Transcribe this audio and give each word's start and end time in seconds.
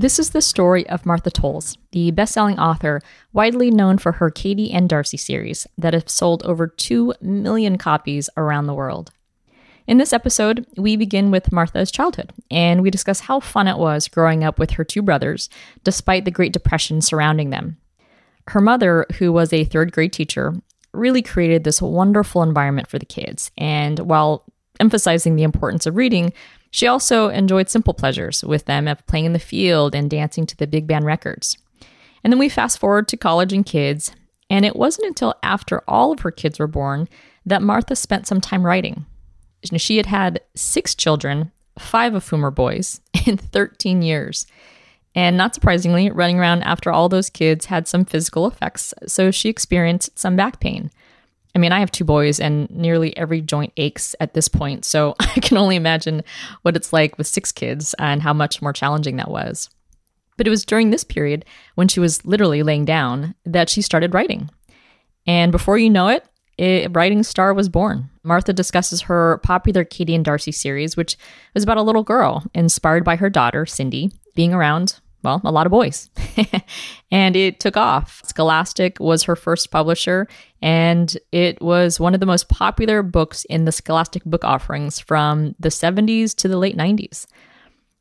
This 0.00 0.18
is 0.18 0.30
the 0.30 0.40
story 0.40 0.88
of 0.88 1.04
Martha 1.04 1.30
Tolles, 1.30 1.76
the 1.92 2.10
best-selling 2.10 2.58
author 2.58 3.02
widely 3.34 3.70
known 3.70 3.98
for 3.98 4.12
her 4.12 4.30
Katie 4.30 4.72
and 4.72 4.88
Darci 4.88 5.20
series 5.20 5.66
that 5.76 5.92
have 5.92 6.08
sold 6.08 6.42
over 6.44 6.66
2 6.66 7.12
million 7.20 7.76
copies 7.76 8.30
around 8.34 8.64
the 8.64 8.72
world. 8.72 9.12
In 9.86 9.98
this 9.98 10.14
episode, 10.14 10.66
we 10.78 10.96
begin 10.96 11.30
with 11.30 11.52
Martha's 11.52 11.92
childhood, 11.92 12.32
and 12.50 12.80
we 12.80 12.90
discuss 12.90 13.20
how 13.20 13.40
fun 13.40 13.68
it 13.68 13.76
was 13.76 14.08
growing 14.08 14.42
up 14.42 14.58
with 14.58 14.70
her 14.70 14.84
two 14.84 15.02
brothers, 15.02 15.50
despite 15.84 16.24
the 16.24 16.30
Great 16.30 16.54
Depression 16.54 17.02
surrounding 17.02 17.50
them. 17.50 17.76
Her 18.48 18.62
mother, 18.62 19.04
who 19.18 19.34
was 19.34 19.52
a 19.52 19.66
third 19.66 19.92
grade 19.92 20.14
teacher, 20.14 20.54
really 20.94 21.20
created 21.20 21.64
this 21.64 21.82
wonderful 21.82 22.42
environment 22.42 22.88
for 22.88 22.98
the 22.98 23.04
kids, 23.04 23.50
and 23.58 23.98
while 23.98 24.46
emphasizing 24.80 25.36
the 25.36 25.42
importance 25.42 25.84
of 25.84 25.96
reading, 25.96 26.32
she 26.70 26.86
also 26.86 27.28
enjoyed 27.28 27.68
simple 27.68 27.94
pleasures 27.94 28.44
with 28.44 28.66
them 28.66 28.86
of 28.86 29.06
playing 29.06 29.24
in 29.24 29.32
the 29.32 29.38
field 29.38 29.94
and 29.94 30.08
dancing 30.08 30.46
to 30.46 30.56
the 30.56 30.66
big 30.66 30.86
band 30.86 31.04
records. 31.04 31.58
And 32.22 32.32
then 32.32 32.38
we 32.38 32.48
fast 32.48 32.78
forward 32.78 33.08
to 33.08 33.16
college 33.16 33.52
and 33.52 33.66
kids, 33.66 34.12
and 34.48 34.64
it 34.64 34.76
wasn't 34.76 35.08
until 35.08 35.34
after 35.42 35.82
all 35.88 36.12
of 36.12 36.20
her 36.20 36.30
kids 36.30 36.58
were 36.58 36.66
born 36.66 37.08
that 37.46 37.62
Martha 37.62 37.96
spent 37.96 38.26
some 38.26 38.40
time 38.40 38.64
writing. 38.64 39.06
She 39.76 39.96
had 39.96 40.06
had 40.06 40.40
six 40.54 40.94
children, 40.94 41.52
five 41.78 42.14
of 42.14 42.28
whom 42.28 42.42
were 42.42 42.50
boys, 42.50 43.00
in 43.26 43.36
13 43.36 44.02
years. 44.02 44.46
And 45.14 45.36
not 45.36 45.54
surprisingly, 45.54 46.10
running 46.10 46.38
around 46.38 46.62
after 46.62 46.92
all 46.92 47.08
those 47.08 47.30
kids 47.30 47.66
had 47.66 47.88
some 47.88 48.04
physical 48.04 48.46
effects, 48.46 48.94
so 49.06 49.30
she 49.30 49.48
experienced 49.48 50.16
some 50.16 50.36
back 50.36 50.60
pain. 50.60 50.90
I 51.54 51.58
mean, 51.58 51.72
I 51.72 51.80
have 51.80 51.90
two 51.90 52.04
boys 52.04 52.38
and 52.38 52.70
nearly 52.70 53.16
every 53.16 53.40
joint 53.40 53.72
aches 53.76 54.14
at 54.20 54.34
this 54.34 54.48
point, 54.48 54.84
so 54.84 55.14
I 55.20 55.40
can 55.40 55.56
only 55.56 55.76
imagine 55.76 56.22
what 56.62 56.76
it's 56.76 56.92
like 56.92 57.18
with 57.18 57.26
six 57.26 57.52
kids 57.52 57.94
and 57.98 58.22
how 58.22 58.32
much 58.32 58.62
more 58.62 58.72
challenging 58.72 59.16
that 59.16 59.30
was. 59.30 59.68
But 60.36 60.46
it 60.46 60.50
was 60.50 60.64
during 60.64 60.90
this 60.90 61.04
period, 61.04 61.44
when 61.74 61.88
she 61.88 62.00
was 62.00 62.24
literally 62.24 62.62
laying 62.62 62.84
down, 62.84 63.34
that 63.44 63.68
she 63.68 63.82
started 63.82 64.14
writing. 64.14 64.48
And 65.26 65.52
before 65.52 65.76
you 65.76 65.90
know 65.90 66.08
it, 66.08 66.24
a 66.58 66.86
writing 66.88 67.22
star 67.22 67.52
was 67.52 67.68
born. 67.68 68.10
Martha 68.22 68.52
discusses 68.52 69.02
her 69.02 69.38
popular 69.38 69.84
Katie 69.84 70.14
and 70.14 70.24
Darci 70.24 70.54
series, 70.54 70.96
which 70.96 71.16
was 71.54 71.62
about 71.62 71.78
a 71.78 71.82
little 71.82 72.02
girl 72.02 72.44
inspired 72.54 73.04
by 73.04 73.16
her 73.16 73.30
daughter, 73.30 73.66
Cindy, 73.66 74.10
being 74.34 74.54
around 74.54 75.00
well, 75.22 75.40
a 75.44 75.52
lot 75.52 75.66
of 75.66 75.70
boys. 75.70 76.08
and 77.10 77.36
it 77.36 77.60
took 77.60 77.76
off. 77.76 78.22
Scholastic 78.24 78.98
was 79.00 79.24
her 79.24 79.36
first 79.36 79.70
publisher, 79.70 80.26
and 80.62 81.16
it 81.30 81.60
was 81.60 82.00
one 82.00 82.14
of 82.14 82.20
the 82.20 82.26
most 82.26 82.48
popular 82.48 83.02
books 83.02 83.44
in 83.46 83.64
the 83.64 83.72
Scholastic 83.72 84.24
book 84.24 84.44
offerings 84.44 84.98
from 84.98 85.54
the 85.58 85.68
70s 85.68 86.34
to 86.36 86.48
the 86.48 86.56
late 86.56 86.76
90s. 86.76 87.26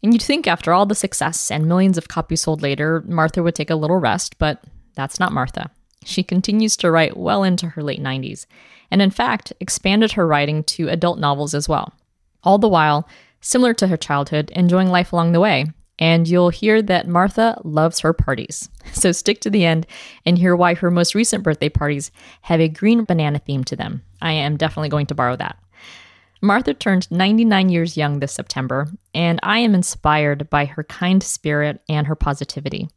And 0.01 0.13
you'd 0.13 0.21
think 0.21 0.47
after 0.47 0.71
all 0.71 0.85
the 0.85 0.95
success 0.95 1.51
and 1.51 1.65
millions 1.65 1.97
of 1.97 2.07
copies 2.07 2.41
sold 2.41 2.61
later, 2.61 3.03
Martha 3.05 3.43
would 3.43 3.55
take 3.55 3.69
a 3.69 3.75
little 3.75 3.97
rest, 3.97 4.37
but 4.37 4.63
that's 4.95 5.19
not 5.19 5.33
Martha. 5.33 5.69
She 6.05 6.23
continues 6.23 6.77
to 6.77 6.89
write 6.89 7.17
well 7.17 7.43
into 7.43 7.67
her 7.67 7.83
late 7.83 8.01
90s, 8.01 8.45
and 8.89 9.01
in 9.01 9.11
fact, 9.11 9.51
expanded 9.59 10.13
her 10.13 10.25
writing 10.25 10.63
to 10.63 10.87
adult 10.87 11.19
novels 11.19 11.53
as 11.53 11.67
well. 11.67 11.93
All 12.43 12.57
the 12.57 12.69
while, 12.69 13.09
similar 13.41 13.73
to 13.73 13.87
her 13.87 13.97
childhood, 13.97 14.49
enjoying 14.51 14.87
life 14.87 15.11
along 15.11 15.33
the 15.33 15.41
way 15.41 15.65
and 15.99 16.27
you'll 16.27 16.49
hear 16.49 16.81
that 16.81 17.07
Martha 17.07 17.61
loves 17.63 17.99
her 17.99 18.13
parties. 18.13 18.69
So 18.91 19.11
stick 19.11 19.39
to 19.41 19.49
the 19.49 19.65
end 19.65 19.85
and 20.25 20.37
hear 20.37 20.55
why 20.55 20.73
her 20.73 20.89
most 20.89 21.13
recent 21.13 21.43
birthday 21.43 21.69
parties 21.69 22.11
have 22.41 22.59
a 22.59 22.67
green 22.67 23.05
banana 23.05 23.39
theme 23.39 23.63
to 23.65 23.75
them. 23.75 24.01
I 24.19 24.31
am 24.31 24.57
definitely 24.57 24.89
going 24.89 25.05
to 25.05 25.15
borrow 25.15 25.35
that. 25.37 25.57
Martha 26.41 26.73
turned 26.73 27.09
99 27.11 27.69
years 27.69 27.95
young 27.95 28.19
this 28.19 28.33
September, 28.33 28.87
and 29.13 29.39
I 29.43 29.59
am 29.59 29.75
inspired 29.75 30.49
by 30.49 30.65
her 30.65 30.83
kind 30.83 31.21
spirit 31.21 31.81
and 31.87 32.07
her 32.07 32.15
positivity. 32.15 32.89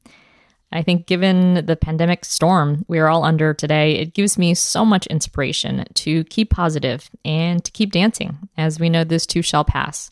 I 0.73 0.83
think, 0.83 1.07
given 1.07 1.67
the 1.67 1.77
pandemic 1.77 2.25
storm 2.25 2.84
we 2.89 2.99
are 2.99 3.09
all 3.09 3.25
under 3.25 3.53
today, 3.53 3.97
it 3.97 4.15
gives 4.15 4.39
me 4.39 4.55
so 4.55 4.84
much 4.84 5.07
inspiration 5.09 5.84
to 5.95 6.25
keep 6.25 6.51
positive 6.51 7.11
and 7.25 7.63
to 7.65 7.71
keep 7.71 7.93
dancing, 7.93 8.39
as 8.57 8.81
we 8.81 8.89
know 8.89 9.05
this 9.05 9.27
too 9.27 9.43
shall 9.43 9.65
pass. 9.65 10.11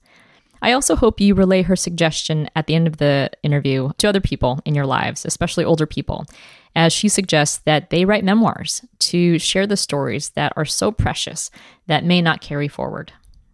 I 0.62 0.72
also 0.72 0.94
hope 0.94 1.21
you 1.21 1.34
relay 1.34 1.62
her 1.62 1.76
suggestion 1.76 2.48
at 2.54 2.66
the 2.66 2.75
end 2.75 2.87
of 2.87 2.98
the 2.98 3.31
interview 3.43 3.91
to 3.97 4.09
other 4.09 4.21
people 4.21 4.60
in 4.66 4.75
your 4.75 4.84
lives, 4.84 5.25
especially 5.25 5.65
older 5.65 5.87
people, 5.87 6.26
as 6.76 6.93
she 6.93 7.09
suggests 7.09 7.59
that 7.65 7.91
they 7.91 8.04
write 8.04 8.25
memoirs 8.25 8.84
to 8.98 9.38
share 9.38 9.66
the 9.66 9.76
stories 9.76 10.31
that 10.31 10.53
are 10.56 10.66
so 10.66 10.93
precious 10.93 11.50
that 11.87 12.04
may 12.04 12.21
not 12.21 12.43
carry 12.43 12.69
forward. 12.69 13.12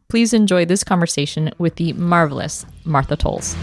Please 0.09 0.33
enjoy 0.33 0.65
this 0.65 0.85
conversation 0.85 1.51
with 1.59 1.77
the 1.77 1.93
marvelous 1.93 2.67
Martha 2.85 3.17
Tolles. 3.17 3.57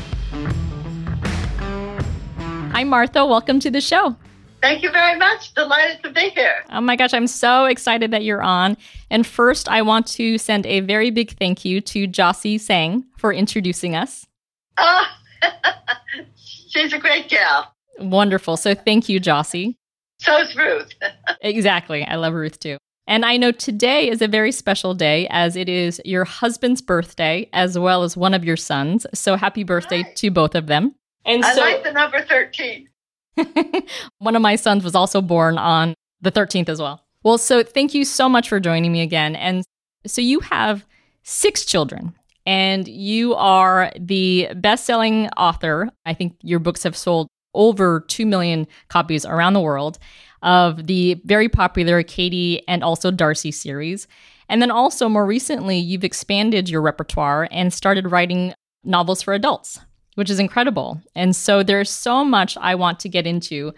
Hi, 2.71 2.83
Martha. 2.83 3.25
Welcome 3.25 3.59
to 3.59 3.69
the 3.69 3.81
show. 3.81 4.15
Thank 4.63 4.81
you 4.81 4.91
very 4.91 5.19
much. 5.19 5.53
Delighted 5.55 6.01
to 6.03 6.09
be 6.09 6.29
here. 6.29 6.63
Oh 6.71 6.79
my 6.79 6.95
gosh, 6.95 7.13
I'm 7.13 7.27
so 7.27 7.65
excited 7.65 8.11
that 8.11 8.23
you're 8.23 8.41
on. 8.41 8.77
And 9.09 9.27
first, 9.27 9.67
I 9.67 9.81
want 9.81 10.07
to 10.07 10.37
send 10.37 10.65
a 10.65 10.79
very 10.79 11.11
big 11.11 11.37
thank 11.37 11.65
you 11.65 11.81
to 11.81 12.07
Jossie 12.07 12.57
Sang 12.57 13.03
for 13.17 13.33
introducing 13.33 13.93
us. 13.93 14.25
Oh, 14.77 15.03
she's 16.69 16.93
a 16.93 16.97
great 16.97 17.27
gal. 17.27 17.73
Wonderful. 17.99 18.55
So 18.55 18.73
thank 18.73 19.09
you, 19.09 19.19
Jossie. 19.19 19.75
So 20.19 20.37
is 20.37 20.55
Ruth. 20.55 20.93
exactly. 21.41 22.05
I 22.05 22.15
love 22.15 22.33
Ruth 22.33 22.57
too. 22.57 22.77
And 23.05 23.25
I 23.25 23.35
know 23.35 23.51
today 23.51 24.09
is 24.09 24.21
a 24.21 24.29
very 24.29 24.53
special 24.53 24.93
day 24.93 25.27
as 25.29 25.57
it 25.57 25.67
is 25.67 26.01
your 26.05 26.23
husband's 26.23 26.81
birthday 26.81 27.49
as 27.51 27.77
well 27.77 28.03
as 28.03 28.15
one 28.15 28.33
of 28.33 28.45
your 28.45 28.55
sons. 28.55 29.05
So 29.13 29.35
happy 29.35 29.65
birthday 29.65 30.03
right. 30.03 30.15
to 30.15 30.31
both 30.31 30.55
of 30.55 30.67
them. 30.67 30.95
And 31.25 31.43
I 31.43 31.53
so, 31.53 31.61
like 31.61 31.83
the 31.83 31.91
number 31.91 32.21
13. 32.21 32.87
One 34.19 34.35
of 34.35 34.41
my 34.41 34.55
sons 34.55 34.83
was 34.83 34.95
also 34.95 35.21
born 35.21 35.57
on 35.57 35.93
the 36.21 36.31
13th 36.31 36.69
as 36.69 36.81
well. 36.81 37.03
Well, 37.23 37.37
so 37.37 37.63
thank 37.63 37.93
you 37.93 38.05
so 38.05 38.27
much 38.27 38.49
for 38.49 38.59
joining 38.59 38.91
me 38.91 39.01
again. 39.01 39.35
And 39.35 39.63
so 40.05 40.21
you 40.21 40.39
have 40.41 40.85
six 41.23 41.65
children 41.65 42.13
and 42.45 42.87
you 42.87 43.35
are 43.35 43.91
the 43.97 44.49
best 44.55 44.85
selling 44.85 45.29
author. 45.37 45.89
I 46.05 46.13
think 46.13 46.35
your 46.41 46.59
books 46.59 46.83
have 46.83 46.97
sold 46.97 47.27
over 47.53 48.01
2 48.07 48.25
million 48.25 48.67
copies 48.89 49.25
around 49.25 49.53
the 49.53 49.61
world 49.61 49.99
of 50.41 50.87
the 50.87 51.21
very 51.23 51.47
popular 51.47 52.03
Katie 52.03 52.67
and 52.67 52.83
also 52.83 53.11
Darci 53.11 53.53
series. 53.53 54.07
And 54.49 54.61
then 54.61 54.71
also 54.71 55.07
more 55.07 55.25
recently, 55.25 55.77
you've 55.77 56.03
expanded 56.03 56.67
your 56.67 56.81
repertoire 56.81 57.47
and 57.49 57.73
started 57.73 58.11
writing 58.11 58.53
novels 58.83 59.21
for 59.21 59.33
adults 59.33 59.79
which 60.15 60.29
is 60.29 60.39
incredible. 60.39 61.01
And 61.15 61.35
so 61.35 61.63
there's 61.63 61.89
so 61.89 62.23
much 62.23 62.57
I 62.57 62.75
want 62.75 62.99
to 63.01 63.09
get 63.09 63.27
into. 63.27 63.73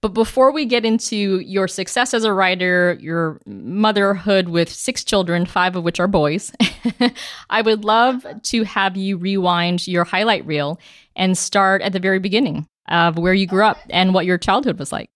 But 0.00 0.14
before 0.14 0.52
we 0.52 0.64
get 0.64 0.84
into 0.84 1.40
your 1.40 1.66
success 1.66 2.14
as 2.14 2.22
a 2.22 2.32
writer, 2.32 2.96
your 3.00 3.40
motherhood 3.46 4.48
with 4.48 4.68
six 4.68 5.02
children, 5.02 5.44
five 5.44 5.74
of 5.74 5.82
which 5.82 5.98
are 5.98 6.06
boys, 6.06 6.52
I 7.50 7.62
would 7.62 7.84
love 7.84 8.24
to 8.44 8.62
have 8.62 8.96
you 8.96 9.16
rewind 9.16 9.88
your 9.88 10.04
highlight 10.04 10.46
reel 10.46 10.78
and 11.16 11.36
start 11.36 11.82
at 11.82 11.92
the 11.92 11.98
very 11.98 12.20
beginning 12.20 12.68
of 12.88 13.18
where 13.18 13.34
you 13.34 13.46
grew 13.46 13.64
up 13.64 13.78
and 13.90 14.14
what 14.14 14.24
your 14.24 14.38
childhood 14.38 14.78
was 14.78 14.92
like. 14.92 15.10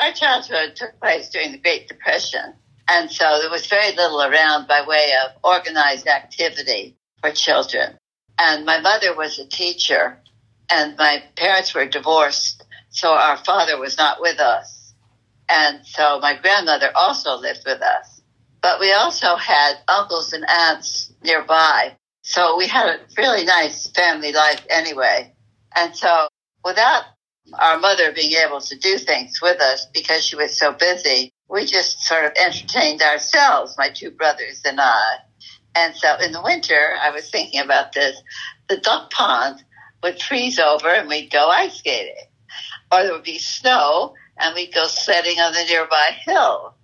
Our 0.00 0.12
childhood 0.12 0.76
took 0.76 0.98
place 1.00 1.28
during 1.30 1.50
the 1.50 1.58
Great 1.58 1.88
Depression. 1.88 2.54
And 2.88 3.10
so 3.10 3.38
there 3.40 3.50
was 3.50 3.66
very 3.66 3.94
little 3.96 4.22
around 4.22 4.68
by 4.68 4.84
way 4.86 5.10
of 5.24 5.32
organized 5.42 6.06
activity 6.06 6.96
for 7.20 7.32
children. 7.32 7.98
And 8.38 8.64
my 8.64 8.80
mother 8.80 9.14
was 9.16 9.38
a 9.38 9.46
teacher, 9.46 10.18
and 10.70 10.96
my 10.96 11.22
parents 11.36 11.74
were 11.74 11.86
divorced, 11.86 12.64
so 12.90 13.12
our 13.12 13.36
father 13.36 13.78
was 13.78 13.98
not 13.98 14.20
with 14.20 14.38
us. 14.38 14.94
And 15.48 15.84
so 15.84 16.20
my 16.20 16.36
grandmother 16.36 16.90
also 16.94 17.36
lived 17.36 17.62
with 17.66 17.80
us. 17.80 18.20
But 18.60 18.80
we 18.80 18.92
also 18.92 19.36
had 19.36 19.74
uncles 19.88 20.32
and 20.32 20.44
aunts 20.48 21.12
nearby. 21.22 21.96
So 22.22 22.56
we 22.56 22.66
had 22.66 22.86
a 22.86 23.00
really 23.16 23.44
nice 23.44 23.88
family 23.90 24.32
life 24.32 24.64
anyway. 24.68 25.32
And 25.74 25.96
so 25.96 26.28
without 26.64 27.04
our 27.58 27.78
mother 27.78 28.12
being 28.12 28.32
able 28.44 28.60
to 28.60 28.78
do 28.78 28.98
things 28.98 29.40
with 29.40 29.60
us 29.60 29.86
because 29.94 30.24
she 30.24 30.36
was 30.36 30.58
so 30.58 30.72
busy, 30.72 31.32
we 31.48 31.64
just 31.64 32.02
sort 32.02 32.26
of 32.26 32.32
entertained 32.36 33.00
ourselves, 33.00 33.76
my 33.78 33.88
two 33.88 34.10
brothers 34.10 34.62
and 34.64 34.80
I. 34.80 35.18
And 35.78 35.94
so 35.94 36.16
in 36.16 36.32
the 36.32 36.42
winter, 36.42 36.96
I 37.00 37.10
was 37.10 37.30
thinking 37.30 37.60
about 37.60 37.92
this. 37.92 38.20
The 38.68 38.78
duck 38.78 39.12
pond 39.12 39.62
would 40.02 40.20
freeze 40.20 40.58
over 40.58 40.88
and 40.88 41.08
we'd 41.08 41.30
go 41.30 41.48
ice 41.48 41.78
skating. 41.78 42.14
Or 42.90 43.04
there 43.04 43.12
would 43.12 43.22
be 43.22 43.38
snow 43.38 44.14
and 44.36 44.54
we'd 44.56 44.74
go 44.74 44.86
sledding 44.86 45.38
on 45.38 45.52
the 45.52 45.64
nearby 45.64 46.16
hill. 46.24 46.74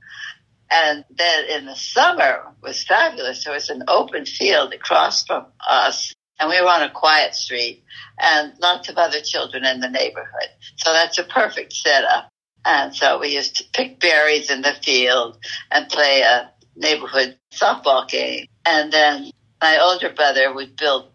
And 0.71 1.05
then 1.11 1.45
in 1.51 1.67
the 1.67 1.75
summer 1.75 2.53
was 2.63 2.85
fabulous. 2.85 3.45
There 3.45 3.53
was 3.53 3.69
an 3.69 3.83
open 3.89 4.27
field 4.27 4.73
across 4.73 5.25
from 5.27 5.47
us 5.67 6.15
and 6.39 6.49
we 6.49 6.61
were 6.61 6.69
on 6.69 6.83
a 6.83 6.91
quiet 6.91 7.35
street 7.35 7.85
and 8.19 8.53
lots 8.61 8.89
of 8.89 8.97
other 8.97 9.21
children 9.21 9.65
in 9.65 9.81
the 9.81 9.89
neighborhood. 9.89 10.51
So 10.77 10.93
that's 10.93 11.19
a 11.19 11.25
perfect 11.25 11.73
setup. 11.73 12.29
And 12.65 12.95
so 12.95 13.19
we 13.19 13.35
used 13.35 13.57
to 13.57 13.65
pick 13.73 14.01
berries 14.01 14.51
in 14.51 14.63
the 14.63 14.73
field 14.83 15.39
and 15.71 15.89
play 15.89 16.23
a 16.23 16.51
neighborhood 16.77 17.39
softball 17.53 18.09
game. 18.09 18.47
And 18.67 18.93
then 18.93 19.31
my 19.61 19.79
older 19.79 20.11
brother 20.11 20.53
would 20.55 20.77
build 20.77 21.09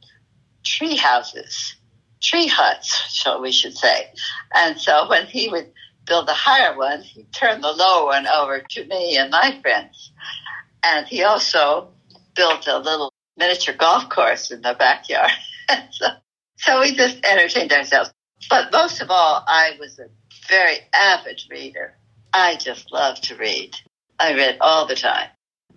tree 0.64 0.96
houses, 0.96 1.76
tree 2.22 2.48
huts, 2.48 3.22
so 3.22 3.42
we 3.42 3.52
should 3.52 3.78
say. 3.78 4.12
And 4.56 4.80
so 4.80 5.10
when 5.10 5.26
he 5.26 5.50
would 5.50 5.72
build 6.06 6.28
the 6.28 6.34
higher 6.34 6.78
one, 6.78 7.02
he'd 7.02 7.32
turn 7.32 7.62
the 7.62 7.72
lower 7.72 8.08
one 8.08 8.28
over 8.28 8.60
to 8.60 8.86
me 8.86 9.18
and 9.18 9.32
my 9.32 9.60
friends. 9.62 10.12
And 10.84 11.08
he 11.08 11.24
also 11.24 11.90
built 12.36 12.68
a 12.68 12.80
little 12.80 13.14
miniature 13.38 13.76
golf 13.76 14.10
course 14.10 14.52
in 14.52 14.62
the 14.62 14.76
backyard. 14.78 15.32
so, 15.92 16.08
so 16.58 16.80
we 16.82 16.94
just 16.96 17.24
entertained 17.26 17.72
ourselves. 17.72 18.12
But 18.50 18.72
most 18.72 19.02
of 19.02 19.10
all, 19.10 19.44
I 19.48 19.72
was 19.80 20.00
a 20.00 20.08
very 20.48 20.78
avid 20.94 21.42
reader. 21.50 21.96
I 22.34 22.56
just 22.56 22.92
loved 22.92 23.24
to 23.26 23.36
read. 23.36 23.76
I 24.20 24.34
read 24.34 24.58
all 24.62 24.88
the 24.88 24.96
time. 24.96 25.30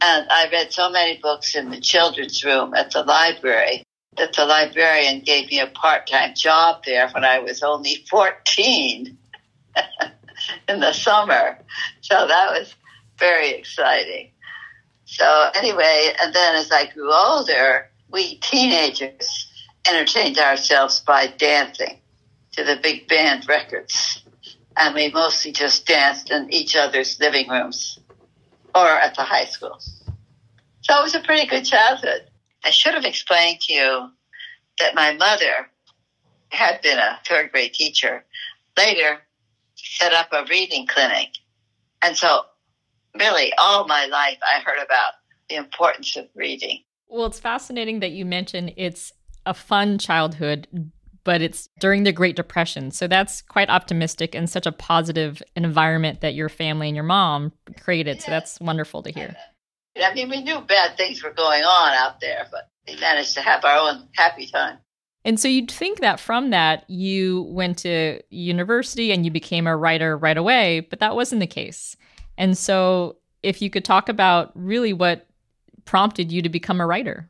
And 0.05 0.27
I 0.31 0.49
read 0.51 0.73
so 0.73 0.91
many 0.91 1.19
books 1.19 1.55
in 1.55 1.71
the 1.71 1.81
children's 1.81 2.45
room 2.45 2.75
at 2.75 2.91
the 2.91 3.05
library 3.05 3.85
that 4.17 4.33
the 4.33 4.45
librarian 4.45 5.21
gave 5.21 5.49
me 5.49 5.61
a 5.61 5.69
part-time 5.69 6.35
job 6.35 6.83
there 6.85 7.09
when 7.11 7.25
I 7.25 7.39
was 7.39 7.63
only 7.63 8.05
14 8.11 9.17
in 10.69 10.81
the 10.81 10.93
summer. 10.93 11.57
So 12.01 12.27
that 12.27 12.51
was 12.51 12.75
very 13.17 13.51
exciting. 13.51 14.33
So 15.05 15.51
anyway, 15.55 16.13
and 16.21 16.35
then 16.35 16.57
as 16.57 16.73
I 16.73 16.91
grew 16.93 17.13
older, 17.13 17.89
we 18.11 18.39
teenagers 18.39 19.49
entertained 19.89 20.39
ourselves 20.39 21.01
by 21.01 21.29
dancing 21.29 22.01
to 22.53 22.65
the 22.65 22.77
big 22.83 23.07
band 23.07 23.49
records. 23.49 24.25
And 24.77 24.97
we 24.97 25.13
mostly 25.13 25.53
just 25.53 25.87
danced 25.87 26.31
in 26.31 26.53
each 26.53 26.75
other's 26.75 27.21
living 27.21 27.49
rooms 27.49 28.01
or 28.75 28.87
at 28.87 29.15
the 29.15 29.23
high 29.23 29.45
school. 29.45 29.79
So 30.83 30.99
it 30.99 31.03
was 31.03 31.15
a 31.15 31.21
pretty 31.21 31.47
good 31.47 31.65
childhood. 31.65 32.29
I 32.65 32.71
should 32.71 32.95
have 32.95 33.05
explained 33.05 33.61
to 33.63 33.73
you 33.73 34.09
that 34.79 34.95
my 34.95 35.15
mother 35.15 35.69
had 36.51 36.81
been 36.83 36.99
a 36.99 37.19
third 37.27 37.53
grade 37.53 37.75
teacher. 37.75 38.25
Later, 38.77 39.21
set 39.75 40.13
up 40.13 40.29
a 40.33 40.45
reading 40.49 40.87
clinic. 40.87 41.29
And 42.03 42.17
so 42.17 42.43
really 43.19 43.53
all 43.59 43.87
my 43.87 44.07
life 44.07 44.39
I 44.43 44.61
heard 44.61 44.83
about 44.83 45.13
the 45.49 45.57
importance 45.57 46.17
of 46.17 46.29
reading. 46.35 46.83
Well, 47.09 47.27
it's 47.27 47.41
fascinating 47.41 48.01
that 48.01 48.13
you 48.13 48.25
mention 48.25 48.73
it's 48.77 49.13
a 49.45 49.55
fun 49.55 49.99
childhood, 49.99 50.67
but 51.25 51.41
it's 51.41 51.69
during 51.79 52.03
the 52.03 52.13
Great 52.13 52.37
Depression. 52.37 52.91
So 52.91 53.07
that's 53.07 53.43
quite 53.43 53.71
optimistic 53.71 54.35
and 54.35 54.49
such 54.49 54.67
a 54.67 54.73
positive 54.73 55.43
environment 55.57 56.21
that 56.21 56.35
your 56.35 56.49
family 56.49 56.89
and 56.89 56.97
your 56.97 57.05
mom 57.05 57.53
created. 57.81 58.17
Yeah. 58.17 58.25
So 58.25 58.31
that's 58.31 58.61
wonderful 58.61 59.03
to 59.03 59.11
hear. 59.11 59.37
I 60.01 60.15
mean, 60.15 60.31
we 60.31 60.43
knew 60.43 60.61
bad 60.61 60.97
things 60.97 61.23
were 61.23 61.33
going 61.33 61.63
on 61.63 61.93
out 61.95 62.21
there, 62.21 62.47
but 62.51 62.71
we 62.89 62.99
managed 63.01 63.35
to 63.35 63.41
have 63.41 63.65
our 63.65 63.77
own 63.77 64.09
happy 64.15 64.47
time. 64.47 64.79
And 65.25 65.39
so 65.39 65.47
you'd 65.49 65.71
think 65.71 66.01
that 66.01 66.19
from 66.19 66.51
that, 66.51 66.89
you 66.89 67.43
went 67.43 67.79
to 67.79 68.21
university 68.31 69.13
and 69.13 69.25
you 69.25 69.31
became 69.31 69.67
a 69.67 69.77
writer 69.77 70.17
right 70.17 70.37
away, 70.37 70.81
but 70.81 70.99
that 70.99 71.15
wasn't 71.15 71.41
the 71.41 71.47
case. 71.47 71.97
And 72.37 72.59
so, 72.59 73.19
if 73.43 73.61
you 73.61 73.71
could 73.71 73.85
talk 73.85 74.09
about 74.09 74.53
really 74.55 74.93
what 74.93 75.27
prompted 75.85 76.33
you 76.33 76.43
to 76.43 76.49
become 76.49 76.81
a 76.81 76.87
writer. 76.87 77.29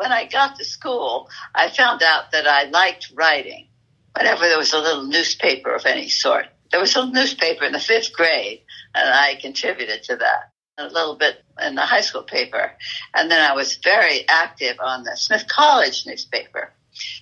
When 0.00 0.12
I 0.12 0.24
got 0.24 0.56
to 0.56 0.64
school, 0.64 1.28
I 1.54 1.68
found 1.68 2.02
out 2.02 2.32
that 2.32 2.46
I 2.46 2.64
liked 2.64 3.12
writing. 3.14 3.68
Whenever 4.16 4.48
there 4.48 4.58
was 4.58 4.72
a 4.72 4.78
little 4.78 5.04
newspaper 5.04 5.74
of 5.74 5.86
any 5.86 6.08
sort, 6.08 6.46
there 6.70 6.80
was 6.80 6.96
a 6.96 7.06
newspaper 7.06 7.64
in 7.64 7.72
the 7.72 7.78
fifth 7.78 8.12
grade, 8.12 8.62
and 8.94 9.08
I 9.08 9.34
contributed 9.34 10.02
to 10.04 10.16
that 10.16 10.52
a 10.78 10.88
little 10.88 11.16
bit 11.16 11.44
in 11.60 11.74
the 11.74 11.82
high 11.82 12.00
school 12.00 12.22
paper. 12.22 12.72
And 13.14 13.30
then 13.30 13.40
I 13.40 13.54
was 13.54 13.76
very 13.76 14.26
active 14.28 14.78
on 14.80 15.04
the 15.04 15.16
Smith 15.16 15.46
College 15.48 16.06
newspaper. 16.06 16.72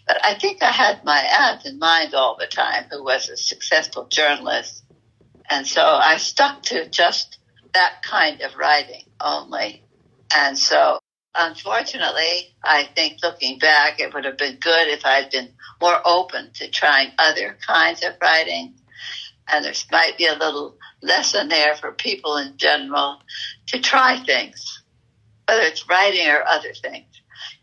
But 0.07 0.25
I 0.25 0.35
think 0.35 0.63
I 0.63 0.71
had 0.71 1.05
my 1.05 1.19
aunt 1.19 1.67
in 1.67 1.79
mind 1.79 2.15
all 2.15 2.37
the 2.39 2.47
time, 2.47 2.85
who 2.91 3.03
was 3.03 3.29
a 3.29 3.37
successful 3.37 4.07
journalist 4.07 4.85
and 5.49 5.67
so 5.67 5.83
I 5.83 6.19
stuck 6.19 6.63
to 6.65 6.89
just 6.89 7.39
that 7.75 8.03
kind 8.03 8.41
of 8.43 8.57
writing 8.57 9.05
only. 9.21 9.83
And 10.35 10.59
so 10.59 10.99
unfortunately, 11.35 12.55
I 12.63 12.89
think 12.95 13.19
looking 13.23 13.59
back, 13.59 14.01
it 14.01 14.13
would 14.13 14.25
have 14.25 14.39
been 14.39 14.57
good 14.57 14.89
if 14.89 15.05
I'd 15.05 15.31
been 15.31 15.51
more 15.81 16.01
open 16.05 16.51
to 16.55 16.71
trying 16.71 17.13
other 17.19 17.57
kinds 17.67 18.03
of 18.05 18.15
writing. 18.21 18.75
And 19.51 19.65
there 19.65 19.73
might 19.91 20.19
be 20.19 20.27
a 20.27 20.35
little 20.35 20.77
lesson 21.03 21.49
there 21.49 21.75
for 21.75 21.93
people 21.93 22.37
in 22.37 22.57
general 22.57 23.19
to 23.69 23.81
try 23.81 24.19
things, 24.19 24.83
whether 25.47 25.63
it's 25.63 25.89
writing 25.89 26.29
or 26.29 26.47
other 26.47 26.73
things. 26.75 27.07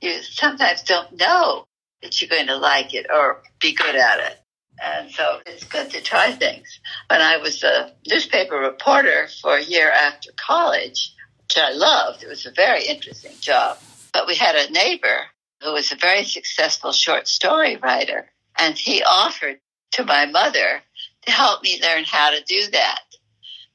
You 0.01 0.21
sometimes 0.23 0.83
don't 0.83 1.17
know 1.17 1.65
that 2.01 2.21
you're 2.21 2.29
going 2.29 2.47
to 2.47 2.57
like 2.57 2.93
it 2.93 3.07
or 3.11 3.43
be 3.59 3.73
good 3.73 3.95
at 3.95 4.19
it. 4.19 4.39
And 4.83 5.11
so 5.11 5.39
it's 5.45 5.63
good 5.63 5.89
to 5.91 6.01
try 6.01 6.31
things. 6.31 6.79
When 7.09 7.21
I 7.21 7.37
was 7.37 7.63
a 7.63 7.93
newspaper 8.07 8.55
reporter 8.55 9.27
for 9.41 9.55
a 9.55 9.63
year 9.63 9.89
after 9.89 10.31
college, 10.35 11.13
which 11.45 11.57
I 11.57 11.71
loved, 11.71 12.23
it 12.23 12.29
was 12.29 12.45
a 12.45 12.51
very 12.51 12.85
interesting 12.85 13.33
job. 13.39 13.77
But 14.13 14.27
we 14.27 14.35
had 14.35 14.55
a 14.55 14.71
neighbor 14.71 15.25
who 15.61 15.73
was 15.73 15.91
a 15.91 15.95
very 15.95 16.23
successful 16.23 16.91
short 16.91 17.27
story 17.27 17.77
writer, 17.77 18.31
and 18.57 18.77
he 18.77 19.03
offered 19.03 19.59
to 19.91 20.03
my 20.03 20.25
mother 20.25 20.81
to 21.25 21.31
help 21.31 21.63
me 21.63 21.79
learn 21.81 22.03
how 22.03 22.31
to 22.31 22.43
do 22.43 22.71
that. 22.71 23.01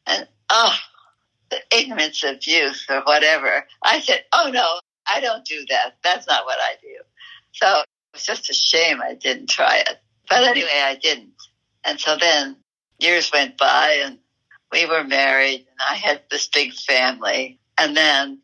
And 0.07 0.29
oh, 0.51 0.77
the 1.51 1.61
ignorance 1.77 2.25
of 2.25 2.47
youth 2.47 2.87
or 2.89 3.03
whatever. 3.03 3.67
I 3.83 4.01
said, 4.01 4.25
oh 4.33 4.51
no, 4.53 4.81
I 5.13 5.21
don't 5.21 5.45
do 5.45 5.65
that. 5.69 5.97
That's 6.03 6.27
not 6.27 6.47
what 6.47 6.59
I 6.61 6.75
do. 6.81 6.97
So 7.53 7.81
it 7.81 7.87
was 8.15 8.25
just 8.25 8.51
a 8.51 8.55
shame 8.55 9.01
I 9.03 9.15
didn't 9.15 9.51
try 9.51 9.79
it. 9.79 10.01
But 10.29 10.45
anyway, 10.45 10.81
I 10.83 10.97
didn't. 10.97 11.35
And 11.85 11.99
so 11.99 12.17
then 12.17 12.57
years 12.99 13.31
went 13.33 13.59
by 13.59 14.01
and 14.05 14.19
we 14.73 14.87
were 14.87 15.05
married 15.05 15.61
and 15.61 15.81
I 15.89 15.95
had 15.95 16.23
this 16.31 16.49
big 16.49 16.73
family. 16.73 17.60
And 17.81 17.97
then 17.97 18.41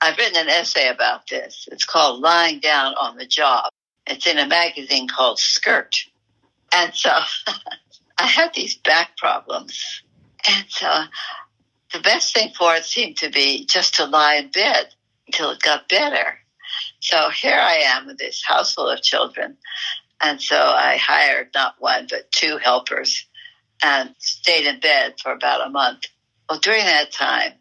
I've 0.00 0.16
written 0.16 0.40
an 0.40 0.48
essay 0.48 0.88
about 0.88 1.28
this. 1.28 1.68
It's 1.70 1.84
called 1.84 2.22
Lying 2.22 2.60
Down 2.60 2.94
on 2.94 3.18
the 3.18 3.26
Job. 3.26 3.70
It's 4.06 4.26
in 4.26 4.38
a 4.38 4.46
magazine 4.46 5.06
called 5.06 5.38
Skirt. 5.38 5.96
And 6.74 6.94
so 6.94 7.10
I 8.18 8.26
had 8.26 8.54
these 8.54 8.76
back 8.78 9.18
problems. 9.18 10.02
And 10.48 10.64
so 10.68 10.88
the 11.92 12.00
best 12.00 12.32
thing 12.32 12.52
for 12.56 12.74
it 12.74 12.86
seemed 12.86 13.18
to 13.18 13.28
be 13.28 13.66
just 13.66 13.96
to 13.96 14.06
lie 14.06 14.36
in 14.36 14.50
bed 14.50 14.94
until 15.26 15.50
it 15.50 15.60
got 15.60 15.90
better. 15.90 16.38
So 17.00 17.28
here 17.28 17.58
I 17.60 17.80
am 17.84 18.06
with 18.06 18.16
this 18.16 18.42
house 18.42 18.74
full 18.74 18.88
of 18.88 19.02
children. 19.02 19.58
And 20.22 20.40
so 20.40 20.56
I 20.56 20.96
hired 20.96 21.50
not 21.54 21.74
one, 21.78 22.06
but 22.08 22.32
two 22.32 22.56
helpers 22.56 23.26
and 23.82 24.14
stayed 24.18 24.66
in 24.66 24.80
bed 24.80 25.16
for 25.22 25.32
about 25.32 25.66
a 25.66 25.70
month. 25.70 26.06
Well, 26.48 26.58
during 26.58 26.84
that 26.86 27.12
time, 27.12 27.52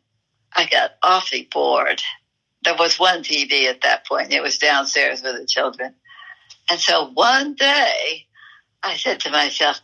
I 0.56 0.66
got 0.66 0.92
awfully 1.04 1.48
bored. 1.52 2.02
There 2.64 2.76
was 2.76 3.00
one 3.00 3.24
TV 3.24 3.66
at 3.66 3.82
that 3.82 4.06
point. 4.06 4.34
It 4.34 4.42
was 4.42 4.58
downstairs 4.58 5.22
with 5.22 5.38
the 5.38 5.46
children. 5.46 5.96
And 6.70 6.80
so 6.80 7.10
one 7.14 7.56
day 7.56 8.28
I 8.84 8.96
said 8.98 9.22
to 9.22 9.32
myself, 9.32 9.80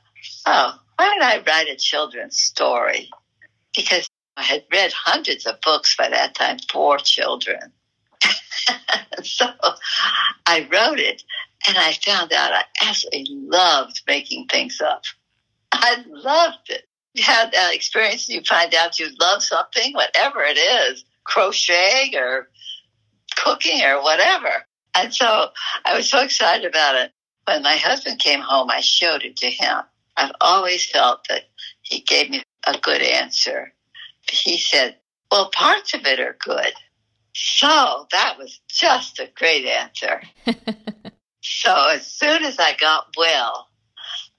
oh, 0.46 0.80
why 0.96 1.06
don't 1.06 1.24
I 1.24 1.44
write 1.46 1.70
a 1.70 1.76
children's 1.76 2.38
story? 2.38 3.10
Because 3.76 4.10
I 4.38 4.44
had 4.44 4.66
read 4.72 4.92
hundreds 4.92 5.46
of 5.46 5.62
books 5.62 5.96
by 5.96 6.10
that 6.10 6.36
time 6.36 6.58
for 6.72 6.98
children. 6.98 7.72
so 9.24 9.48
I 10.46 10.68
wrote 10.72 11.00
it 11.00 11.24
and 11.68 11.78
I 11.78 11.94
found 11.94 12.34
out 12.34 12.54
I 12.54 12.64
absolutely 12.82 13.36
loved 13.36 14.02
making 14.08 14.48
things 14.48 14.82
up. 14.82 15.04
I 15.72 16.04
loved 16.08 16.70
it. 16.70 16.88
Have 17.24 17.52
that 17.52 17.74
experience, 17.74 18.28
and 18.28 18.36
you 18.36 18.42
find 18.44 18.74
out 18.76 19.00
you 19.00 19.10
love 19.20 19.42
something, 19.42 19.94
whatever 19.94 20.44
it 20.44 20.58
is, 20.58 21.06
crocheting 21.24 22.16
or 22.16 22.50
cooking 23.36 23.82
or 23.84 24.02
whatever. 24.02 24.66
And 24.96 25.14
so 25.14 25.50
I 25.86 25.96
was 25.96 26.10
so 26.10 26.22
excited 26.22 26.66
about 26.66 26.96
it. 26.96 27.12
When 27.46 27.62
my 27.64 27.76
husband 27.76 28.20
came 28.20 28.40
home, 28.40 28.70
I 28.72 28.82
showed 28.82 29.24
it 29.24 29.38
to 29.38 29.48
him. 29.48 29.82
I've 30.18 30.32
always 30.42 30.86
felt 30.90 31.28
that 31.30 31.44
he 31.82 32.00
gave 32.00 32.30
me 32.30 32.44
a 32.66 32.78
good 32.78 33.02
answer. 33.02 33.74
He 34.30 34.58
said, 34.58 34.96
Well, 35.32 35.52
parts 35.52 35.94
of 35.94 36.06
it 36.06 36.20
are 36.20 36.38
good. 36.40 36.74
So 37.34 38.08
that 38.12 38.38
was 38.38 38.60
just 38.70 39.20
a 39.20 39.30
great 39.36 39.66
answer. 39.66 40.22
so 41.42 41.90
as 41.90 42.08
soon 42.08 42.44
as 42.46 42.58
I 42.60 42.76
got 42.80 43.08
well, 43.18 43.68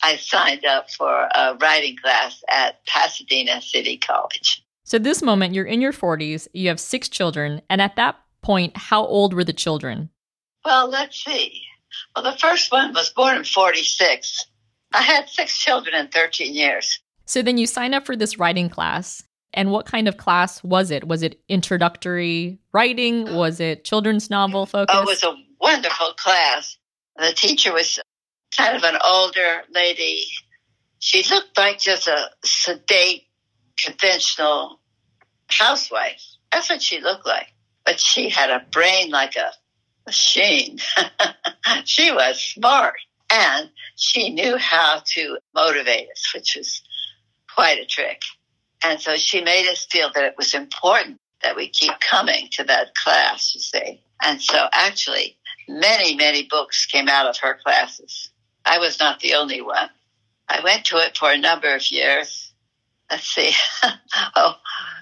I 0.03 0.17
signed 0.17 0.65
up 0.65 0.91
for 0.91 1.11
a 1.11 1.57
writing 1.61 1.97
class 1.97 2.43
at 2.51 2.85
Pasadena 2.87 3.61
City 3.63 3.97
College. 3.97 4.65
So, 4.85 4.99
this 4.99 5.23
moment, 5.23 5.55
you're 5.55 5.65
in 5.65 5.81
your 5.81 5.93
40s, 5.93 6.47
you 6.53 6.69
have 6.69 6.79
six 6.79 7.09
children, 7.09 7.61
and 7.69 7.83
at 7.83 7.97
that 7.97 8.17
point, 8.43 8.77
how 8.77 9.05
old 9.05 9.35
were 9.35 9.45
the 9.45 9.53
children? 9.53 10.11
Well, 10.65 10.89
let's 10.89 11.25
see. 11.25 11.63
Well, 12.15 12.25
the 12.25 12.39
first 12.39 12.71
one 12.71 12.93
was 12.93 13.11
born 13.11 13.37
in 13.37 13.45
46. 13.45 14.47
I 14.93 15.03
had 15.03 15.29
six 15.29 15.59
children 15.59 15.95
in 15.95 16.09
13 16.09 16.55
years. 16.55 17.01
So 17.25 17.43
then 17.43 17.59
you 17.59 17.67
sign 17.67 17.95
up 17.95 18.07
for 18.07 18.17
this 18.17 18.39
writing 18.39 18.69
class. 18.69 19.23
And 19.53 19.71
what 19.71 19.87
kind 19.87 20.07
of 20.07 20.17
class 20.17 20.63
was 20.63 20.91
it? 20.91 21.09
Was 21.09 21.23
it 21.23 21.41
introductory 21.49 22.59
writing? 22.73 23.35
Was 23.35 23.59
it 23.59 23.85
children's 23.85 24.29
novel 24.29 24.67
focus? 24.67 24.95
Oh, 24.97 25.03
it 25.03 25.07
was 25.07 25.23
a 25.25 25.35
wonderful 25.61 26.13
class. 26.19 26.77
The 27.17 27.33
teacher 27.33 27.73
was 27.73 27.99
kind 28.57 28.77
of 28.77 28.83
an 28.83 28.99
older 29.05 29.63
lady. 29.75 30.25
She 30.99 31.25
looked 31.31 31.57
like 31.57 31.79
just 31.79 32.09
a 32.09 32.31
sedate, 32.45 33.25
conventional 33.83 34.81
housewife. 35.49 36.23
That's 36.53 36.69
what 36.71 36.83
she 36.83 37.01
looked 37.01 37.27
like. 37.27 37.53
But 37.85 38.01
she 38.01 38.29
had 38.29 38.51
a 38.51 38.65
brain 38.71 39.11
like 39.11 39.37
a 39.37 39.53
machine. 40.07 40.79
she 41.85 42.11
was 42.11 42.41
smart 42.41 42.95
and 43.31 43.71
she 43.97 44.31
knew 44.31 44.57
how 44.57 45.03
to 45.15 45.39
motivate 45.55 46.09
us, 46.11 46.35
which 46.35 46.57
was 46.57 46.83
quite 47.55 47.79
a 47.79 47.87
trick. 47.87 48.23
And 48.85 49.01
so 49.01 49.17
she 49.17 49.43
made 49.43 49.69
us 49.69 49.87
feel 49.91 50.11
that 50.15 50.25
it 50.25 50.35
was 50.37 50.55
important 50.55 51.19
that 51.43 51.57
we 51.57 51.69
keep 51.69 51.93
coming 52.01 52.49
to 52.53 52.65
that 52.65 52.95
class, 52.95 53.55
you 53.55 53.61
see. 53.61 54.01
And 54.23 54.41
so 54.41 54.69
actually, 54.73 55.37
many, 55.69 56.15
many 56.15 56.47
books 56.49 56.87
came 56.87 57.09
out 57.09 57.29
of 57.29 57.37
her 57.39 57.59
classes. 57.63 58.31
I 58.67 58.79
was 58.79 58.99
not 58.99 59.21
the 59.21 59.35
only 59.35 59.63
one. 59.63 59.89
I 60.49 60.61
went 60.63 60.85
to 60.87 60.99
it 60.99 61.17
for 61.17 61.31
a 61.31 61.39
number 61.39 61.75
of 61.75 61.91
years. 61.91 62.53
Let's 63.11 63.29
see. 63.29 63.53
oh, 64.37 64.55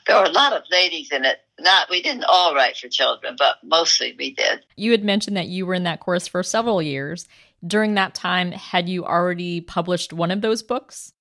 there 0.07 0.19
were 0.19 0.27
a 0.27 0.31
lot 0.31 0.53
of 0.53 0.63
ladies 0.71 1.11
in 1.11 1.25
it. 1.25 1.39
Not 1.59 1.89
we 1.89 2.03
didn't 2.03 2.25
all 2.25 2.55
write 2.55 2.77
for 2.77 2.89
children, 2.89 3.37
but 3.39 3.57
mostly 3.65 4.15
we 4.19 4.35
did. 4.35 4.65
You 4.77 4.91
had 4.91 5.03
mentioned 5.03 5.37
that 5.37 5.49
you 5.49 5.65
were 5.65 5.75
in 5.75 5.85
that 5.85 6.01
course 6.01 6.29
for 6.29 6.43
several 6.43 6.83
years. 6.83 7.27
During 7.67 7.95
that 7.95 8.15
time, 8.15 8.53
had 8.53 8.89
you 8.89 9.07
already 9.07 9.63
published 9.63 10.13
one 10.13 10.31
of 10.31 10.43
those 10.43 10.63
books? 10.63 11.15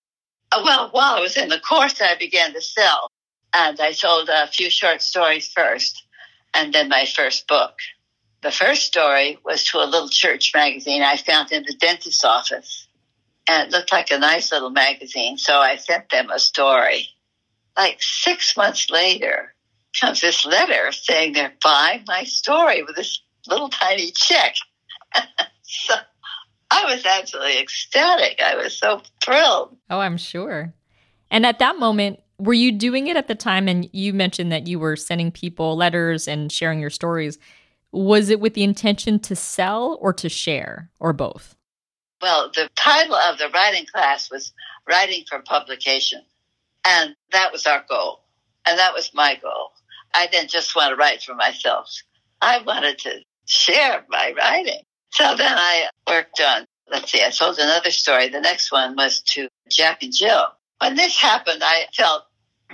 Uh, 0.51 0.62
well, 0.65 0.89
while 0.91 1.15
I 1.15 1.21
was 1.21 1.38
in 1.38 1.47
the 1.47 1.59
course, 1.59 2.01
I 2.01 2.17
began 2.17 2.53
to 2.53 2.62
sell, 2.62 3.09
and 3.53 3.79
I 3.79 3.93
sold 3.93 4.29
a 4.29 4.47
few 4.47 4.69
short 4.69 5.01
stories 5.01 5.47
first, 5.47 6.03
and 6.53 6.73
then 6.73 6.89
my 6.89 7.05
first 7.05 7.47
book. 7.47 7.75
The 8.43 8.51
first 8.51 8.83
story 8.83 9.39
was 9.45 9.63
to 9.65 9.77
a 9.77 9.88
little 9.88 10.09
church 10.09 10.51
magazine 10.53 11.01
I 11.01 11.15
found 11.15 11.51
in 11.51 11.63
the 11.63 11.73
dentist's 11.73 12.25
office, 12.25 12.88
and 13.47 13.67
it 13.67 13.71
looked 13.71 13.93
like 13.93 14.12
a 14.12 14.19
nice 14.19 14.51
little 14.51 14.69
magazine, 14.69 15.38
so 15.38 15.57
I 15.57 15.77
sent 15.77 16.09
them 16.09 16.29
a 16.29 16.39
story. 16.39 17.07
Like 17.77 18.01
six 18.01 18.57
months 18.57 18.89
later, 18.89 19.53
comes 20.00 20.21
this 20.21 20.45
letter 20.45 20.91
saying 20.91 21.33
they're 21.33 21.53
buying 21.63 22.03
my 22.07 22.23
story 22.23 22.83
with 22.83 22.95
this 22.95 23.21
little 23.47 23.69
tiny 23.69 24.12
check. 24.12 24.55
so 25.62 25.93
I 26.69 26.93
was 26.93 27.05
absolutely 27.05 27.59
ecstatic. 27.59 28.41
I 28.41 28.55
was 28.55 28.77
so 28.77 29.01
thrilled. 29.23 29.77
Oh, 29.89 30.00
I'm 30.00 30.17
sure. 30.17 30.73
And 31.31 31.45
at 31.45 31.59
that 31.59 31.79
moment, 31.79 32.19
were 32.39 32.53
you 32.53 32.71
doing 32.71 33.07
it 33.07 33.15
at 33.15 33.27
the 33.27 33.35
time? 33.35 33.67
And 33.67 33.88
you 33.93 34.13
mentioned 34.13 34.51
that 34.51 34.67
you 34.67 34.79
were 34.79 34.95
sending 34.95 35.31
people 35.31 35.75
letters 35.75 36.27
and 36.27 36.51
sharing 36.51 36.79
your 36.79 36.89
stories. 36.89 37.38
Was 37.93 38.29
it 38.29 38.39
with 38.39 38.55
the 38.55 38.63
intention 38.63 39.19
to 39.19 39.35
sell 39.35 39.97
or 40.01 40.12
to 40.13 40.27
share, 40.27 40.89
or 41.00 41.13
both? 41.13 41.55
Well, 42.21 42.51
the 42.53 42.69
title 42.75 43.15
of 43.15 43.38
the 43.38 43.50
writing 43.50 43.85
class 43.85 44.31
was 44.31 44.51
Writing 44.89 45.23
for 45.29 45.39
Publication. 45.39 46.21
And 46.85 47.15
that 47.31 47.51
was 47.51 47.65
our 47.65 47.85
goal. 47.88 48.23
And 48.65 48.79
that 48.79 48.93
was 48.93 49.13
my 49.13 49.38
goal. 49.41 49.71
I 50.13 50.27
didn't 50.27 50.50
just 50.50 50.75
want 50.75 50.89
to 50.89 50.95
write 50.95 51.21
for 51.21 51.35
myself. 51.35 51.89
I 52.41 52.62
wanted 52.62 52.97
to 53.00 53.21
share 53.45 54.05
my 54.09 54.33
writing. 54.38 54.81
So 55.12 55.35
then 55.35 55.53
I 55.55 55.89
worked 56.09 56.41
on, 56.41 56.65
let's 56.91 57.12
see, 57.12 57.21
I 57.21 57.29
sold 57.29 57.59
another 57.59 57.91
story. 57.91 58.29
The 58.29 58.41
next 58.41 58.71
one 58.71 58.95
was 58.95 59.21
to 59.21 59.47
Jack 59.69 60.03
and 60.03 60.13
Jill. 60.13 60.45
When 60.79 60.95
this 60.95 61.19
happened, 61.19 61.62
I 61.63 61.85
felt 61.95 62.23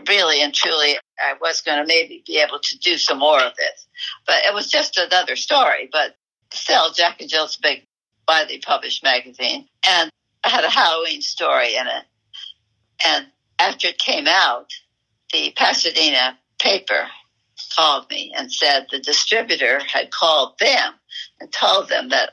really 0.08 0.42
and 0.42 0.54
truly 0.54 0.98
I 1.22 1.34
was 1.40 1.62
going 1.62 1.80
to 1.80 1.88
maybe 1.88 2.24
be 2.26 2.40
able 2.40 2.60
to 2.60 2.80
do 2.80 2.98
some 2.98 3.20
more 3.20 3.42
of 3.42 3.56
this. 3.56 3.88
But 4.26 4.44
it 4.46 4.54
was 4.54 4.72
just 4.72 4.98
another 4.98 5.36
story. 5.36 5.90
But 5.92 6.16
still, 6.52 6.92
Jack 6.92 7.22
and 7.22 7.30
Jill's 7.30 7.58
a 7.58 7.62
big, 7.62 7.88
widely 8.28 8.60
published 8.60 9.04
magazine. 9.04 9.68
And 9.88 10.10
I 10.44 10.50
had 10.50 10.64
a 10.64 10.70
Halloween 10.70 11.22
story 11.22 11.76
in 11.76 11.88
it. 11.88 12.04
And 13.06 13.28
after 13.60 13.88
it 13.88 13.98
came 13.98 14.28
out, 14.28 14.72
the 15.34 15.54
Pasadena 15.56 16.38
paper 16.60 17.08
called 17.76 18.10
me 18.10 18.34
and 18.36 18.52
said 18.52 18.88
the 18.90 19.00
distributor 19.00 19.80
had 19.80 20.12
called 20.12 20.58
them 20.60 20.94
and 21.40 21.52
told 21.52 21.90
them 21.90 22.10
that 22.10 22.32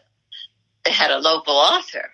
they 0.84 0.92
had 0.92 1.10
a 1.10 1.18
local 1.18 1.54
author. 1.54 2.10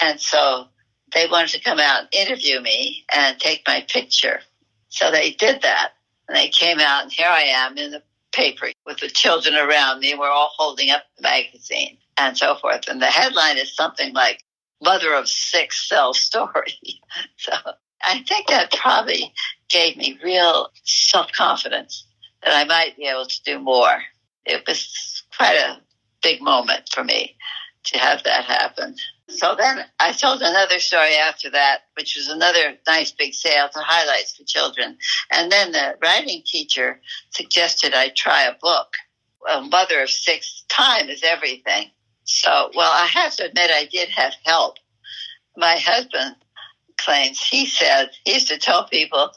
And 0.00 0.20
so 0.20 0.66
they 1.14 1.26
wanted 1.26 1.50
to 1.50 1.60
come 1.60 1.78
out 1.78 2.00
and 2.00 2.28
interview 2.28 2.60
me 2.60 3.04
and 3.14 3.38
take 3.38 3.62
my 3.66 3.84
picture. 3.88 4.40
So 4.88 5.10
they 5.10 5.30
did 5.30 5.62
that. 5.62 5.92
And 6.28 6.36
they 6.36 6.48
came 6.48 6.80
out, 6.80 7.02
and 7.02 7.12
here 7.12 7.28
I 7.28 7.42
am 7.42 7.76
in 7.76 7.90
the 7.90 8.02
paper 8.32 8.68
with 8.86 8.98
the 8.98 9.08
children 9.08 9.54
around 9.54 10.00
me. 10.00 10.14
We're 10.14 10.30
all 10.30 10.50
holding 10.56 10.90
up 10.90 11.02
the 11.16 11.22
magazine 11.22 11.98
and 12.16 12.36
so 12.36 12.56
forth. 12.56 12.88
And 12.88 13.00
the 13.00 13.06
headline 13.06 13.58
is 13.58 13.74
something 13.74 14.12
like 14.12 14.42
Mother 14.82 15.14
of 15.14 15.28
Six 15.28 15.88
Cell 15.88 16.14
Story. 16.14 17.00
so 17.36 17.52
I 18.02 18.22
think 18.22 18.48
that 18.48 18.72
probably 18.72 19.32
gave 19.68 19.96
me 19.96 20.18
real 20.22 20.70
self 20.84 21.32
confidence 21.32 22.06
that 22.42 22.54
I 22.54 22.64
might 22.64 22.96
be 22.96 23.06
able 23.06 23.26
to 23.26 23.42
do 23.44 23.58
more. 23.58 24.02
It 24.44 24.62
was 24.66 25.22
quite 25.36 25.56
a 25.56 25.80
big 26.22 26.42
moment 26.42 26.90
for 26.92 27.02
me 27.02 27.36
to 27.84 27.98
have 27.98 28.22
that 28.24 28.44
happen. 28.44 28.96
So 29.36 29.56
then 29.56 29.84
I 29.98 30.12
told 30.12 30.42
another 30.42 30.78
story 30.78 31.14
after 31.14 31.50
that, 31.50 31.82
which 31.96 32.16
was 32.16 32.28
another 32.28 32.76
nice 32.86 33.10
big 33.10 33.34
sale 33.34 33.68
to 33.68 33.78
highlights 33.80 34.36
for 34.36 34.44
children. 34.44 34.96
And 35.30 35.50
then 35.50 35.72
the 35.72 35.96
writing 36.02 36.42
teacher 36.44 37.00
suggested 37.30 37.94
I 37.94 38.10
try 38.10 38.44
a 38.44 38.56
book. 38.60 38.88
A 39.50 39.60
mother 39.60 40.02
of 40.02 40.10
six, 40.10 40.64
time 40.68 41.08
is 41.08 41.22
everything. 41.22 41.90
So, 42.24 42.70
well, 42.74 42.90
I 42.92 43.06
have 43.06 43.36
to 43.36 43.46
admit 43.46 43.70
I 43.70 43.86
did 43.90 44.08
have 44.10 44.34
help. 44.44 44.76
My 45.56 45.76
husband 45.76 46.36
claims 46.96 47.40
he 47.42 47.66
said, 47.66 48.10
he 48.24 48.34
used 48.34 48.48
to 48.48 48.58
tell 48.58 48.88
people, 48.88 49.30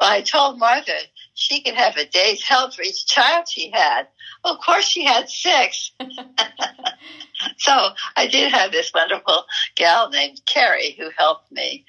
well, 0.00 0.10
I 0.10 0.20
told 0.20 0.58
Martha 0.58 0.92
she 1.34 1.62
could 1.62 1.74
have 1.74 1.96
a 1.96 2.06
day's 2.06 2.42
help 2.42 2.74
for 2.74 2.82
each 2.82 3.06
child 3.06 3.48
she 3.48 3.70
had. 3.70 4.06
Well, 4.44 4.54
of 4.54 4.60
course, 4.60 4.84
she 4.84 5.04
had 5.04 5.28
six. 5.28 5.90
so 7.58 7.88
I 8.16 8.28
did 8.28 8.52
have 8.52 8.72
this 8.72 8.92
wonderful 8.94 9.44
gal 9.74 10.10
named 10.10 10.40
Carrie 10.46 10.94
who 10.98 11.10
helped 11.16 11.50
me, 11.50 11.84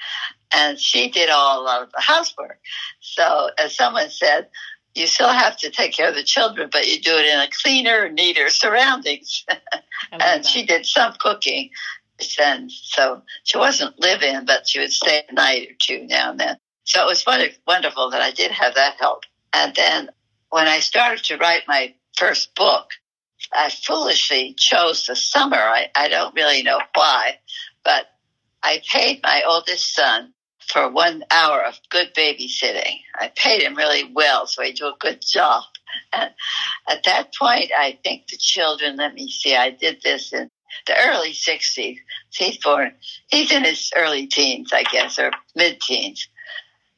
and 0.53 0.79
she 0.79 1.09
did 1.09 1.29
all 1.29 1.67
of 1.67 1.91
the 1.91 2.01
housework. 2.01 2.59
So, 2.99 3.49
as 3.57 3.75
someone 3.75 4.09
said, 4.09 4.49
you 4.95 5.07
still 5.07 5.31
have 5.31 5.57
to 5.57 5.69
take 5.69 5.93
care 5.93 6.09
of 6.09 6.15
the 6.15 6.23
children, 6.23 6.69
but 6.71 6.87
you 6.87 6.99
do 6.99 7.15
it 7.15 7.25
in 7.25 7.39
a 7.39 7.49
cleaner, 7.61 8.09
neater 8.09 8.49
surroundings. 8.49 9.45
and 10.11 10.21
that. 10.21 10.45
she 10.45 10.65
did 10.65 10.85
some 10.85 11.13
cooking. 11.19 11.69
And 12.39 12.71
so 12.71 13.21
she 13.43 13.57
wasn't 13.57 13.99
live 13.99 14.23
in, 14.23 14.45
but 14.45 14.67
she 14.67 14.79
would 14.79 14.93
stay 14.93 15.23
a 15.29 15.33
night 15.33 15.67
or 15.69 15.75
two 15.79 16.07
now 16.07 16.31
and 16.31 16.39
then. 16.39 16.57
So 16.85 17.01
it 17.01 17.07
was 17.07 17.25
wonderful 17.67 18.11
that 18.11 18.21
I 18.21 18.31
did 18.31 18.51
have 18.51 18.75
that 18.75 18.95
help. 18.97 19.23
And 19.55 19.73
then 19.73 20.09
when 20.49 20.67
I 20.67 20.81
started 20.81 21.23
to 21.25 21.37
write 21.37 21.63
my 21.65 21.95
first 22.17 22.53
book, 22.55 22.89
I 23.53 23.69
foolishly 23.69 24.53
chose 24.53 25.05
the 25.05 25.15
summer. 25.15 25.55
I, 25.57 25.87
I 25.95 26.09
don't 26.09 26.35
really 26.35 26.61
know 26.61 26.81
why, 26.93 27.39
but 27.83 28.05
I 28.61 28.81
paid 28.91 29.21
my 29.23 29.43
oldest 29.47 29.95
son 29.95 30.33
for 30.67 30.89
one 30.89 31.23
hour 31.31 31.63
of 31.63 31.79
good 31.89 32.13
babysitting. 32.13 32.99
I 33.17 33.31
paid 33.33 33.61
him 33.61 33.75
really 33.75 34.11
well, 34.13 34.45
so 34.45 34.61
he 34.61 34.73
did 34.73 34.83
a 34.83 34.93
good 34.99 35.21
job. 35.25 35.63
And 36.11 36.31
at 36.89 37.03
that 37.03 37.33
point, 37.33 37.71
I 37.77 37.97
think 38.03 38.27
the 38.27 38.37
children, 38.37 38.97
let 38.97 39.13
me 39.13 39.29
see, 39.29 39.55
I 39.55 39.69
did 39.69 40.01
this 40.03 40.33
in 40.33 40.49
the 40.87 40.95
early 40.99 41.31
60s. 41.31 41.97
He's 42.33 42.57
born, 42.57 42.91
he's 43.27 43.53
in 43.53 43.63
his 43.63 43.93
early 43.95 44.27
teens, 44.27 44.73
I 44.73 44.83
guess, 44.83 45.17
or 45.17 45.31
mid 45.55 45.79
teens. 45.79 46.27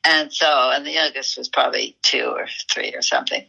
And 0.03 0.31
so, 0.31 0.71
and 0.73 0.85
the 0.85 0.91
youngest 0.91 1.37
was 1.37 1.49
probably 1.49 1.97
two 2.01 2.25
or 2.25 2.47
three 2.71 2.93
or 2.95 3.01
something. 3.01 3.43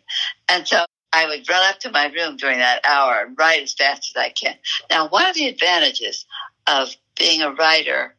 And 0.49 0.67
so 0.67 0.85
I 1.13 1.27
would 1.27 1.49
run 1.49 1.71
up 1.71 1.81
to 1.81 1.91
my 1.91 2.07
room 2.07 2.37
during 2.37 2.59
that 2.59 2.85
hour 2.85 3.25
and 3.27 3.39
write 3.39 3.63
as 3.63 3.75
fast 3.75 4.11
as 4.11 4.21
I 4.21 4.31
can. 4.31 4.57
Now, 4.91 5.09
one 5.09 5.27
of 5.27 5.35
the 5.35 5.49
advantages 5.49 6.27
of 6.67 6.95
being 7.17 7.43
a 7.43 7.53
writer, 7.53 8.15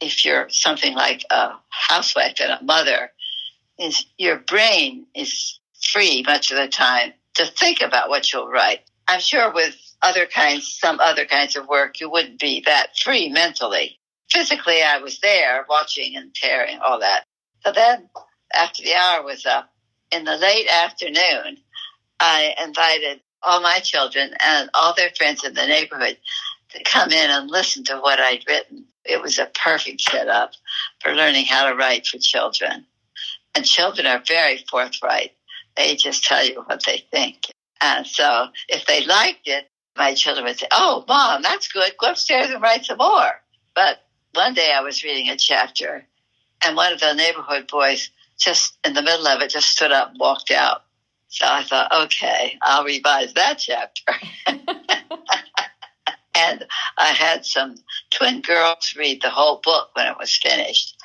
if 0.00 0.24
you're 0.24 0.48
something 0.50 0.94
like 0.94 1.24
a 1.30 1.52
housewife 1.70 2.40
and 2.40 2.52
a 2.52 2.62
mother, 2.62 3.10
is 3.78 4.04
your 4.18 4.36
brain 4.36 5.06
is 5.14 5.58
free 5.82 6.22
much 6.24 6.50
of 6.50 6.58
the 6.58 6.68
time 6.68 7.12
to 7.34 7.46
think 7.46 7.80
about 7.80 8.08
what 8.08 8.32
you'll 8.32 8.48
write. 8.48 8.80
I'm 9.08 9.20
sure 9.20 9.52
with 9.52 9.76
other 10.00 10.26
kinds, 10.26 10.68
some 10.68 11.00
other 11.00 11.24
kinds 11.24 11.56
of 11.56 11.68
work, 11.68 12.00
you 12.00 12.10
wouldn't 12.10 12.38
be 12.38 12.62
that 12.66 12.96
free 12.96 13.28
mentally. 13.28 13.98
Physically, 14.30 14.82
I 14.82 14.98
was 14.98 15.20
there 15.20 15.66
watching 15.68 16.16
and 16.16 16.34
tearing 16.34 16.78
all 16.78 17.00
that. 17.00 17.24
So 17.64 17.72
then, 17.72 18.08
after 18.54 18.82
the 18.82 18.94
hour 18.94 19.22
was 19.22 19.46
up, 19.46 19.72
in 20.10 20.24
the 20.24 20.36
late 20.36 20.68
afternoon, 20.68 21.58
I 22.20 22.54
invited 22.62 23.20
all 23.42 23.60
my 23.60 23.78
children 23.80 24.34
and 24.40 24.70
all 24.74 24.94
their 24.94 25.10
friends 25.16 25.44
in 25.44 25.54
the 25.54 25.66
neighborhood 25.66 26.18
to 26.70 26.82
come 26.84 27.10
in 27.10 27.30
and 27.30 27.50
listen 27.50 27.84
to 27.84 27.98
what 27.98 28.20
I'd 28.20 28.44
written. 28.46 28.84
It 29.04 29.20
was 29.20 29.38
a 29.38 29.46
perfect 29.46 30.00
setup 30.00 30.52
for 31.00 31.12
learning 31.12 31.46
how 31.46 31.68
to 31.68 31.76
write 31.76 32.06
for 32.06 32.18
children. 32.18 32.86
And 33.54 33.64
children 33.64 34.06
are 34.06 34.22
very 34.26 34.64
forthright. 34.70 35.32
They 35.76 35.96
just 35.96 36.24
tell 36.24 36.44
you 36.44 36.62
what 36.66 36.84
they 36.84 37.04
think. 37.10 37.46
And 37.80 38.06
so 38.06 38.46
if 38.68 38.86
they 38.86 39.04
liked 39.04 39.46
it, 39.48 39.68
my 39.96 40.14
children 40.14 40.46
would 40.46 40.58
say, 40.58 40.68
Oh, 40.72 41.04
mom, 41.08 41.42
that's 41.42 41.68
good. 41.68 41.92
Go 41.98 42.10
upstairs 42.10 42.50
and 42.50 42.62
write 42.62 42.84
some 42.84 42.98
more. 42.98 43.32
But 43.74 43.98
one 44.34 44.54
day 44.54 44.72
I 44.74 44.82
was 44.82 45.02
reading 45.02 45.28
a 45.28 45.36
chapter 45.36 46.06
and 46.64 46.76
one 46.76 46.92
of 46.92 47.00
the 47.00 47.14
neighborhood 47.14 47.66
boys 47.68 48.10
just 48.38 48.76
in 48.84 48.94
the 48.94 49.02
middle 49.02 49.26
of 49.26 49.40
it 49.40 49.50
just 49.50 49.70
stood 49.70 49.92
up 49.92 50.10
and 50.10 50.18
walked 50.18 50.50
out. 50.50 50.84
So 51.28 51.46
I 51.48 51.62
thought, 51.62 51.92
okay, 52.04 52.58
I'll 52.62 52.84
revise 52.84 53.32
that 53.34 53.58
chapter. 53.58 54.12
and 56.34 56.66
I 56.98 57.08
had 57.08 57.46
some 57.46 57.76
twin 58.10 58.42
girls 58.42 58.94
read 58.98 59.22
the 59.22 59.30
whole 59.30 59.60
book 59.62 59.90
when 59.94 60.08
it 60.08 60.18
was 60.18 60.36
finished. 60.36 60.96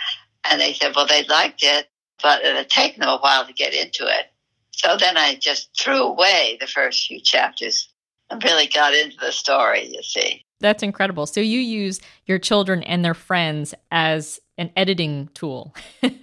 And 0.49 0.59
they 0.59 0.73
said, 0.73 0.93
well, 0.95 1.07
they 1.07 1.23
liked 1.23 1.63
it, 1.63 1.87
but 2.21 2.43
it 2.43 2.55
had 2.55 2.69
taken 2.69 3.01
them 3.01 3.09
a 3.09 3.17
while 3.17 3.45
to 3.45 3.53
get 3.53 3.73
into 3.73 4.05
it. 4.05 4.25
So 4.71 4.97
then 4.97 5.17
I 5.17 5.35
just 5.35 5.69
threw 5.79 6.03
away 6.03 6.57
the 6.59 6.67
first 6.67 7.07
few 7.07 7.19
chapters 7.21 7.89
and 8.29 8.43
really 8.43 8.67
got 8.67 8.93
into 8.93 9.17
the 9.19 9.31
story, 9.31 9.91
you 9.93 10.03
see. 10.03 10.43
That's 10.59 10.83
incredible. 10.83 11.27
So 11.27 11.39
you 11.39 11.59
use 11.59 12.01
your 12.25 12.39
children 12.39 12.83
and 12.83 13.05
their 13.05 13.13
friends 13.13 13.73
as 13.91 14.39
an 14.57 14.71
editing 14.75 15.29
tool. 15.33 15.75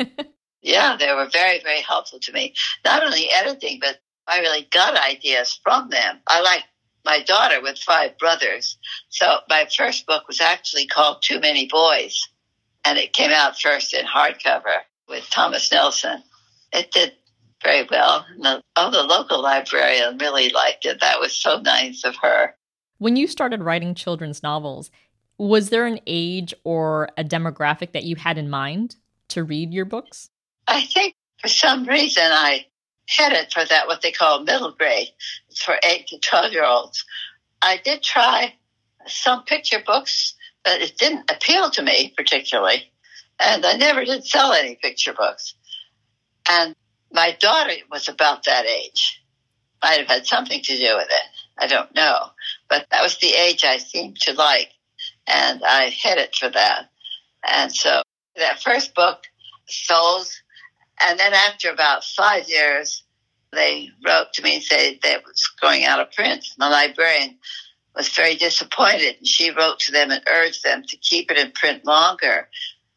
yeah, 0.62 0.97
they 0.99 1.12
were 1.12 1.29
very, 1.33 1.61
very 1.62 1.81
helpful 1.81 2.19
to 2.21 2.33
me. 2.33 2.55
Not 2.85 3.05
only 3.05 3.31
editing, 3.31 3.79
but 3.81 3.99
I 4.26 4.41
really 4.41 4.67
got 4.71 4.97
ideas 4.97 5.59
from 5.62 5.91
them. 5.91 6.19
I 6.26 6.41
like 6.41 6.64
my 7.05 7.23
daughter 7.23 7.61
with 7.61 7.79
five 7.79 8.19
brothers. 8.19 8.79
So 9.09 9.38
my 9.49 9.69
first 9.76 10.07
book 10.07 10.26
was 10.26 10.41
actually 10.41 10.87
called 10.87 11.23
Too 11.23 11.38
Many 11.38 11.69
Boys, 11.69 12.29
and 12.85 12.99
it 12.99 13.12
came 13.12 13.31
out 13.31 13.61
first 13.61 13.95
in 13.95 14.07
hardcover 14.07 14.79
with 15.09 15.29
Thomas 15.31 15.71
Nelson. 15.71 16.23
It 16.73 16.91
did 16.91 17.12
very 17.62 17.87
well. 17.91 18.26
The, 18.41 18.62
oh, 18.76 18.91
the 18.91 19.03
local 19.03 19.43
librarian 19.43 20.19
really 20.19 20.50
liked 20.50 20.87
it. 20.87 21.00
That 21.00 21.21
was 21.21 21.35
so 21.35 21.61
nice 21.61 22.05
of 22.05 22.17
her. 22.17 22.55
When 23.04 23.16
you 23.16 23.26
started 23.26 23.62
writing 23.62 23.94
children's 23.94 24.42
novels, 24.42 24.90
was 25.37 25.68
there 25.68 25.84
an 25.84 26.00
age 26.06 26.54
or 26.64 27.11
a 27.18 27.23
demographic 27.23 27.92
that 27.92 28.04
you 28.04 28.16
had 28.16 28.38
in 28.38 28.49
mind 28.49 28.96
to 29.28 29.44
read 29.44 29.75
your 29.75 29.84
books? 29.84 30.30
I 30.66 30.87
think 30.87 31.14
for 31.38 31.49
some 31.49 31.84
reason 31.84 32.23
I 32.25 32.64
headed 33.06 33.52
for 33.52 33.62
that, 33.62 33.88
what 33.88 34.00
they 34.00 34.11
call 34.11 34.42
middle 34.42 34.73
grade. 34.73 35.08
For 35.54 35.78
8 35.84 36.06
to 36.06 36.18
12 36.18 36.52
year 36.52 36.64
olds. 36.64 37.05
I 37.61 37.76
did 37.76 38.02
try 38.02 38.55
some 39.07 39.44
picture 39.44 39.83
books, 39.85 40.35
but 40.64 40.81
it 40.81 40.96
didn't 40.96 41.31
appeal 41.31 41.70
to 41.72 41.83
me 41.83 42.14
particularly. 42.16 42.90
And 43.38 43.66
I 43.66 43.76
never 43.76 44.07
did 44.07 44.24
sell 44.24 44.55
any 44.55 44.76
picture 44.76 45.12
books. 45.12 45.52
And 46.50 46.74
my 47.12 47.37
daughter 47.38 47.74
was 47.90 48.09
about 48.09 48.44
that 48.44 48.64
age. 48.64 49.22
Might 49.83 49.98
have 49.98 50.09
had 50.09 50.26
something 50.26 50.62
to 50.62 50.79
do 50.79 50.96
with 50.96 51.09
it. 51.11 51.26
I 51.59 51.66
don't 51.66 51.94
know. 51.94 52.31
But 52.68 52.87
that 52.90 53.03
was 53.03 53.18
the 53.18 53.33
age 53.33 53.64
I 53.64 53.79
seemed 53.79 54.20
to 54.20 54.33
like. 54.33 54.70
And 55.27 55.62
I 55.64 55.90
hit 55.90 56.18
it 56.18 56.35
for 56.35 56.48
that. 56.48 56.90
And 57.46 57.72
so 57.72 58.03
that 58.37 58.62
first 58.62 58.94
book 58.94 59.24
sold. 59.66 60.27
And 61.00 61.18
then 61.18 61.35
after 61.35 61.70
about 61.70 62.05
five 62.05 62.48
years, 62.48 63.05
they 63.53 63.90
wrote 64.05 64.33
to 64.35 64.42
me 64.42 64.55
and 64.57 64.62
said 64.62 64.98
that 65.03 65.18
it 65.18 65.24
was 65.24 65.50
going 65.61 65.85
out 65.85 66.00
of 66.00 66.12
print. 66.12 66.46
The 66.59 66.68
librarian 66.68 67.38
was 67.94 68.09
very 68.09 68.37
disappointed. 68.37 69.16
And 69.18 69.27
she 69.27 69.50
wrote 69.50 69.81
to 69.81 69.92
them 69.92 70.11
and 70.11 70.22
urged 70.29 70.64
them 70.64 70.83
to 70.88 70.96
keep 70.96 71.31
it 71.31 71.38
in 71.38 71.53
print 71.53 71.85
longer. 71.85 72.48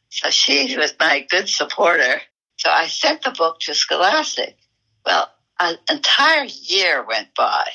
So 0.10 0.30
she 0.30 0.76
was 0.78 0.96
my 1.00 1.26
good 1.30 1.50
supporter. 1.50 2.22
So 2.58 2.70
I 2.72 2.88
sent 2.88 3.24
the 3.24 3.32
book 3.32 3.60
to 3.62 3.76
Scholastic. 3.76 4.58
Well, 5.06 5.30
an 5.60 5.78
entire 5.90 6.46
year 6.46 7.06
went 7.06 7.36
by. 7.36 7.66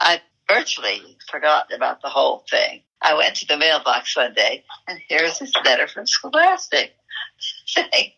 I 0.00 0.20
virtually 0.48 1.16
forgot 1.30 1.72
about 1.74 2.02
the 2.02 2.08
whole 2.08 2.44
thing. 2.50 2.82
I 3.00 3.14
went 3.14 3.36
to 3.36 3.46
the 3.46 3.56
mailbox 3.56 4.16
one 4.16 4.34
day, 4.34 4.64
and 4.88 4.98
here's 5.08 5.38
this 5.38 5.52
letter 5.64 5.86
from 5.86 6.06
Scholastic 6.06 6.94
saying 7.66 8.12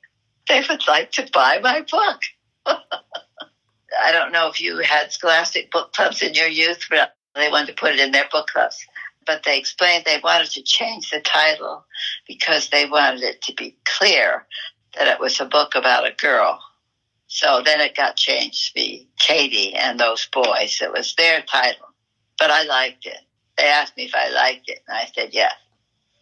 they 0.48 0.62
would 0.68 0.86
like 0.86 1.12
to 1.12 1.28
buy 1.32 1.58
my 1.62 1.80
book. 1.80 2.20
I 2.66 4.12
don't 4.12 4.32
know 4.32 4.48
if 4.48 4.60
you 4.60 4.78
had 4.78 5.12
Scholastic 5.12 5.70
book 5.70 5.92
clubs 5.92 6.22
in 6.22 6.34
your 6.34 6.48
youth, 6.48 6.86
but 6.90 7.14
they 7.34 7.48
wanted 7.50 7.68
to 7.68 7.80
put 7.80 7.92
it 7.92 8.00
in 8.00 8.12
their 8.12 8.28
book 8.30 8.48
clubs. 8.48 8.84
But 9.26 9.42
they 9.44 9.58
explained 9.58 10.04
they 10.04 10.20
wanted 10.22 10.50
to 10.52 10.62
change 10.62 11.10
the 11.10 11.20
title 11.20 11.84
because 12.28 12.68
they 12.68 12.86
wanted 12.86 13.22
it 13.22 13.42
to 13.42 13.54
be 13.54 13.76
clear 13.84 14.46
that 14.96 15.08
it 15.08 15.20
was 15.20 15.40
a 15.40 15.44
book 15.44 15.74
about 15.74 16.06
a 16.06 16.14
girl. 16.14 16.60
So 17.26 17.60
then 17.64 17.80
it 17.80 17.96
got 17.96 18.16
changed 18.16 18.68
to 18.68 18.74
be 18.74 19.08
Katie 19.18 19.74
and 19.74 19.98
those 19.98 20.28
boys. 20.32 20.80
It 20.80 20.92
was 20.92 21.14
their 21.16 21.42
title, 21.42 21.85
but 22.38 22.50
I 22.50 22.64
liked 22.64 23.06
it. 23.06 23.18
They 23.56 23.64
asked 23.64 23.96
me 23.96 24.04
if 24.04 24.14
I 24.14 24.28
liked 24.30 24.68
it, 24.68 24.80
and 24.86 24.96
I 24.96 25.06
said 25.14 25.30
yes. 25.32 25.52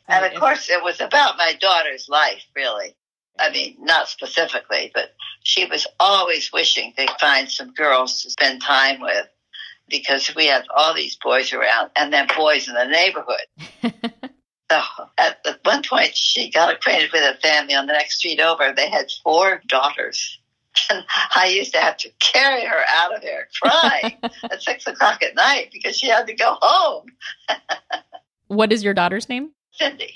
And 0.07 0.25
of 0.25 0.39
course, 0.39 0.69
it 0.69 0.83
was 0.83 1.01
about 1.01 1.39
my 1.39 1.55
daughter's 1.61 2.09
life, 2.09 2.45
really. 2.55 2.95
I 3.39 3.51
mean, 3.51 3.77
not 3.81 4.09
specifically, 4.09 4.93
but 4.95 5.15
she 5.43 5.65
was 5.65 5.87
always 5.99 6.53
wishing 6.53 6.93
to 6.97 7.07
find 7.21 7.51
some 7.51 7.73
girls 7.73 8.23
to 8.23 8.31
spend 8.31 8.63
time 8.63 9.01
with 9.01 9.27
because 9.89 10.33
we 10.37 10.47
had 10.47 10.65
all 10.75 10.95
these 10.95 11.17
boys 11.17 11.53
around 11.53 11.91
and 11.97 12.13
then 12.13 12.29
boys 12.37 12.69
in 12.69 12.75
the 12.75 12.87
neighborhood. 12.87 14.23
So 14.71 14.81
at 15.19 15.45
one 15.63 15.83
point, 15.83 16.17
she 16.17 16.51
got 16.51 16.73
acquainted 16.75 17.13
with 17.13 17.23
a 17.23 17.39
family 17.41 17.75
on 17.75 17.87
the 17.87 17.93
next 17.93 18.19
street 18.19 18.41
over. 18.41 18.73
They 18.73 18.89
had 18.89 19.11
four 19.23 19.63
daughters. 19.69 20.41
And 20.91 21.05
I 21.35 21.47
used 21.47 21.73
to 21.75 21.81
have 21.81 21.97
to 21.99 22.11
carry 22.21 22.65
her 22.65 22.81
out 22.89 23.15
of 23.15 23.23
there 23.23 23.49
crying 23.63 24.19
at 24.51 24.63
six 24.63 24.87
o'clock 24.87 25.23
at 25.23 25.35
night 25.35 25.71
because 25.73 25.97
she 25.97 26.09
had 26.09 26.27
to 26.27 26.35
go 26.35 26.57
home. 26.61 27.07
what 28.49 28.73
is 28.73 28.83
your 28.83 28.95
daughter's 28.95 29.29
name? 29.29 29.51
Cindy. 29.73 30.15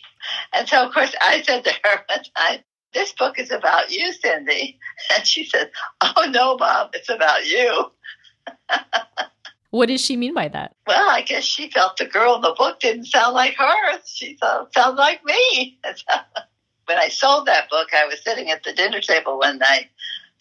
And 0.53 0.68
so, 0.68 0.87
of 0.87 0.92
course, 0.92 1.14
I 1.21 1.42
said 1.42 1.64
to 1.64 1.73
her 1.85 2.01
one 2.09 2.25
time, 2.37 2.61
This 2.92 3.12
book 3.12 3.38
is 3.38 3.51
about 3.51 3.90
you, 3.90 4.12
Cindy. 4.12 4.79
And 5.14 5.27
she 5.27 5.44
said, 5.44 5.71
Oh, 6.01 6.27
no, 6.29 6.57
Mom, 6.57 6.90
it's 6.92 7.09
about 7.09 7.47
you. 7.47 7.92
What 9.71 9.87
does 9.88 10.03
she 10.03 10.16
mean 10.16 10.33
by 10.33 10.49
that? 10.49 10.75
Well, 10.87 11.11
I 11.11 11.23
guess 11.23 11.44
she 11.44 11.71
felt 11.71 11.99
the 11.99 12.07
girl 12.07 12.37
in 12.37 12.40
the 12.40 12.55
book 12.57 12.81
didn't 12.81 13.05
sound 13.05 13.35
like 13.35 13.55
her. 13.57 14.01
She 14.07 14.37
thought 14.40 14.73
sounded 14.73 14.99
like 14.99 15.23
me. 15.25 15.79
when 16.87 16.99
I 16.99 17.09
sold 17.09 17.47
that 17.47 17.68
book, 17.68 17.88
I 17.94 18.07
was 18.07 18.23
sitting 18.25 18.51
at 18.51 18.64
the 18.64 18.73
dinner 18.73 19.01
table 19.01 19.38
one 19.38 19.59
night, 19.59 19.88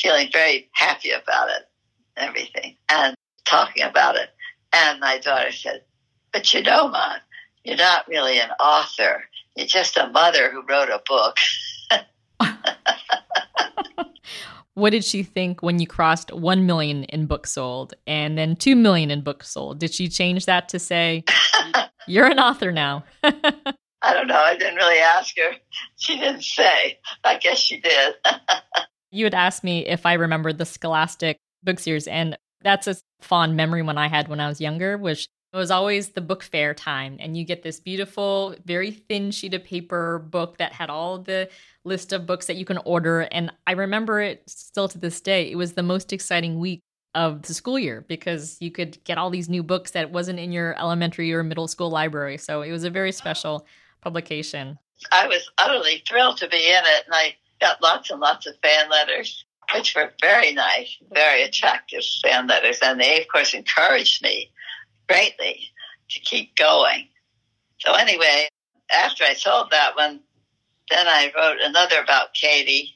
feeling 0.02 0.30
very 0.32 0.70
happy 0.74 1.12
about 1.12 1.50
it, 1.50 1.68
everything, 2.16 2.78
and 2.90 3.16
talking 3.46 3.84
about 3.84 4.16
it. 4.16 4.30
And 4.74 5.00
my 5.00 5.18
daughter 5.18 5.52
said, 5.52 5.84
"But 6.32 6.54
you 6.54 6.62
know, 6.62 6.88
Mom, 6.88 7.20
you're 7.64 7.78
not 7.78 8.08
really 8.08 8.40
an 8.40 8.52
author. 8.60 9.24
You're 9.56 9.68
just 9.68 9.98
a 9.98 10.10
mother 10.10 10.52
who 10.52 10.64
wrote 10.64 10.90
a 10.90 11.02
book." 11.06 11.38
what 14.78 14.92
did 14.92 15.04
she 15.04 15.24
think 15.24 15.64
when 15.64 15.80
you 15.80 15.88
crossed 15.88 16.32
1 16.32 16.66
million 16.68 17.04
in 17.06 17.26
books 17.26 17.52
sold 17.52 17.96
and 18.06 18.38
then 18.38 18.56
2 18.56 18.76
million 18.76 19.10
in 19.10 19.22
books 19.22 19.50
sold? 19.50 19.80
Did 19.80 19.92
she 19.92 20.08
change 20.08 20.46
that 20.46 20.70
to 20.70 20.78
say, 20.78 21.24
you're 22.08 22.28
an 22.28 22.40
author 22.40 22.72
now? 22.72 23.04
I 23.24 24.14
don't 24.14 24.28
know. 24.28 24.38
I 24.38 24.56
didn't 24.56 24.76
really 24.76 25.00
ask 25.00 25.36
her. 25.38 25.56
She 25.96 26.20
didn't 26.20 26.44
say. 26.44 27.00
I 27.24 27.38
guess 27.40 27.58
she 27.58 27.80
did. 27.80 28.14
you 29.12 29.26
had 29.26 29.34
asked 29.34 29.64
me 29.64 29.86
if 29.86 30.06
I 30.06 30.14
remembered 30.14 30.58
the 30.58 30.66
Scholastic 30.66 31.38
book 31.64 31.80
series, 31.80 32.08
and 32.08 32.38
that's 32.62 32.88
a 32.88 32.96
fond 33.22 33.56
memory 33.56 33.82
when 33.82 33.98
I 33.98 34.08
had 34.08 34.28
when 34.28 34.40
I 34.40 34.48
was 34.48 34.60
younger, 34.62 34.98
which 34.98 35.28
It 35.54 35.58
was 35.58 35.72
always 35.72 36.10
the 36.10 36.22
book 36.22 36.44
fair 36.44 36.74
time, 36.74 37.16
and 37.20 37.38
you 37.38 37.46
get 37.46 37.64
this 37.64 37.80
beautiful, 37.80 38.54
very 38.66 38.92
thin 38.92 39.32
sheet 39.32 39.54
of 39.54 39.64
paper 39.64 40.20
book 40.20 40.58
that 40.58 40.74
had 40.74 40.90
all 40.90 41.20
the 41.20 41.50
list 41.86 42.12
of 42.12 42.26
books 42.26 42.48
that 42.48 42.58
you 42.58 42.66
can 42.66 42.80
order. 42.80 43.22
And 43.22 43.52
I 43.66 43.72
remember 43.72 44.20
it 44.20 44.44
still 44.48 44.90
to 44.90 44.98
this 44.98 45.22
day. 45.22 45.50
It 45.50 45.56
was 45.56 45.74
the 45.74 45.84
most 45.84 46.12
exciting 46.12 46.60
week 46.60 46.82
of 47.16 47.44
the 47.44 47.54
school 47.54 47.80
year 47.80 48.04
because 48.10 48.58
you 48.60 48.72
could 48.72 49.02
get 49.06 49.18
all 49.18 49.30
these 49.30 49.48
new 49.48 49.64
books 49.64 49.92
that 49.92 50.12
wasn't 50.12 50.38
in 50.38 50.52
your 50.52 50.78
elementary 50.78 51.34
or 51.34 51.44
middle 51.44 51.70
school 51.70 51.90
library. 51.90 52.38
So 52.38 52.62
it 52.62 52.72
was 52.72 52.84
a 52.84 52.90
very 52.90 53.14
special 53.14 53.66
publication. 54.02 54.78
I 55.14 55.28
was 55.28 55.50
utterly 55.58 56.04
thrilled 56.08 56.38
to 56.38 56.50
be 56.50 56.58
in 56.58 56.84
it, 56.84 57.06
and 57.06 57.16
I 57.16 57.36
got 57.60 57.82
lots 57.82 58.10
and 58.10 58.20
lots 58.20 58.48
of 58.48 58.56
fan 58.62 58.90
letters, 58.90 59.46
which 59.74 59.96
were 59.96 60.12
very 60.22 60.54
nice, 60.54 60.98
very 61.12 61.44
attractive 61.44 62.04
fan 62.24 62.48
letters. 62.48 62.80
And 62.84 63.00
they, 63.00 63.22
of 63.22 63.28
course, 63.28 63.54
encouraged 63.54 64.24
me 64.24 64.52
greatly 65.08 65.72
to 66.10 66.20
keep 66.20 66.56
going. 66.56 67.08
So, 67.80 67.94
anyway, 67.94 68.48
after 68.94 69.24
I 69.24 69.34
sold 69.34 69.72
that 69.72 69.96
one, 69.96 70.22
then 70.90 71.08
I 71.08 71.32
wrote 71.36 71.58
another 71.62 72.02
about 72.02 72.34
Katie 72.34 72.96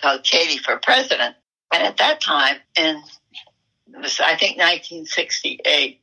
called 0.00 0.24
Katie 0.24 0.58
for 0.58 0.78
President. 0.78 1.36
And 1.72 1.82
at 1.82 1.98
that 1.98 2.20
time, 2.20 2.56
in 2.76 3.02
was, 4.00 4.20
I 4.20 4.36
think, 4.36 4.58
1968, 4.58 6.00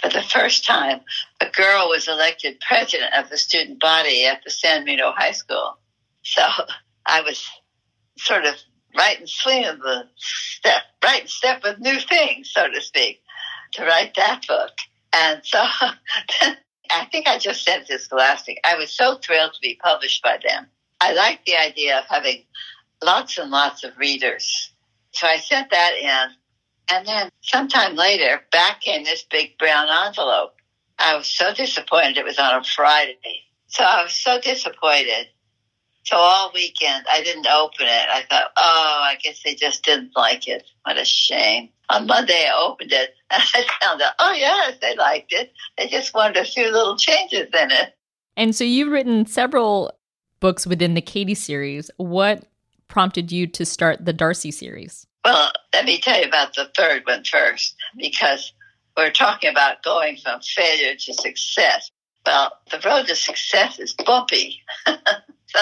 for 0.00 0.08
the 0.08 0.22
first 0.22 0.64
time, 0.64 1.00
a 1.40 1.46
girl 1.50 1.88
was 1.88 2.08
elected 2.08 2.60
president 2.60 3.14
of 3.14 3.30
the 3.30 3.38
student 3.38 3.80
body 3.80 4.26
at 4.26 4.42
the 4.44 4.50
San 4.50 4.84
Marino 4.84 5.12
High 5.12 5.32
School. 5.32 5.78
So 6.22 6.42
I 7.06 7.22
was 7.22 7.46
sort 8.18 8.44
of 8.44 8.54
right 8.96 9.20
in 9.20 9.26
swing 9.26 9.64
of 9.64 9.78
the 9.80 10.04
step, 10.16 10.82
right 11.02 11.22
in 11.22 11.28
step 11.28 11.62
with 11.62 11.80
new 11.80 11.98
things, 12.00 12.50
so 12.52 12.68
to 12.68 12.80
speak, 12.80 13.20
to 13.72 13.84
write 13.84 14.14
that 14.16 14.46
book. 14.46 14.72
And 15.12 15.40
so 15.44 15.58
I 16.90 17.04
think 17.10 17.26
I 17.26 17.38
just 17.38 17.64
sent 17.64 17.88
this 17.88 18.04
Scholastic. 18.04 18.60
I 18.64 18.76
was 18.76 18.90
so 18.90 19.16
thrilled 19.16 19.54
to 19.54 19.60
be 19.60 19.78
published 19.82 20.22
by 20.22 20.38
them. 20.46 20.66
I 21.00 21.12
liked 21.12 21.46
the 21.46 21.56
idea 21.56 21.98
of 21.98 22.04
having 22.08 22.44
lots 23.02 23.38
and 23.38 23.50
lots 23.50 23.84
of 23.84 23.96
readers. 23.98 24.72
So 25.12 25.26
I 25.26 25.38
sent 25.38 25.70
that 25.70 25.94
in. 26.00 26.34
And 26.90 27.06
then 27.06 27.30
sometime 27.40 27.96
later, 27.96 28.42
back 28.52 28.80
came 28.80 29.04
this 29.04 29.24
big 29.30 29.56
brown 29.58 29.88
envelope. 30.06 30.54
I 30.98 31.16
was 31.16 31.26
so 31.26 31.52
disappointed 31.54 32.18
it 32.18 32.24
was 32.24 32.38
on 32.38 32.60
a 32.60 32.64
Friday. 32.64 33.16
So 33.66 33.82
I 33.82 34.02
was 34.02 34.14
so 34.14 34.40
disappointed. 34.40 35.26
So 36.04 36.16
all 36.16 36.50
weekend 36.54 37.06
I 37.10 37.22
didn't 37.22 37.46
open 37.46 37.86
it. 37.86 38.06
I 38.10 38.22
thought, 38.28 38.50
oh, 38.56 39.00
I 39.04 39.16
guess 39.22 39.42
they 39.42 39.54
just 39.54 39.84
didn't 39.84 40.12
like 40.16 40.48
it. 40.48 40.64
What 40.84 40.98
a 40.98 41.04
shame. 41.04 41.70
On 41.90 42.06
Monday 42.06 42.46
I 42.46 42.62
opened 42.62 42.92
it 42.92 43.14
and 43.30 43.42
I 43.54 43.64
found 43.82 44.02
out, 44.02 44.12
oh 44.18 44.32
yes, 44.32 44.76
they 44.80 44.96
liked 44.96 45.32
it. 45.32 45.52
They 45.78 45.88
just 45.88 46.14
wanted 46.14 46.36
a 46.36 46.44
few 46.44 46.70
little 46.70 46.96
changes 46.96 47.48
in 47.52 47.70
it. 47.70 47.94
And 48.36 48.54
so 48.54 48.64
you've 48.64 48.90
written 48.90 49.26
several 49.26 49.92
books 50.40 50.66
within 50.66 50.94
the 50.94 51.00
Katie 51.00 51.34
series. 51.34 51.90
What 51.96 52.44
prompted 52.88 53.32
you 53.32 53.46
to 53.48 53.64
start 53.64 54.04
the 54.04 54.14
Darci 54.14 54.52
series? 54.52 55.06
Well, 55.24 55.50
let 55.72 55.86
me 55.86 55.98
tell 55.98 56.20
you 56.20 56.26
about 56.26 56.54
the 56.54 56.70
third 56.76 57.02
one 57.06 57.24
first, 57.24 57.74
because 57.96 58.52
we're 58.96 59.10
talking 59.10 59.50
about 59.50 59.82
going 59.82 60.18
from 60.18 60.40
failure 60.40 60.94
to 60.94 61.14
success. 61.14 61.90
Well, 62.26 62.52
the 62.70 62.80
road 62.84 63.06
to 63.06 63.16
success 63.16 63.78
is 63.78 63.94
bumpy. 63.94 64.60
so, 64.86 65.60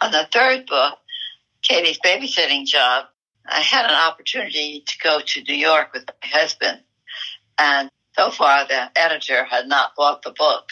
on 0.00 0.12
the 0.12 0.28
third 0.32 0.66
book, 0.66 0.98
Katie's 1.62 1.98
babysitting 1.98 2.66
job, 2.66 3.06
I 3.46 3.60
had 3.60 3.84
an 3.84 3.94
opportunity 3.94 4.84
to 4.86 4.98
go 5.02 5.20
to 5.20 5.42
New 5.42 5.54
York 5.54 5.92
with 5.92 6.04
my 6.06 6.28
husband. 6.28 6.80
And 7.58 7.90
so 8.16 8.30
far, 8.30 8.66
the 8.66 8.90
editor 8.96 9.44
had 9.44 9.66
not 9.66 9.94
bought 9.96 10.22
the 10.22 10.32
book. 10.32 10.70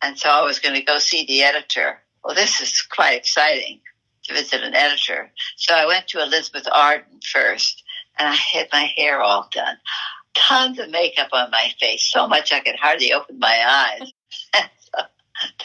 And 0.00 0.18
so 0.18 0.28
I 0.28 0.42
was 0.42 0.58
going 0.58 0.74
to 0.74 0.82
go 0.82 0.98
see 0.98 1.26
the 1.26 1.42
editor. 1.42 2.00
Well, 2.24 2.34
this 2.34 2.60
is 2.60 2.82
quite 2.82 3.18
exciting 3.18 3.80
to 4.24 4.34
visit 4.34 4.62
an 4.62 4.74
editor. 4.74 5.30
So 5.56 5.74
I 5.74 5.86
went 5.86 6.08
to 6.08 6.22
Elizabeth 6.22 6.66
Arden 6.72 7.20
first, 7.32 7.82
and 8.18 8.28
I 8.28 8.34
had 8.34 8.68
my 8.72 8.90
hair 8.96 9.20
all 9.20 9.48
done. 9.52 9.76
Tons 10.34 10.78
of 10.78 10.90
makeup 10.90 11.28
on 11.32 11.50
my 11.50 11.70
face, 11.80 12.10
so 12.10 12.26
much 12.26 12.52
I 12.52 12.60
could 12.60 12.76
hardly 12.76 13.12
open 13.12 13.38
my 13.38 13.58
eyes. 14.00 14.12
So 14.94 15.02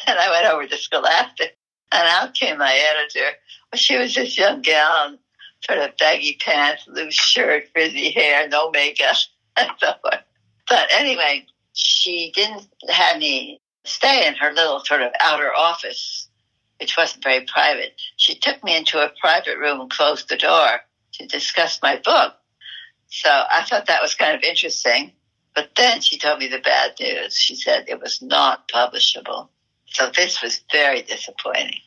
then 0.08 0.18
I 0.18 0.30
went 0.32 0.54
over 0.54 0.66
to 0.66 0.78
Scholastic, 0.78 1.58
and 1.92 2.08
out 2.08 2.34
came 2.34 2.58
my 2.58 2.74
editor. 2.74 3.38
Well, 3.72 3.80
she 3.80 3.98
was 3.98 4.16
this 4.16 4.38
young 4.38 4.62
gal, 4.62 5.10
in 5.10 5.20
sort 5.62 5.80
of 5.80 5.98
baggy 5.98 6.38
pants, 6.40 6.84
loose 6.88 7.14
shirt, 7.14 7.70
frizzy 7.74 8.12
hair, 8.12 8.48
no 8.48 8.72
makeup, 8.72 9.16
and 9.58 9.70
so 9.80 9.94
forth. 10.02 10.22
But 10.70 10.88
anyway, 10.92 11.46
she 11.74 12.32
didn't 12.36 12.68
have 12.90 13.18
me 13.18 13.62
stay 13.86 14.28
in 14.28 14.36
her 14.36 14.52
little 14.52 14.84
sort 14.84 15.02
of 15.02 15.12
outer 15.22 15.54
office 15.56 16.28
which 16.80 16.98
wasn't 16.98 17.24
very 17.24 17.42
private. 17.42 18.00
She 18.18 18.36
took 18.36 18.64
me 18.64 18.76
into 18.76 19.00
a 19.04 19.12
private 19.20 19.58
room 19.58 19.82
and 19.82 19.90
closed 19.90 20.30
the 20.30 20.38
door 20.38 20.82
to 21.14 21.28
discuss 21.28 21.82
my 21.82 21.98
book. 22.04 22.36
So 23.08 23.30
I 23.30 23.64
thought 23.64 23.88
that 23.88 24.02
was 24.02 24.16
kind 24.16 24.36
of 24.36 24.44
interesting. 24.44 25.14
But 25.56 25.72
then 25.76 26.02
she 26.02 26.20
told 26.20 26.40
me 26.40 26.48
the 26.48 26.60
bad 26.60 26.94
news. 27.00 27.36
She 27.36 27.56
said 27.56 27.86
it 27.88 28.00
was 28.00 28.22
not 28.22 28.68
publishable. 28.70 29.50
So 29.88 30.12
this 30.16 30.42
was 30.42 30.62
very 30.72 31.02
disappointing. 31.02 31.80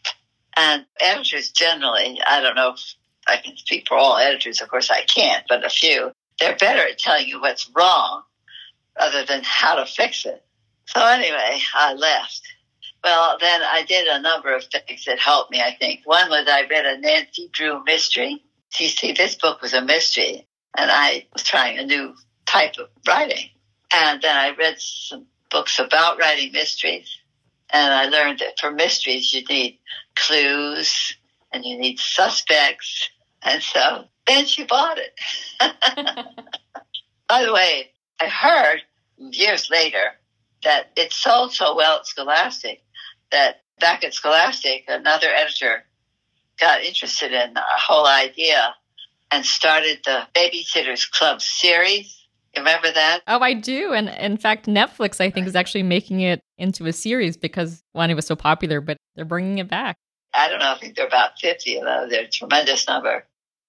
And 0.56 0.84
editors 1.00 1.50
generally, 1.50 2.20
I 2.26 2.40
don't 2.40 2.56
know 2.56 2.74
if 2.74 2.94
I 3.26 3.36
can 3.36 3.56
speak 3.56 3.88
for 3.88 3.96
all 3.96 4.16
editors, 4.16 4.60
of 4.60 4.68
course 4.68 4.90
I 4.90 5.02
can't, 5.02 5.44
but 5.48 5.64
a 5.64 5.70
few, 5.70 6.12
they're 6.38 6.56
better 6.56 6.80
at 6.80 6.98
telling 6.98 7.28
you 7.28 7.40
what's 7.40 7.70
wrong 7.74 8.22
rather 8.98 9.24
than 9.24 9.42
how 9.44 9.76
to 9.76 9.86
fix 9.86 10.24
it. 10.26 10.42
So 10.86 11.04
anyway, 11.06 11.60
I 11.74 11.94
left. 11.94 12.42
Well, 13.02 13.38
then 13.40 13.62
I 13.62 13.84
did 13.84 14.08
a 14.08 14.20
number 14.20 14.54
of 14.54 14.64
things 14.64 15.04
that 15.06 15.18
helped 15.18 15.50
me, 15.50 15.60
I 15.60 15.74
think. 15.78 16.00
One 16.04 16.28
was 16.28 16.46
I 16.48 16.66
read 16.68 16.84
a 16.84 16.98
Nancy 16.98 17.48
Drew 17.52 17.82
mystery. 17.84 18.42
You 18.78 18.88
see, 18.88 19.12
this 19.12 19.36
book 19.36 19.62
was 19.62 19.72
a 19.72 19.80
mystery, 19.80 20.46
and 20.76 20.90
I 20.90 21.26
was 21.32 21.42
trying 21.42 21.78
a 21.78 21.86
new 21.86 22.14
type 22.46 22.74
of 22.78 22.88
writing. 23.06 23.50
And 23.92 24.20
then 24.20 24.36
I 24.36 24.50
read 24.56 24.76
some 24.78 25.26
books 25.50 25.78
about 25.78 26.18
writing 26.18 26.52
mysteries, 26.52 27.19
and 27.72 27.92
I 27.92 28.06
learned 28.06 28.40
that 28.40 28.58
for 28.58 28.70
mysteries, 28.70 29.32
you 29.32 29.44
need 29.44 29.78
clues 30.14 31.16
and 31.52 31.64
you 31.64 31.78
need 31.78 31.98
suspects. 31.98 33.08
And 33.42 33.62
so 33.62 34.04
then 34.26 34.46
she 34.46 34.64
bought 34.64 34.98
it. 34.98 35.14
By 37.28 37.44
the 37.44 37.52
way, 37.52 37.90
I 38.20 38.26
heard 38.26 38.82
years 39.16 39.70
later 39.70 40.12
that 40.64 40.90
it 40.96 41.12
sold 41.12 41.52
so 41.52 41.74
well 41.74 41.98
at 41.98 42.06
Scholastic 42.06 42.82
that 43.30 43.62
back 43.78 44.04
at 44.04 44.14
Scholastic, 44.14 44.84
another 44.88 45.28
editor 45.28 45.84
got 46.58 46.82
interested 46.82 47.32
in 47.32 47.54
the 47.54 47.62
whole 47.64 48.06
idea 48.06 48.74
and 49.30 49.46
started 49.46 50.00
the 50.04 50.26
Babysitters 50.34 51.10
Club 51.10 51.40
series. 51.40 52.19
Remember 52.56 52.90
that? 52.90 53.20
Oh, 53.26 53.40
I 53.40 53.54
do. 53.54 53.92
And 53.92 54.08
in 54.08 54.36
fact, 54.36 54.66
Netflix, 54.66 55.20
I 55.20 55.30
think, 55.30 55.46
is 55.46 55.54
actually 55.54 55.84
making 55.84 56.20
it 56.20 56.40
into 56.58 56.86
a 56.86 56.92
series 56.92 57.36
because 57.36 57.82
one, 57.92 58.10
it 58.10 58.14
was 58.14 58.26
so 58.26 58.36
popular, 58.36 58.80
but 58.80 58.96
they're 59.14 59.24
bringing 59.24 59.58
it 59.58 59.68
back. 59.68 59.96
I 60.34 60.48
don't 60.48 60.58
know. 60.58 60.72
I 60.72 60.78
think 60.78 60.96
there 60.96 61.04
are 61.04 61.08
about 61.08 61.38
50 61.40 61.76
of 61.76 61.84
them. 61.84 62.08
They're 62.08 62.24
a 62.24 62.28
tremendous 62.28 62.86
number. 62.86 63.24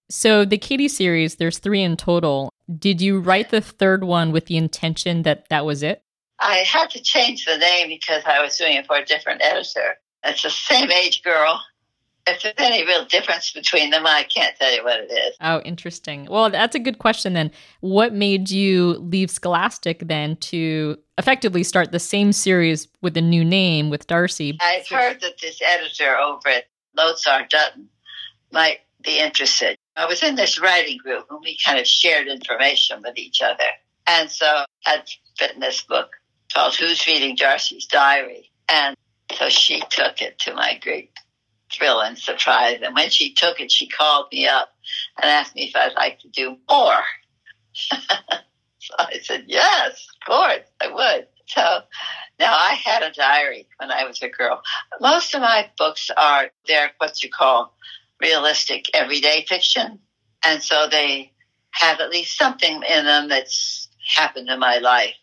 So 0.09 0.45
the 0.45 0.57
Katie 0.57 0.87
series, 0.87 1.35
there's 1.35 1.59
three 1.59 1.81
in 1.81 1.95
total. 1.95 2.51
Did 2.77 3.01
you 3.01 3.19
write 3.19 3.49
the 3.49 3.61
third 3.61 4.03
one 4.03 4.31
with 4.31 4.47
the 4.47 4.57
intention 4.57 5.23
that 5.23 5.47
that 5.49 5.65
was 5.65 5.83
it? 5.83 6.01
I 6.39 6.57
had 6.57 6.89
to 6.91 7.01
change 7.01 7.45
the 7.45 7.57
name 7.57 7.87
because 7.87 8.23
I 8.25 8.41
was 8.41 8.57
doing 8.57 8.73
it 8.75 8.87
for 8.87 8.97
a 8.97 9.05
different 9.05 9.41
editor. 9.43 9.95
It's 10.23 10.43
the 10.43 10.49
same 10.49 10.91
age 10.91 11.23
girl. 11.23 11.61
If 12.27 12.43
there's 12.43 12.53
any 12.57 12.85
real 12.85 13.05
difference 13.05 13.51
between 13.51 13.89
them, 13.89 14.05
I 14.05 14.23
can't 14.23 14.55
tell 14.57 14.73
you 14.73 14.83
what 14.83 14.99
it 14.99 15.11
is. 15.11 15.35
Oh, 15.41 15.59
interesting. 15.61 16.27
Well, 16.29 16.49
that's 16.49 16.75
a 16.75 16.79
good 16.79 16.99
question 16.99 17.33
then. 17.33 17.51
What 17.79 18.13
made 18.13 18.49
you 18.49 18.93
leave 18.99 19.31
Scholastic 19.31 19.99
then 20.07 20.35
to 20.37 20.97
effectively 21.17 21.63
start 21.63 21.91
the 21.91 21.99
same 21.99 22.31
series 22.31 22.87
with 23.01 23.17
a 23.17 23.21
new 23.21 23.43
name 23.43 23.89
with 23.89 24.07
Darci? 24.07 24.57
I've 24.61 24.87
heard 24.87 25.21
that 25.21 25.41
this 25.41 25.61
editor 25.61 26.15
over 26.17 26.47
at 26.49 26.65
Lodestar 26.95 27.47
Dutton 27.49 27.89
might 28.51 28.79
be 29.03 29.19
interested. 29.19 29.77
I 29.95 30.05
was 30.05 30.23
in 30.23 30.35
this 30.35 30.59
writing 30.59 30.97
group 30.97 31.25
and 31.29 31.39
we 31.43 31.57
kind 31.65 31.79
of 31.79 31.87
shared 31.87 32.27
information 32.27 33.01
with 33.03 33.17
each 33.17 33.41
other. 33.41 33.63
And 34.07 34.29
so 34.29 34.63
I'd 34.85 35.03
written 35.39 35.59
this 35.59 35.81
book 35.81 36.11
called 36.53 36.75
Who's 36.75 37.05
Reading 37.07 37.35
Darci's 37.35 37.85
Diary. 37.85 38.51
And 38.69 38.95
so 39.37 39.49
she 39.49 39.81
took 39.89 40.21
it 40.21 40.37
to 40.39 40.53
my 40.53 40.79
great 40.81 41.11
thrill 41.71 42.01
and 42.01 42.17
surprise. 42.17 42.79
And 42.83 42.95
when 42.95 43.09
she 43.09 43.33
took 43.33 43.59
it, 43.59 43.71
she 43.71 43.87
called 43.87 44.27
me 44.31 44.47
up 44.47 44.69
and 45.21 45.29
asked 45.29 45.55
me 45.55 45.63
if 45.63 45.75
I'd 45.75 45.95
like 45.95 46.19
to 46.19 46.29
do 46.29 46.57
more. 46.69 47.03
so 47.73 48.95
I 48.97 49.19
said, 49.21 49.45
yes, 49.47 50.07
of 50.21 50.25
course, 50.27 50.67
I 50.81 50.91
would. 50.91 51.27
So 51.47 51.61
now 52.39 52.53
I 52.53 52.73
had 52.73 53.03
a 53.03 53.11
diary 53.11 53.67
when 53.77 53.91
I 53.91 54.05
was 54.05 54.21
a 54.21 54.29
girl. 54.29 54.61
Most 54.99 55.33
of 55.33 55.41
my 55.41 55.69
books 55.77 56.09
are, 56.15 56.49
they're 56.67 56.91
what 56.97 57.23
you 57.23 57.29
call 57.29 57.75
realistic 58.21 58.85
everyday 58.93 59.45
fiction. 59.47 59.99
And 60.45 60.63
so 60.63 60.87
they 60.89 61.31
have 61.71 61.99
at 61.99 62.09
least 62.09 62.37
something 62.37 62.81
in 62.83 63.05
them 63.05 63.29
that's 63.29 63.89
happened 64.15 64.49
in 64.49 64.59
my 64.59 64.77
life 64.77 65.15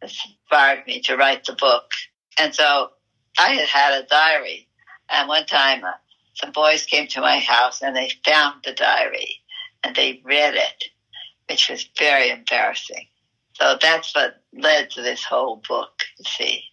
that 0.00 0.10
inspired 0.10 0.86
me 0.86 1.00
to 1.02 1.16
write 1.16 1.44
the 1.44 1.54
book. 1.54 1.90
And 2.38 2.54
so 2.54 2.90
I 3.38 3.54
had 3.54 3.68
had 3.68 4.02
a 4.02 4.06
diary. 4.06 4.67
And 5.10 5.28
one 5.28 5.46
time 5.46 5.84
uh, 5.84 5.92
some 6.34 6.52
boys 6.52 6.84
came 6.84 7.06
to 7.08 7.20
my 7.20 7.38
house 7.38 7.82
and 7.82 7.96
they 7.96 8.12
found 8.24 8.62
the 8.64 8.72
diary 8.72 9.40
and 9.82 9.94
they 9.94 10.20
read 10.24 10.54
it, 10.54 10.84
which 11.48 11.68
was 11.68 11.88
very 11.98 12.30
embarrassing. 12.30 13.06
So 13.54 13.76
that's 13.80 14.14
what 14.14 14.40
led 14.52 14.90
to 14.90 15.02
this 15.02 15.24
whole 15.24 15.62
book, 15.68 16.02
you 16.18 16.24
see. 16.24 16.64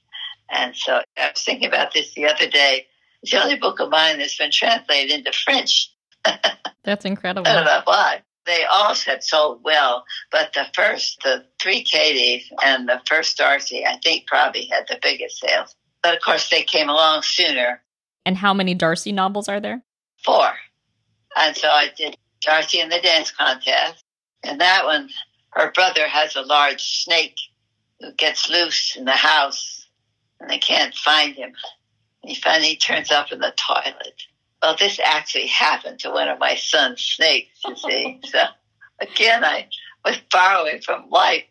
And 0.50 0.76
so 0.76 1.02
I 1.18 1.32
was 1.34 1.44
thinking 1.44 1.68
about 1.68 1.94
this 1.94 2.14
the 2.14 2.26
other 2.26 2.48
day. 2.48 2.86
It's 3.24 3.32
the 3.32 3.42
only 3.42 3.58
book 3.58 3.80
of 3.80 3.90
mine 3.90 4.20
that's 4.20 4.38
been 4.38 4.52
translated 4.52 5.12
into 5.12 5.32
French. 5.32 5.92
That's 6.84 7.06
incredible. 7.06 7.50
I 7.50 7.56
don't 7.56 7.66
know 7.66 7.82
why. 7.86 8.22
They 8.46 8.64
all 8.72 8.94
had 8.94 9.24
sold 9.24 9.62
well, 9.64 10.06
but 10.32 10.54
the 10.54 10.68
first, 10.76 11.20
the 11.24 11.46
three 11.60 11.84
Katies 11.84 12.44
and 12.64 12.88
the 12.88 13.02
first 13.08 13.38
Darci, 13.40 13.84
I 13.86 13.98
think 14.04 14.28
probably 14.28 14.66
had 14.66 14.86
the 14.88 15.00
biggest 15.02 15.40
sales. 15.40 15.76
But 16.04 16.16
of 16.16 16.22
course, 16.22 16.50
they 16.50 16.62
came 16.62 16.90
along 16.90 17.24
sooner. 17.24 17.82
And 18.26 18.38
how 18.38 18.54
many 18.54 18.76
Darci 18.76 19.14
novels 19.14 19.48
are 19.48 19.60
there? 19.60 19.84
Four. 20.24 20.50
And 21.38 21.56
so 21.56 21.68
I 21.68 21.90
did 21.96 22.18
Darci 22.46 22.82
in 22.82 22.90
the 22.90 23.00
Dance 23.00 23.32
Contest. 23.32 24.04
And 24.44 24.62
that 24.62 24.86
one, 24.86 25.10
her 25.52 25.72
brother 25.72 26.08
has 26.08 26.36
a 26.36 26.42
large 26.42 27.04
snake 27.04 27.38
who 28.00 28.12
gets 28.14 28.50
loose 28.50 28.96
in 28.96 29.06
the 29.06 29.12
house 29.12 29.88
and 30.40 30.50
they 30.50 30.58
can't 30.58 30.94
find 30.94 31.36
him. 31.36 31.54
And 32.24 32.30
He 32.30 32.36
finally 32.36 32.76
turns 32.76 33.12
up 33.12 33.32
in 33.32 33.40
the 33.40 33.54
toilet. 33.56 34.24
Well, 34.62 34.76
this 34.78 35.00
actually 35.04 35.48
happened 35.48 36.00
to 36.00 36.10
one 36.10 36.28
of 36.28 36.40
my 36.40 36.56
son's 36.56 37.02
snakes, 37.02 37.60
you 37.66 37.76
see. 37.76 38.20
so 38.26 38.40
again, 39.00 39.44
I 39.44 39.68
was 40.04 40.18
far 40.32 40.62
away 40.62 40.82
from 40.82 41.10
life. 41.10 41.44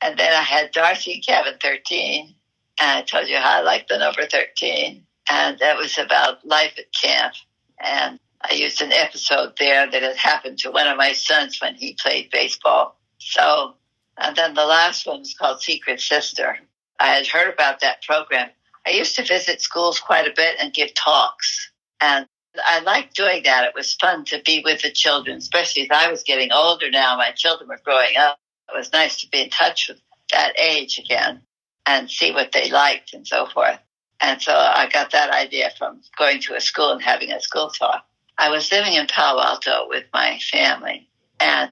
And 0.00 0.18
then 0.18 0.32
I 0.32 0.42
had 0.42 0.72
Darci 0.72 1.14
and 1.14 1.24
Cabin 1.26 1.54
13. 1.60 2.34
And 2.80 2.98
I 2.98 3.02
told 3.02 3.28
you 3.28 3.36
how 3.36 3.58
I 3.58 3.60
liked 3.60 3.88
the 3.88 3.98
number 3.98 4.26
13. 4.26 5.04
And 5.30 5.58
that 5.60 5.76
was 5.76 5.96
about 5.96 6.44
life 6.44 6.74
at 6.76 6.92
camp. 6.92 7.34
And 7.78 8.18
I 8.42 8.54
used 8.54 8.82
an 8.82 8.92
episode 8.92 9.52
there 9.58 9.88
that 9.88 10.02
had 10.02 10.16
happened 10.16 10.58
to 10.60 10.72
one 10.72 10.88
of 10.88 10.96
my 10.96 11.12
sons 11.12 11.60
when 11.60 11.76
he 11.76 11.94
played 11.94 12.30
baseball. 12.30 12.98
So, 13.18 13.74
and 14.18 14.34
then 14.34 14.54
the 14.54 14.66
last 14.66 15.06
one 15.06 15.20
was 15.20 15.34
called 15.34 15.62
Secret 15.62 16.00
Sister. 16.00 16.58
I 16.98 17.08
had 17.08 17.26
heard 17.26 17.52
about 17.52 17.80
that 17.80 18.02
program. 18.02 18.50
I 18.86 18.90
used 18.90 19.16
to 19.16 19.24
visit 19.24 19.60
schools 19.60 20.00
quite 20.00 20.26
a 20.26 20.34
bit 20.34 20.56
and 20.58 20.74
give 20.74 20.94
talks. 20.94 21.70
And 22.00 22.26
I 22.66 22.80
liked 22.80 23.14
doing 23.14 23.44
that. 23.44 23.64
It 23.64 23.74
was 23.74 23.94
fun 23.94 24.24
to 24.26 24.42
be 24.44 24.62
with 24.64 24.82
the 24.82 24.90
children, 24.90 25.38
especially 25.38 25.82
as 25.82 25.88
I 25.92 26.10
was 26.10 26.24
getting 26.24 26.50
older 26.50 26.90
now. 26.90 27.16
My 27.16 27.30
children 27.36 27.68
were 27.68 27.80
growing 27.84 28.16
up. 28.16 28.38
It 28.68 28.76
was 28.76 28.92
nice 28.92 29.20
to 29.20 29.28
be 29.28 29.42
in 29.42 29.50
touch 29.50 29.88
with 29.88 30.00
that 30.32 30.58
age 30.58 30.98
again 30.98 31.42
and 31.86 32.10
see 32.10 32.32
what 32.32 32.52
they 32.52 32.70
liked 32.70 33.14
and 33.14 33.26
so 33.26 33.46
forth. 33.46 33.78
And 34.20 34.40
so 34.40 34.52
I 34.52 34.88
got 34.92 35.12
that 35.12 35.30
idea 35.30 35.70
from 35.78 36.02
going 36.18 36.40
to 36.42 36.54
a 36.54 36.60
school 36.60 36.92
and 36.92 37.02
having 37.02 37.32
a 37.32 37.40
school 37.40 37.70
talk. 37.70 38.04
I 38.36 38.50
was 38.50 38.70
living 38.70 38.94
in 38.94 39.06
Palo 39.06 39.42
Alto 39.42 39.86
with 39.88 40.04
my 40.12 40.38
family 40.50 41.08
and 41.38 41.70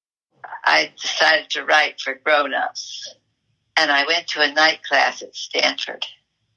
I 0.64 0.92
decided 1.00 1.50
to 1.50 1.64
write 1.64 2.00
for 2.00 2.14
grown-ups. 2.14 3.14
And 3.76 3.90
I 3.90 4.06
went 4.06 4.28
to 4.28 4.42
a 4.42 4.52
night 4.52 4.82
class 4.82 5.22
at 5.22 5.36
Stanford. 5.36 6.04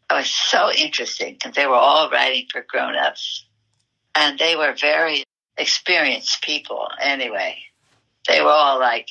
It 0.10 0.14
was 0.14 0.30
so 0.30 0.72
interesting 0.72 1.34
because 1.34 1.56
they 1.56 1.68
were 1.68 1.76
all 1.76 2.10
writing 2.10 2.48
for 2.52 2.66
grown-ups 2.68 3.46
and 4.16 4.40
they 4.40 4.56
were 4.56 4.74
very 4.80 5.24
experienced 5.58 6.42
people 6.42 6.88
anyway. 7.00 7.58
They 8.28 8.42
were 8.42 8.50
all 8.50 8.80
like 8.80 9.08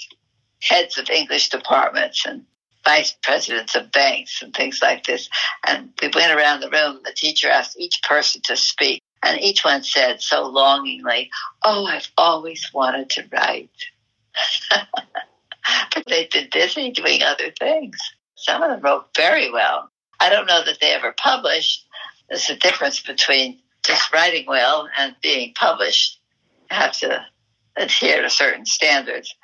heads 0.61 0.99
of 0.99 1.09
English 1.09 1.51
departments 1.51 2.27
and 2.27 2.45
vice 2.85 3.15
presidents 3.23 3.75
of 3.75 3.93
banks 3.93 4.43
and 4.43 4.55
things 4.55 4.81
like 4.83 5.05
this. 5.05 5.29
And 5.67 5.93
we 6.01 6.11
went 6.15 6.33
around 6.33 6.61
the 6.61 6.71
room. 6.71 7.01
The 7.05 7.13
teacher 7.15 7.49
asked 7.49 7.79
each 7.79 8.03
person 8.03 8.43
to 8.45 8.57
speak, 8.57 9.03
and 9.23 9.41
each 9.41 9.65
one 9.65 9.83
said 9.83 10.23
so 10.23 10.47
longingly, 10.47 11.31
Oh, 11.63 11.87
I've 11.87 12.11
always 12.17 12.71
wanted 12.73 13.11
to 13.11 13.25
write. 13.33 13.71
but 14.71 16.05
they've 16.07 16.31
been 16.31 16.49
busy 16.53 16.91
doing 16.91 17.23
other 17.23 17.51
things. 17.59 17.99
Some 18.37 18.63
of 18.63 18.71
them 18.71 18.81
wrote 18.81 19.09
very 19.17 19.51
well. 19.51 19.91
I 20.19 20.31
don't 20.31 20.47
know 20.47 20.65
that 20.65 20.79
they 20.81 20.93
ever 20.93 21.13
published. 21.13 21.87
There's 22.29 22.49
a 22.51 22.57
difference 22.57 23.01
between 23.01 23.59
just 23.85 24.13
writing 24.13 24.47
well 24.47 24.89
and 24.99 25.17
being 25.23 25.55
published 25.55 26.21
You 26.71 26.77
have 26.77 26.93
to 26.99 27.27
adhere 27.77 28.23
to 28.23 28.31
certain 28.31 28.67
standards. 28.67 29.35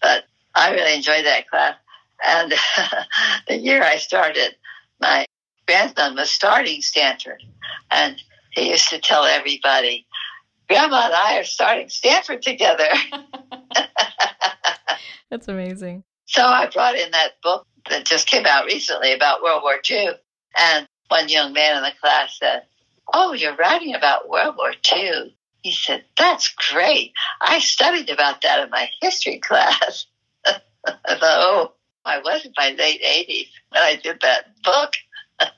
But 0.00 0.24
I 0.54 0.72
really 0.72 0.94
enjoyed 0.94 1.24
that 1.24 1.48
class. 1.48 1.76
And 2.22 2.52
the 3.48 3.56
year 3.56 3.82
I 3.82 3.96
started, 3.96 4.56
my 5.00 5.26
grandson 5.66 6.14
was 6.16 6.30
starting 6.30 6.82
Stanford. 6.82 7.42
And 7.90 8.20
he 8.50 8.70
used 8.70 8.90
to 8.90 8.98
tell 8.98 9.24
everybody, 9.24 10.06
Grandma 10.68 11.06
and 11.06 11.14
I 11.14 11.38
are 11.38 11.44
starting 11.44 11.88
Stanford 11.88 12.42
together. 12.42 12.88
That's 15.30 15.48
amazing. 15.48 16.04
So 16.26 16.42
I 16.42 16.68
brought 16.72 16.96
in 16.96 17.10
that 17.12 17.40
book 17.42 17.66
that 17.90 18.04
just 18.04 18.26
came 18.26 18.46
out 18.46 18.66
recently 18.66 19.12
about 19.12 19.42
World 19.42 19.62
War 19.62 19.76
II. 19.88 20.10
And 20.58 20.86
one 21.08 21.28
young 21.28 21.52
man 21.52 21.76
in 21.76 21.82
the 21.82 21.92
class 22.00 22.38
said, 22.38 22.62
Oh, 23.12 23.32
you're 23.32 23.56
writing 23.56 23.94
about 23.94 24.28
World 24.28 24.56
War 24.56 24.72
II. 24.94 25.36
He 25.62 25.72
said, 25.72 26.04
That's 26.16 26.54
great. 26.70 27.12
I 27.40 27.58
studied 27.58 28.10
about 28.10 28.42
that 28.42 28.64
in 28.64 28.70
my 28.70 28.88
history 29.00 29.38
class. 29.38 30.06
I 30.46 30.60
thought, 31.06 31.20
Oh, 31.22 31.72
I 32.04 32.18
was 32.18 32.44
in 32.44 32.52
my 32.56 32.70
late 32.70 33.02
80s 33.02 33.48
when 33.70 33.82
I 33.82 33.96
did 33.96 34.20
that 34.20 34.46
book. 34.62 34.92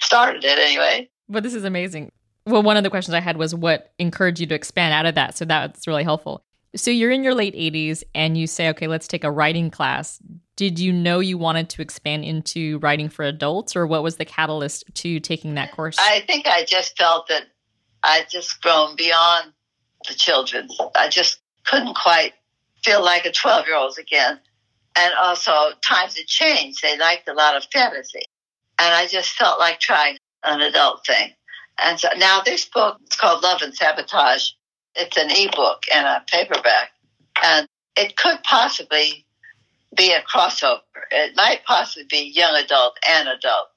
Started 0.00 0.44
it 0.44 0.58
anyway. 0.58 1.08
But 1.28 1.42
this 1.42 1.54
is 1.54 1.64
amazing. 1.64 2.12
Well, 2.46 2.62
one 2.62 2.76
of 2.76 2.84
the 2.84 2.90
questions 2.90 3.14
I 3.14 3.20
had 3.20 3.36
was 3.36 3.54
what 3.54 3.92
encouraged 3.98 4.40
you 4.40 4.46
to 4.46 4.54
expand 4.54 4.94
out 4.94 5.06
of 5.06 5.16
that. 5.16 5.36
So 5.36 5.44
that's 5.44 5.86
really 5.86 6.04
helpful. 6.04 6.42
So 6.76 6.90
you're 6.90 7.10
in 7.10 7.24
your 7.24 7.34
late 7.34 7.54
80s 7.54 8.04
and 8.14 8.36
you 8.36 8.46
say, 8.46 8.68
okay, 8.70 8.86
let's 8.86 9.08
take 9.08 9.24
a 9.24 9.30
writing 9.30 9.70
class. 9.70 10.20
Did 10.56 10.78
you 10.78 10.92
know 10.92 11.20
you 11.20 11.38
wanted 11.38 11.68
to 11.70 11.82
expand 11.82 12.24
into 12.24 12.78
writing 12.78 13.08
for 13.08 13.24
adults, 13.24 13.76
or 13.76 13.86
what 13.86 14.02
was 14.02 14.16
the 14.16 14.24
catalyst 14.24 14.84
to 14.94 15.20
taking 15.20 15.54
that 15.54 15.72
course? 15.72 15.96
I 15.98 16.20
think 16.26 16.46
I 16.46 16.64
just 16.64 16.96
felt 16.96 17.28
that 17.28 17.44
I'd 18.02 18.30
just 18.30 18.62
grown 18.62 18.96
beyond 18.96 19.52
the 20.08 20.14
children. 20.14 20.68
I 20.94 21.08
just 21.08 21.40
couldn't 21.64 21.94
quite 21.94 22.32
feel 22.82 23.04
like 23.04 23.26
a 23.26 23.32
12 23.32 23.66
year 23.66 23.76
old 23.76 23.98
again. 23.98 24.40
And 24.96 25.12
also, 25.14 25.52
times 25.86 26.16
had 26.16 26.26
changed. 26.26 26.82
They 26.82 26.98
liked 26.98 27.28
a 27.28 27.34
lot 27.34 27.56
of 27.56 27.64
fantasy. 27.72 28.22
And 28.78 28.94
I 28.94 29.06
just 29.06 29.30
felt 29.30 29.58
like 29.58 29.78
trying 29.78 30.16
an 30.42 30.60
adult 30.62 31.06
thing. 31.06 31.32
And 31.82 32.00
so 32.00 32.08
now 32.16 32.40
this 32.40 32.64
book, 32.64 32.98
it's 33.04 33.16
called 33.16 33.42
Love 33.42 33.60
and 33.62 33.74
Sabotage. 33.74 34.50
It's 34.94 35.16
an 35.18 35.30
ebook 35.30 35.82
and 35.94 36.06
a 36.06 36.24
paperback. 36.30 36.90
And 37.44 37.66
it 37.96 38.16
could 38.16 38.42
possibly 38.42 39.26
be 39.94 40.12
a 40.12 40.22
crossover. 40.22 40.80
It 41.10 41.36
might 41.36 41.64
possibly 41.64 42.06
be 42.08 42.32
young 42.34 42.54
adult 42.54 42.98
and 43.06 43.28
adult. 43.28 43.68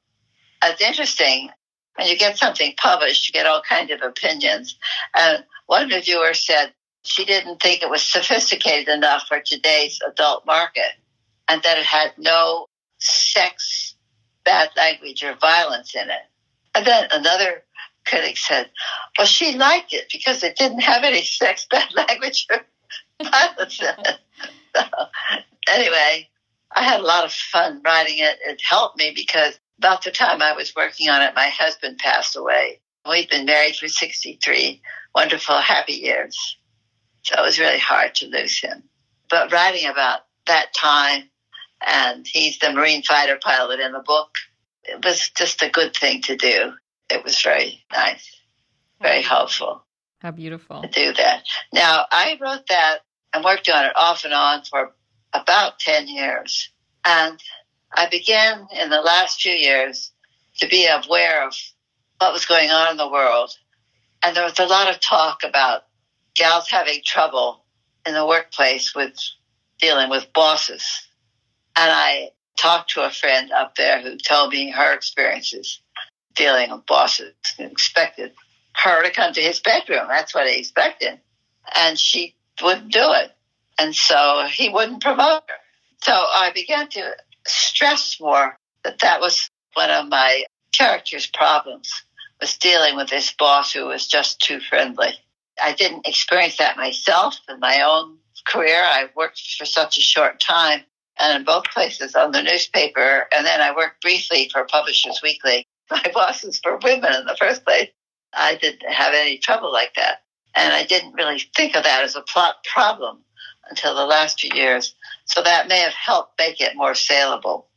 It's 0.63 0.81
interesting 0.81 1.49
when 1.95 2.07
you 2.07 2.17
get 2.17 2.37
something 2.37 2.73
published, 2.77 3.27
you 3.27 3.33
get 3.33 3.45
all 3.45 3.61
kinds 3.61 3.91
of 3.91 4.01
opinions. 4.01 4.77
And 5.17 5.43
one 5.67 5.89
reviewer 5.89 6.33
said 6.33 6.73
she 7.03 7.25
didn't 7.25 7.61
think 7.61 7.81
it 7.81 7.89
was 7.89 8.01
sophisticated 8.01 8.87
enough 8.87 9.25
for 9.27 9.41
today's 9.41 9.99
adult 10.07 10.45
market 10.45 10.91
and 11.49 11.61
that 11.63 11.77
it 11.77 11.85
had 11.85 12.13
no 12.17 12.67
sex, 12.99 13.95
bad 14.45 14.69
language, 14.77 15.23
or 15.23 15.35
violence 15.35 15.95
in 15.95 16.09
it. 16.09 16.21
And 16.75 16.85
then 16.85 17.07
another 17.11 17.63
critic 18.05 18.37
said, 18.37 18.69
well, 19.17 19.27
she 19.27 19.57
liked 19.57 19.93
it 19.93 20.05
because 20.11 20.43
it 20.43 20.55
didn't 20.55 20.81
have 20.81 21.03
any 21.03 21.23
sex, 21.23 21.67
bad 21.71 21.93
language, 21.93 22.47
or 22.49 22.61
violence 23.23 23.81
in 23.81 23.87
it. 23.87 24.19
So, 24.75 24.83
anyway, 25.67 26.29
I 26.75 26.83
had 26.83 26.99
a 26.99 27.03
lot 27.03 27.25
of 27.25 27.33
fun 27.33 27.81
writing 27.83 28.19
it. 28.19 28.37
It 28.45 28.61
helped 28.61 28.99
me 28.99 29.11
because 29.15 29.59
about 29.79 30.03
the 30.03 30.11
time 30.11 30.43
I 30.43 30.53
was 30.53 30.75
working 30.75 31.09
on 31.09 31.23
it, 31.23 31.33
my 31.33 31.47
husband 31.47 31.97
passed 31.97 32.35
away. 32.35 32.79
We've 33.09 33.27
been 33.27 33.47
married 33.47 33.75
for 33.75 33.87
63 33.87 34.79
wonderful, 35.15 35.57
happy 35.57 35.93
years. 35.93 36.57
So 37.23 37.35
it 37.39 37.45
was 37.45 37.59
really 37.59 37.79
hard 37.79 38.15
to 38.15 38.27
lose 38.27 38.59
him. 38.59 38.83
But 39.29 39.51
writing 39.51 39.87
about 39.87 40.21
that 40.47 40.73
time, 40.73 41.28
and 41.85 42.25
he's 42.27 42.59
the 42.59 42.71
Marine 42.71 43.03
fighter 43.03 43.39
pilot 43.41 43.79
in 43.79 43.91
the 43.91 44.03
book, 44.05 44.29
it 44.83 45.03
was 45.03 45.29
just 45.29 45.61
a 45.61 45.69
good 45.69 45.95
thing 45.95 46.21
to 46.23 46.35
do. 46.35 46.73
It 47.09 47.23
was 47.23 47.41
very 47.41 47.83
nice, 47.91 48.29
very 49.01 49.21
helpful. 49.21 49.83
How 50.21 50.31
beautiful. 50.31 50.81
To 50.81 50.87
do 50.87 51.13
that. 51.13 51.43
Now, 51.73 52.05
I 52.11 52.37
wrote 52.41 52.67
that 52.69 52.99
and 53.33 53.43
worked 53.43 53.69
on 53.69 53.85
it 53.85 53.93
off 53.95 54.25
and 54.25 54.33
on 54.33 54.63
for 54.63 54.93
about 55.33 55.79
10 55.79 56.07
years. 56.07 56.69
And 57.05 57.41
I 57.93 58.09
began 58.09 58.67
in 58.71 58.89
the 58.89 59.01
last 59.01 59.41
few 59.41 59.53
years 59.53 60.11
to 60.57 60.67
be 60.67 60.87
aware 60.87 61.47
of 61.47 61.53
what 62.19 62.33
was 62.33 62.45
going 62.45 62.69
on 62.69 62.91
in 62.91 62.97
the 62.97 63.09
world. 63.09 63.51
And 64.21 64.35
there 64.35 64.43
was 64.43 64.59
a 64.59 64.65
lot 64.65 64.89
of 64.89 64.99
talk 64.99 65.43
about 65.43 65.83
gals 66.35 66.69
having 66.69 67.01
trouble 67.05 67.63
in 68.05 68.13
the 68.13 68.25
workplace 68.25 68.93
with 68.93 69.17
dealing 69.79 70.09
with 70.09 70.33
bosses. 70.33 70.83
And 71.75 71.91
I 71.91 72.29
talked 72.57 72.91
to 72.91 73.05
a 73.05 73.09
friend 73.09 73.51
up 73.51 73.75
there 73.75 74.01
who 74.01 74.17
told 74.17 74.51
me 74.51 74.71
her 74.71 74.93
experiences 74.93 75.81
dealing 76.35 76.71
with 76.71 76.85
bosses 76.85 77.33
and 77.57 77.71
expected 77.71 78.33
her 78.75 79.03
to 79.03 79.11
come 79.11 79.33
to 79.33 79.41
his 79.41 79.59
bedroom. 79.59 80.07
That's 80.07 80.33
what 80.33 80.47
he 80.47 80.59
expected. 80.59 81.19
And 81.75 81.97
she 81.97 82.35
wouldn't 82.61 82.91
do 82.91 83.11
it. 83.13 83.31
And 83.77 83.95
so 83.95 84.45
he 84.51 84.69
wouldn't 84.69 85.01
promote 85.01 85.43
her. 85.47 85.55
So 86.03 86.13
I 86.13 86.51
began 86.53 86.89
to 86.89 87.15
stress 87.47 88.17
more 88.19 88.57
that 88.83 88.99
that 88.99 89.21
was 89.21 89.49
one 89.73 89.89
of 89.89 90.07
my 90.07 90.43
character's 90.71 91.27
problems 91.27 92.03
was 92.39 92.57
dealing 92.57 92.95
with 92.95 93.09
this 93.09 93.33
boss 93.37 93.73
who 93.73 93.85
was 93.85 94.07
just 94.07 94.39
too 94.39 94.59
friendly. 94.59 95.13
I 95.61 95.73
didn't 95.73 96.07
experience 96.07 96.57
that 96.57 96.77
myself 96.77 97.37
in 97.49 97.59
my 97.59 97.81
own 97.81 98.17
career. 98.45 98.81
I 98.81 99.09
worked 99.15 99.41
for 99.57 99.65
such 99.65 99.97
a 99.97 100.01
short 100.01 100.39
time 100.39 100.83
and 101.19 101.37
in 101.37 101.43
both 101.43 101.65
places 101.65 102.15
on 102.15 102.31
the 102.31 102.41
newspaper. 102.41 103.27
And 103.35 103.45
then 103.45 103.61
I 103.61 103.75
worked 103.75 104.01
briefly 104.01 104.49
for 104.51 104.65
Publishers 104.65 105.19
Weekly. 105.21 105.67
My 105.91 106.03
bosses 106.13 106.61
were 106.63 106.79
women 106.81 107.13
in 107.13 107.25
the 107.25 107.37
first 107.37 107.65
place. 107.65 107.89
I 108.33 108.55
didn't 108.55 108.89
have 108.91 109.13
any 109.13 109.37
trouble 109.37 109.71
like 109.71 109.93
that. 109.95 110.19
And 110.55 110.73
I 110.73 110.83
didn't 110.83 111.13
really 111.13 111.43
think 111.55 111.75
of 111.75 111.83
that 111.83 112.03
as 112.03 112.15
a 112.15 112.21
plot 112.21 112.55
problem 112.63 113.23
until 113.69 113.95
the 113.95 114.05
last 114.05 114.39
few 114.39 114.51
years. 114.53 114.95
So 115.25 115.43
that 115.43 115.67
may 115.67 115.79
have 115.79 115.93
helped 115.93 116.39
make 116.39 116.61
it 116.61 116.75
more 116.75 116.95
saleable. 116.95 117.67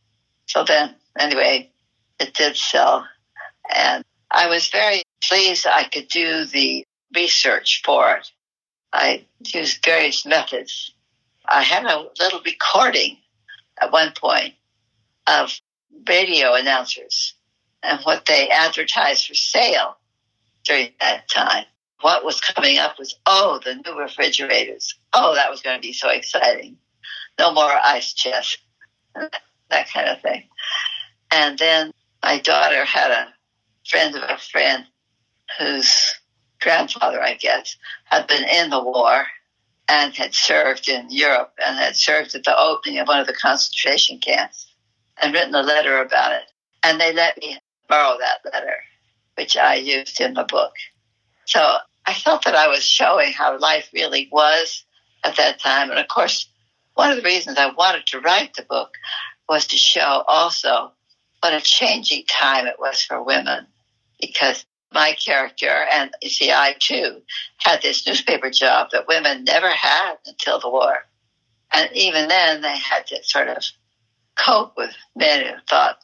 So 0.47 0.65
then, 0.65 0.95
anyway, 1.19 1.71
it 2.19 2.35
did 2.35 2.57
sell. 2.57 3.07
And 3.75 4.05
I 4.31 4.49
was 4.49 4.69
very 4.69 5.03
pleased 5.23 5.67
I 5.67 5.85
could 5.85 6.09
do 6.09 6.45
the 6.45 6.85
research 7.15 7.83
for 7.85 8.17
it. 8.17 8.31
I 8.93 9.27
used 9.45 9.85
various 9.85 10.25
methods. 10.27 10.95
I 11.49 11.63
had 11.63 11.85
a 11.85 12.07
little 12.19 12.41
recording 12.45 13.19
at 13.83 13.93
one 13.93 14.13
point 14.13 14.55
of 15.27 15.53
radio 16.09 16.55
announcers 16.55 17.35
and 17.83 18.01
what 18.03 18.27
they 18.27 18.49
advertised 18.49 19.27
for 19.27 19.35
sale 19.35 19.97
during 20.65 20.91
that 21.01 21.29
time. 21.29 21.65
What 22.01 22.25
was 22.25 22.41
coming 22.41 22.79
up 22.79 22.99
was, 22.99 23.17
oh, 23.27 23.61
the 23.65 23.75
new 23.75 23.99
refrigerators. 23.99 24.95
Oh, 25.13 25.35
that 25.35 25.51
was 25.51 25.63
going 25.63 25.77
to 25.77 25.87
be 25.87 25.93
so 25.93 26.09
exciting. 26.11 26.77
No 27.39 27.53
more 27.53 27.71
ice 27.71 28.13
chest, 28.13 28.59
that 29.15 29.91
kind 29.93 30.09
of 30.09 30.21
thing. 30.21 30.45
And 31.33 31.59
then 31.59 31.93
my 32.23 32.39
daughter 32.39 32.85
had 32.85 33.11
a 33.11 33.35
friend 33.89 34.15
of 34.17 34.23
a 34.29 34.39
friend 34.39 34.85
whose 35.59 36.15
grandfather, 36.61 37.23
I 37.23 37.35
guess, 37.35 37.77
had 38.05 38.27
been 38.27 38.45
in 38.45 38.71
the 38.71 38.83
war 38.83 39.27
and 39.89 40.15
had 40.15 40.35
served 40.35 40.89
in 40.89 41.11
Europe 41.11 41.53
and 41.65 41.77
had 41.77 41.97
served 41.97 42.35
at 42.35 42.45
the 42.45 42.59
opening 42.59 42.99
of 42.99 43.09
one 43.09 43.21
of 43.21 43.27
the 43.27 43.35
concentration 43.35 44.19
camps 44.19 44.67
and 45.21 45.33
written 45.33 45.55
a 45.55 45.63
letter 45.63 46.01
about 46.01 46.33
it. 46.33 46.45
And 46.83 47.01
they 47.01 47.13
let 47.13 47.37
me 47.39 47.59
borrow 47.89 48.17
that 48.19 48.53
letter, 48.53 48.77
which 49.37 49.57
I 49.57 49.77
used 49.77 50.21
in 50.21 50.35
the 50.35 50.45
book. 50.45 50.73
So 51.47 51.77
I 52.07 52.15
felt 52.15 52.45
that 52.45 52.55
I 52.55 52.69
was 52.69 52.85
showing 52.85 53.33
how 53.33 53.59
life 53.59 53.89
really 53.93 54.29
was 54.33 54.85
at 55.25 55.37
that 55.37 55.61
time. 55.61 55.91
And 55.91 55.99
of 55.99 56.09
course, 56.09 56.49
one 56.95 57.11
of 57.11 57.17
the 57.17 57.23
reasons 57.23 57.59
I 57.59 57.71
wanted 57.73 58.07
to 58.07 58.21
write 58.21 58.55
the 58.55 58.63
book 58.63 58.95
was 59.49 59.67
to 59.69 59.77
show 59.77 60.25
also 60.27 60.93
what 61.41 61.53
a 61.53 61.61
changing 61.61 62.25
time 62.29 62.67
it 62.67 62.79
was 62.79 63.03
for 63.03 63.23
women 63.23 63.67
because 64.21 64.65
my 64.93 65.15
character, 65.15 65.87
and 65.93 66.11
see, 66.25 66.51
I 66.51 66.75
too 66.79 67.23
had 67.59 67.83
this 67.83 68.07
newspaper 68.07 68.51
job 68.51 68.89
that 68.93 69.09
women 69.09 69.45
never 69.45 69.71
had 69.71 70.15
until 70.27 70.61
the 70.61 70.71
war. 70.71 70.97
And 71.73 71.91
even 71.95 72.29
then, 72.29 72.61
they 72.61 72.77
had 72.77 73.07
to 73.09 73.23
sort 73.23 73.49
of 73.49 73.65
cope 74.37 74.75
with 74.77 74.95
men 75.17 75.47
who 75.47 75.55
thought, 75.69 75.99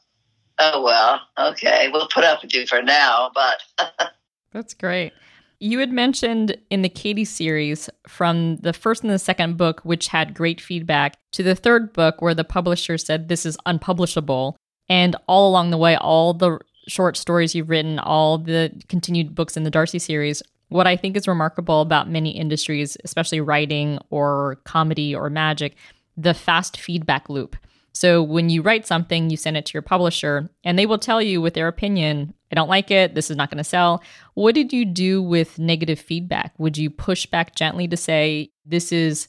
oh, 0.59 0.83
well, 0.83 1.21
okay, 1.51 1.89
we'll 1.93 2.09
put 2.09 2.25
up 2.25 2.43
with 2.43 2.55
you 2.55 2.67
for 2.67 2.83
now, 2.83 3.31
but. 3.35 3.89
That's 4.53 4.75
great. 4.75 5.13
You 5.61 5.81
had 5.81 5.91
mentioned 5.91 6.57
in 6.71 6.83
the 6.83 6.89
Katie 6.89 7.25
series 7.25 7.91
from 8.07 8.57
the 8.59 8.73
first 8.73 9.03
and 9.03 9.13
the 9.13 9.19
second 9.19 9.57
book, 9.57 9.81
which 9.83 10.09
had 10.09 10.35
great 10.35 10.61
feedback, 10.61 11.17
to 11.33 11.43
the 11.43 11.57
third 11.57 11.93
book, 11.93 12.23
where 12.23 12.35
the 12.35 12.45
publisher 12.45 12.97
said 12.97 13.29
this 13.29 13.45
is 13.45 13.59
unpublishable. 13.67 14.57
And 14.89 15.17
all 15.27 15.51
along 15.51 15.71
the 15.71 15.79
way, 15.79 15.97
all 15.97 16.33
the 16.33 16.61
short 16.89 17.17
stories 17.17 17.55
you've 17.55 17.71
written, 17.71 17.99
all 17.99 18.39
the 18.39 18.73
continued 18.89 19.35
books 19.35 19.57
in 19.57 19.63
the 19.63 19.71
Darci 19.71 20.01
series, 20.01 20.43
what 20.69 20.87
I 20.87 20.97
think 20.97 21.17
is 21.17 21.29
remarkable 21.29 21.81
about 21.81 22.11
many 22.11 22.31
industries, 22.31 22.97
especially 23.05 23.41
writing 23.41 23.99
or 24.11 24.61
comedy 24.65 25.15
or 25.15 25.31
magic, 25.31 25.77
the 26.17 26.35
fast 26.35 26.77
feedback 26.77 27.29
loop. 27.29 27.57
So 27.93 28.23
when 28.23 28.51
you 28.51 28.63
write 28.63 28.87
something, 28.87 29.31
you 29.31 29.37
send 29.37 29.57
it 29.57 29.67
to 29.67 29.73
your 29.73 29.83
publisher, 29.83 30.51
and 30.63 30.79
they 30.79 30.87
will 30.87 30.99
tell 30.99 31.21
you 31.21 31.41
with 31.41 31.55
their 31.55 31.69
opinion, 31.69 32.35
I 32.53 32.55
don't 32.55 32.69
like 32.69 32.91
it, 32.91 33.15
this 33.15 33.31
is 33.31 33.37
not 33.37 33.51
going 33.51 33.59
to 33.59 33.65
sell. 33.65 34.03
What 34.35 34.55
did 34.55 34.73
you 34.73 34.85
do 34.85 35.23
with 35.23 35.59
negative 35.59 35.99
feedback? 35.99 36.53
Would 36.59 36.79
you 36.79 36.91
push 36.91 37.27
back 37.27 37.55
gently 37.55 37.89
to 37.89 37.97
say, 37.97 38.51
this 38.65 38.93
is, 38.93 39.29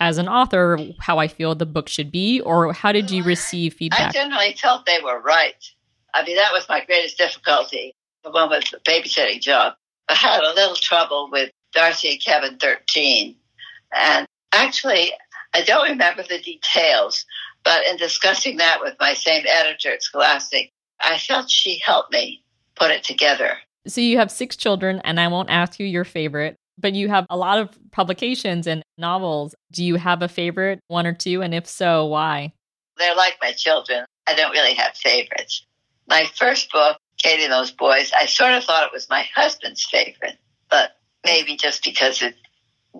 as 0.00 0.18
an 0.18 0.28
author, 0.28 0.78
how 0.98 1.18
I 1.18 1.28
feel 1.28 1.54
the 1.54 1.66
book 1.66 1.88
should 1.88 2.10
be? 2.10 2.40
Or 2.40 2.72
how 2.72 2.92
did 2.92 3.10
you 3.10 3.22
receive 3.22 3.74
feedback? 3.74 4.10
I 4.10 4.12
generally 4.12 4.54
felt 4.54 4.86
they 4.86 5.00
were 5.02 5.20
right. 5.20 5.70
I 6.14 6.24
mean, 6.24 6.36
that 6.36 6.52
was 6.52 6.68
my 6.68 6.84
greatest 6.84 7.18
difficulty, 7.18 7.94
the 8.24 8.30
one 8.30 8.50
with 8.50 8.70
the 8.70 8.78
babysitting 8.78 9.40
job. 9.40 9.74
I 10.08 10.14
had 10.14 10.42
a 10.42 10.54
little 10.54 10.74
trouble 10.74 11.28
with 11.30 11.50
Darci 11.74 12.12
and 12.12 12.22
Cabin 12.22 12.58
13. 12.58 13.36
And 13.92 14.26
actually, 14.52 15.12
I 15.54 15.62
don't 15.62 15.88
remember 15.88 16.22
the 16.22 16.40
details, 16.40 17.24
but 17.64 17.86
in 17.86 17.96
discussing 17.96 18.56
that 18.58 18.80
with 18.80 18.94
my 19.00 19.14
same 19.14 19.44
editor 19.48 19.92
at 19.92 20.02
Scholastic, 20.02 20.70
I 21.00 21.18
felt 21.18 21.50
she 21.50 21.80
helped 21.84 22.12
me 22.12 22.42
put 22.76 22.90
it 22.90 23.04
together. 23.04 23.58
So 23.86 24.00
you 24.00 24.18
have 24.18 24.30
six 24.30 24.56
children, 24.56 25.00
and 25.04 25.18
I 25.18 25.28
won't 25.28 25.50
ask 25.50 25.80
you 25.80 25.86
your 25.86 26.04
favorite, 26.04 26.56
but 26.78 26.94
you 26.94 27.08
have 27.08 27.26
a 27.30 27.36
lot 27.36 27.58
of 27.58 27.78
publications 27.90 28.66
and 28.66 28.82
novels. 28.98 29.54
Do 29.72 29.84
you 29.84 29.96
have 29.96 30.22
a 30.22 30.28
favorite, 30.28 30.80
one 30.88 31.06
or 31.06 31.12
two? 31.12 31.42
And 31.42 31.54
if 31.54 31.66
so, 31.66 32.06
why? 32.06 32.52
They're 32.98 33.16
like 33.16 33.36
my 33.40 33.52
children. 33.52 34.04
I 34.26 34.34
don't 34.34 34.52
really 34.52 34.74
have 34.74 34.94
favorites. 34.94 35.66
My 36.10 36.28
first 36.34 36.72
book, 36.72 36.98
Katie 37.18 37.44
and 37.44 37.52
Those 37.52 37.70
Boys, 37.70 38.10
I 38.18 38.26
sort 38.26 38.52
of 38.52 38.64
thought 38.64 38.84
it 38.84 38.92
was 38.92 39.08
my 39.08 39.24
husband's 39.32 39.84
favorite, 39.84 40.36
but 40.68 40.90
maybe 41.24 41.54
just 41.54 41.84
because 41.84 42.20
it, 42.20 42.34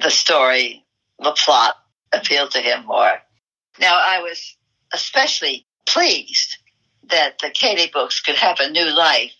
the 0.00 0.10
story, 0.10 0.84
the 1.18 1.32
plot 1.32 1.74
appealed 2.12 2.52
to 2.52 2.60
him 2.60 2.86
more. 2.86 3.20
Now, 3.80 3.94
I 4.00 4.20
was 4.22 4.56
especially 4.92 5.66
pleased 5.86 6.58
that 7.08 7.40
the 7.40 7.50
Katie 7.50 7.90
books 7.92 8.20
could 8.20 8.36
have 8.36 8.60
a 8.60 8.70
new 8.70 8.88
life 8.88 9.34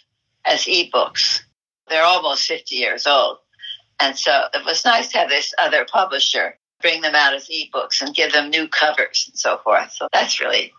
as 0.45 0.65
ebooks. 0.65 1.43
They're 1.89 2.03
almost 2.03 2.49
50 2.49 2.75
years 2.75 3.07
old. 3.07 3.39
And 4.01 4.19
so 4.19 4.33
it 4.53 4.65
was 4.65 4.85
nice 4.85 5.13
to 5.13 5.19
have 5.19 5.29
this 5.29 5.55
other 5.59 5.85
publisher 5.85 6.59
bring 6.83 7.03
them 7.03 7.15
out 7.15 7.35
as 7.35 7.49
ebooks 7.49 8.03
and 8.03 8.17
give 8.17 8.33
them 8.33 8.51
new 8.51 8.67
covers 8.67 9.27
and 9.29 9.39
so 9.39 9.59
forth. 9.59 9.93
So 9.93 10.09
that's 10.13 10.41
really, 10.41 10.73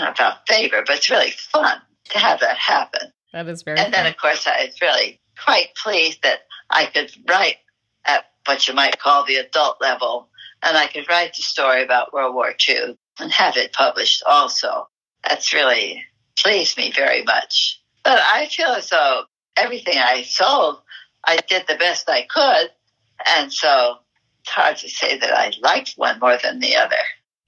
know 0.00 0.08
about 0.08 0.48
favor, 0.48 0.82
but 0.86 0.96
it's 0.96 1.10
really 1.10 1.32
fun 1.32 1.82
to 2.10 2.18
have 2.18 2.40
that 2.40 2.56
happen. 2.56 3.12
That 3.32 3.48
is 3.48 3.62
very. 3.62 3.78
And 3.78 3.92
then, 3.92 4.06
of 4.06 4.16
course, 4.16 4.46
I 4.46 4.66
was 4.66 4.80
really 4.80 5.20
quite 5.42 5.74
pleased 5.82 6.22
that 6.22 6.40
I 6.70 6.86
could 6.86 7.10
write 7.28 7.56
at 8.04 8.24
what 8.44 8.66
you 8.66 8.74
might 8.74 8.98
call 8.98 9.24
the 9.24 9.36
adult 9.36 9.80
level, 9.80 10.28
and 10.62 10.76
I 10.76 10.86
could 10.86 11.08
write 11.08 11.34
the 11.34 11.42
story 11.42 11.82
about 11.82 12.12
World 12.12 12.34
War 12.34 12.54
II 12.68 12.96
and 13.18 13.32
have 13.32 13.56
it 13.56 13.72
published 13.72 14.22
also. 14.26 14.88
That's 15.28 15.52
really 15.52 16.02
pleased 16.36 16.76
me 16.76 16.92
very 16.94 17.22
much. 17.24 17.80
But 18.04 18.20
I 18.20 18.46
feel 18.46 18.68
as 18.68 18.88
though 18.90 19.24
everything 19.56 19.98
I 19.98 20.22
sold, 20.22 20.80
I 21.24 21.38
did 21.48 21.64
the 21.66 21.76
best 21.76 22.08
I 22.08 22.26
could, 22.28 22.70
and 23.26 23.52
so 23.52 23.96
it's 24.40 24.50
hard 24.50 24.76
to 24.78 24.88
say 24.88 25.18
that 25.18 25.32
I 25.32 25.52
liked 25.60 25.94
one 25.96 26.20
more 26.20 26.38
than 26.40 26.60
the 26.60 26.76
other. 26.76 26.96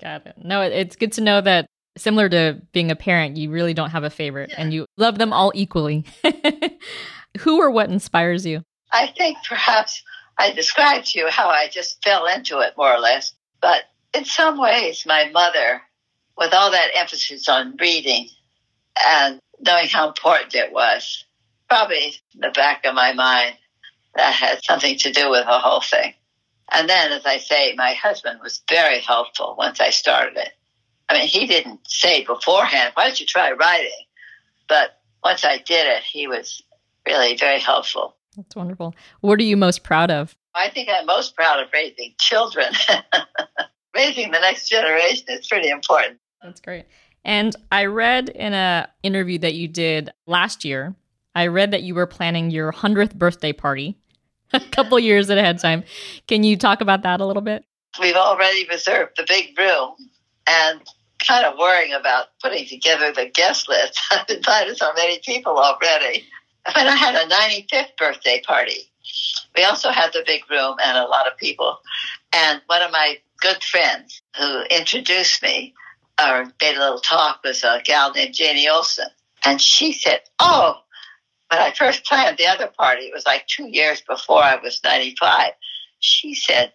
Got 0.01 0.27
it. 0.27 0.35
No, 0.43 0.63
it's 0.63 0.97
good 0.97 1.13
to 1.13 1.21
know 1.21 1.41
that 1.41 1.69
similar 1.99 2.29
to 2.29 2.61
being 2.73 2.91
a 2.91 2.97
parent, 2.97 3.37
you 3.37 3.51
really 3.51 3.75
don't 3.75 3.91
have 3.91 4.05
a 4.05 4.11
favorite 4.11 4.51
yeah. 4.51 4.57
and 4.59 4.73
you 4.73 4.87
love 4.97 5.19
them 5.19 5.33
all 5.33 5.53
equally. 5.55 6.05
Who 7.41 7.61
or 7.61 7.71
what 7.71 7.91
inspires 7.91 8.47
you? 8.47 8.63
I 8.93 9.09
think 9.17 9.39
perhaps 9.47 10.03
I 10.39 10.53
described 10.53 11.09
to 11.09 11.19
you 11.19 11.29
how 11.29 11.49
I 11.49 11.69
just 11.69 12.03
fell 12.03 12.27
into 12.27 12.61
it 12.61 12.75
more 12.77 12.93
or 12.93 12.99
less. 12.99 13.33
But 13.61 13.83
in 14.15 14.25
some 14.25 14.59
ways, 14.59 15.05
my 15.07 15.31
mother, 15.31 15.83
with 16.37 16.55
all 16.55 16.71
that 16.71 16.91
emphasis 16.95 17.49
on 17.49 17.77
reading 17.81 18.29
and 19.07 19.41
knowing 19.61 19.89
how 19.89 20.09
important 20.09 20.55
it 20.55 20.73
was, 20.73 21.25
probably 21.69 22.15
in 22.35 22.41
the 22.41 22.51
back 22.51 22.85
of 22.85 22.95
my 22.95 23.13
mind, 23.13 23.57
that 24.15 24.33
had 24.33 24.65
something 24.65 24.97
to 24.99 25.13
do 25.13 25.31
with 25.31 25.45
the 25.45 25.59
whole 25.59 25.81
thing. 25.81 26.15
And 26.71 26.89
then, 26.89 27.13
as 27.13 27.25
I 27.25 27.39
say, 27.39 27.75
my 27.77 27.95
husband 27.95 28.41
was 28.43 28.63
very 28.69 29.01
helpful 29.01 29.55
once 29.59 29.81
I 29.81 29.91
started 29.91 30.37
it. 30.37 30.51
I 31.09 31.19
mean, 31.19 31.29
he 31.29 31.47
didn't 31.47 31.81
say 31.89 32.25
beforehand, 32.25 32.93
why 32.95 33.05
don't 33.05 33.19
you 33.19 33.27
try 33.27 33.53
writing? 33.53 33.91
But 34.69 35.01
once 35.25 35.45
I 35.45 35.59
did 35.59 35.87
it, 35.87 36.03
he 36.03 36.27
was 36.27 36.63
really 37.07 37.37
very 37.37 37.61
helpful. 37.61 38.17
That's 38.37 38.55
wonderful. 38.55 38.95
What 39.21 39.41
are 39.41 39.45
you 39.45 39.57
most 39.57 39.83
proud 39.83 40.11
of? 40.11 40.37
I 40.55 40.71
think 40.71 40.89
I'm 40.93 41.07
most 41.07 41.35
proud 41.35 41.61
of 41.61 41.69
raising 41.73 42.15
children. 42.19 42.73
raising 43.95 44.31
the 44.31 44.41
next 44.41 44.69
generation 44.69 45.25
is 45.29 45.47
pretty 45.47 45.71
important. 45.71 46.19
That's 46.43 46.61
great. 46.61 46.87
And 47.25 47.55
I 47.73 47.87
read 47.87 48.29
in 48.29 48.53
a 48.53 48.89
interview 49.03 49.39
that 49.39 49.55
you 49.55 49.69
did 49.69 50.11
last 50.27 50.65
year, 50.65 50.95
I 51.35 51.49
read 51.49 51.73
that 51.73 51.83
you 51.83 51.95
were 51.95 52.07
planning 52.07 52.51
your 52.51 52.73
100th 52.73 53.15
birthday 53.15 53.53
party 53.53 53.97
a 54.53 54.61
couple 54.61 54.99
years 54.99 55.29
ahead 55.31 55.57
of 55.57 55.63
time. 55.63 55.85
Can 56.27 56.43
you 56.45 56.57
talk 56.57 56.81
about 56.81 57.03
that 57.03 57.21
a 57.21 57.27
little 57.27 57.43
bit? 57.43 57.65
We've 58.01 58.15
already 58.15 58.67
reserved 58.69 59.13
the 59.17 59.25
big 59.27 59.59
room 59.59 59.95
and 60.47 60.81
kind 61.29 61.45
of 61.45 61.59
worrying 61.59 61.93
about 61.93 62.27
putting 62.43 62.67
together 62.67 63.13
the 63.13 63.27
guest 63.27 63.69
list. 63.69 64.01
I've 64.11 64.29
invited 64.29 64.79
so 64.79 64.93
many 64.97 65.21
people 65.25 65.59
already. 65.59 66.25
But 66.65 66.87
I 66.87 66.97
had 66.97 67.15
a 67.15 67.27
95th 67.27 67.97
birthday 67.97 68.43
party. 68.47 68.91
We 69.57 69.65
also 69.65 69.89
had 69.89 70.13
the 70.13 70.23
big 70.27 70.43
room 70.51 70.77
and 70.85 70.99
a 70.99 71.07
lot 71.07 71.27
of 71.27 71.39
people. 71.39 71.79
And 72.31 72.61
one 72.67 72.83
of 72.83 72.93
my 72.93 73.17
good 73.41 73.63
friends 73.63 74.21
who 74.37 74.65
introduced 74.65 75.43
me 75.43 75.73
or 76.23 76.45
made 76.61 76.77
a 76.77 76.81
little 76.81 77.01
talk 77.01 77.41
was 77.43 77.65
a 77.65 77.81
gal 77.83 78.13
named 78.13 78.35
Janie 78.35 78.69
Olson. 78.69 79.07
And 79.47 79.63
she 79.63 79.95
said, 79.95 80.21
Oh, 80.39 80.75
when 81.51 81.59
I 81.59 81.73
first 81.73 82.05
planned 82.05 82.37
the 82.37 82.49
other 82.49 82.71
party, 82.79 83.05
it 83.05 83.15
was 83.15 83.25
like 83.25 83.47
two 83.47 83.69
years 83.69 84.03
before 84.03 84.43
I 84.43 84.57
was 84.57 84.83
95. 84.85 85.53
She 86.01 86.35
said, 86.35 86.75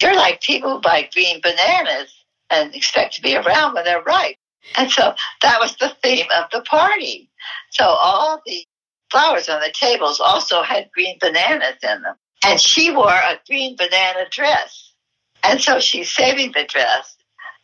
You're 0.00 0.14
like 0.14 0.40
people 0.40 0.74
who 0.74 0.80
buy 0.80 1.08
green 1.12 1.40
bananas 1.42 2.14
and 2.52 2.74
expect 2.74 3.14
to 3.14 3.22
be 3.22 3.36
around 3.36 3.74
when 3.74 3.84
they're 3.84 4.02
ripe. 4.02 4.36
And 4.76 4.90
so 4.90 5.14
that 5.42 5.58
was 5.60 5.74
the 5.76 5.92
theme 6.02 6.26
of 6.36 6.50
the 6.52 6.60
party. 6.60 7.30
So 7.70 7.84
all 7.84 8.40
the 8.46 8.64
flowers 9.10 9.48
on 9.48 9.60
the 9.60 9.72
tables 9.72 10.20
also 10.20 10.62
had 10.62 10.90
green 10.94 11.18
bananas 11.20 11.78
in 11.82 12.02
them. 12.02 12.14
And 12.44 12.60
she 12.60 12.90
wore 12.90 13.08
a 13.08 13.40
green 13.48 13.76
banana 13.76 14.28
dress. 14.30 14.92
And 15.42 15.60
so 15.60 15.80
she's 15.80 16.10
saving 16.10 16.52
the 16.52 16.64
dress. 16.64 17.16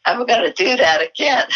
And 0.07 0.19
we're 0.19 0.27
going 0.27 0.53
to 0.53 0.65
do 0.65 0.77
that 0.77 1.03
again. 1.03 1.47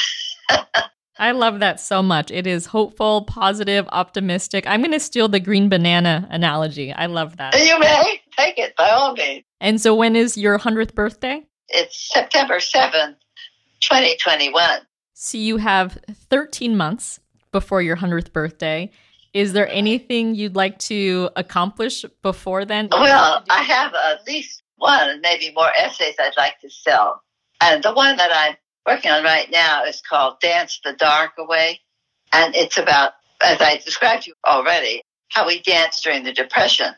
I 1.18 1.32
love 1.32 1.60
that 1.60 1.78
so 1.78 2.02
much. 2.02 2.30
It 2.30 2.46
is 2.46 2.66
hopeful, 2.66 3.22
positive, 3.22 3.86
optimistic. 3.92 4.66
I'm 4.66 4.80
going 4.80 4.92
to 4.92 5.00
steal 5.00 5.28
the 5.28 5.40
green 5.40 5.68
banana 5.68 6.26
analogy. 6.30 6.92
I 6.92 7.06
love 7.06 7.36
that. 7.36 7.54
You 7.54 7.78
may 7.78 8.20
take 8.36 8.58
it 8.58 8.74
by 8.76 8.90
all 8.90 9.12
means. 9.14 9.44
And 9.60 9.80
so, 9.80 9.94
when 9.94 10.16
is 10.16 10.36
your 10.36 10.58
100th 10.58 10.94
birthday? 10.94 11.42
It's 11.68 12.10
September 12.12 12.56
7th, 12.56 13.16
2021. 13.82 14.80
So, 15.14 15.38
you 15.38 15.58
have 15.58 15.98
13 16.30 16.76
months 16.76 17.20
before 17.52 17.82
your 17.82 17.96
100th 17.96 18.32
birthday. 18.32 18.90
Is 19.34 19.52
there 19.52 19.68
anything 19.68 20.34
you'd 20.34 20.56
like 20.56 20.78
to 20.80 21.30
accomplish 21.36 22.04
before 22.22 22.64
then? 22.64 22.88
Well, 22.90 23.44
I 23.48 23.62
have 23.62 23.94
at 23.94 24.26
least 24.26 24.62
one 24.76 25.20
maybe 25.20 25.52
more 25.54 25.70
essays 25.76 26.14
I'd 26.18 26.36
like 26.36 26.58
to 26.60 26.70
sell. 26.70 27.22
And 27.60 27.82
the 27.82 27.94
one 27.94 28.16
that 28.16 28.30
I'm 28.34 28.56
working 28.86 29.10
on 29.10 29.22
right 29.22 29.50
now 29.50 29.84
is 29.84 30.02
called 30.02 30.40
Dance 30.40 30.80
the 30.84 30.92
Dark 30.94 31.32
Away. 31.38 31.80
And 32.32 32.54
it's 32.54 32.78
about, 32.78 33.12
as 33.42 33.60
I 33.60 33.80
described 33.84 34.24
to 34.24 34.30
you 34.30 34.34
already, 34.46 35.02
how 35.28 35.46
we 35.46 35.60
danced 35.62 36.02
during 36.04 36.24
the 36.24 36.32
Depression. 36.32 36.92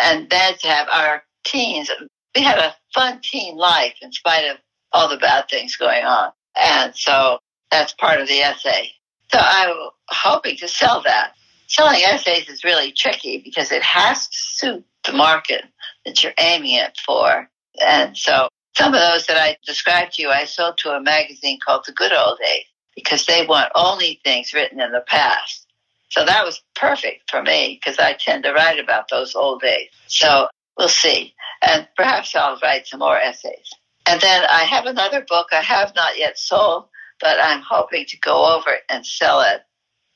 And 0.00 0.28
then 0.30 0.54
to 0.58 0.68
have 0.68 0.88
our 0.88 1.22
teens, 1.44 1.90
we 2.34 2.42
had 2.42 2.58
a 2.58 2.74
fun 2.94 3.20
teen 3.22 3.56
life 3.56 3.94
in 4.00 4.12
spite 4.12 4.46
of 4.50 4.56
all 4.92 5.08
the 5.08 5.16
bad 5.16 5.48
things 5.48 5.76
going 5.76 6.04
on. 6.04 6.32
And 6.56 6.94
so 6.94 7.38
that's 7.70 7.92
part 7.94 8.20
of 8.20 8.28
the 8.28 8.40
essay. 8.40 8.90
So 9.32 9.38
I'm 9.40 9.74
hoping 10.08 10.56
to 10.58 10.68
sell 10.68 11.02
that. 11.04 11.32
Selling 11.68 12.02
essays 12.02 12.48
is 12.48 12.64
really 12.64 12.92
tricky 12.92 13.40
because 13.44 13.70
it 13.70 13.82
has 13.82 14.26
to 14.26 14.36
suit 14.36 14.84
the 15.04 15.12
market 15.12 15.64
that 16.04 16.22
you're 16.22 16.32
aiming 16.38 16.74
it 16.74 16.98
for. 17.04 17.48
And 17.86 18.16
so 18.16 18.48
some 18.76 18.92
of 18.92 19.00
those 19.00 19.26
that 19.26 19.36
I 19.36 19.56
described 19.64 20.14
to 20.14 20.22
you, 20.22 20.30
I 20.30 20.44
sold 20.46 20.78
to 20.78 20.90
a 20.90 21.00
magazine 21.00 21.58
called 21.64 21.84
The 21.86 21.92
Good 21.92 22.12
Old 22.12 22.38
Days 22.38 22.64
because 22.96 23.24
they 23.26 23.46
want 23.46 23.70
only 23.74 24.20
things 24.24 24.52
written 24.52 24.80
in 24.80 24.90
the 24.90 25.04
past. 25.06 25.66
So 26.08 26.24
that 26.24 26.44
was 26.44 26.60
perfect 26.74 27.30
for 27.30 27.40
me 27.42 27.80
because 27.80 27.98
I 27.98 28.14
tend 28.14 28.42
to 28.44 28.52
write 28.52 28.80
about 28.80 29.08
those 29.08 29.36
old 29.36 29.60
days. 29.60 29.90
So 30.08 30.48
we'll 30.76 30.88
see. 30.88 31.34
And 31.62 31.86
perhaps 31.96 32.34
I'll 32.34 32.58
write 32.60 32.88
some 32.88 33.00
more 33.00 33.18
essays. 33.18 33.70
And 34.06 34.20
then 34.20 34.44
I 34.48 34.64
have 34.64 34.86
another 34.86 35.24
book 35.28 35.48
I 35.52 35.62
have 35.62 35.94
not 35.94 36.18
yet 36.18 36.38
sold, 36.38 36.88
but 37.20 37.38
I'm 37.40 37.62
hoping 37.62 38.06
to 38.06 38.18
go 38.18 38.56
over 38.56 38.70
and 38.88 39.06
sell 39.06 39.40
it. 39.40 39.62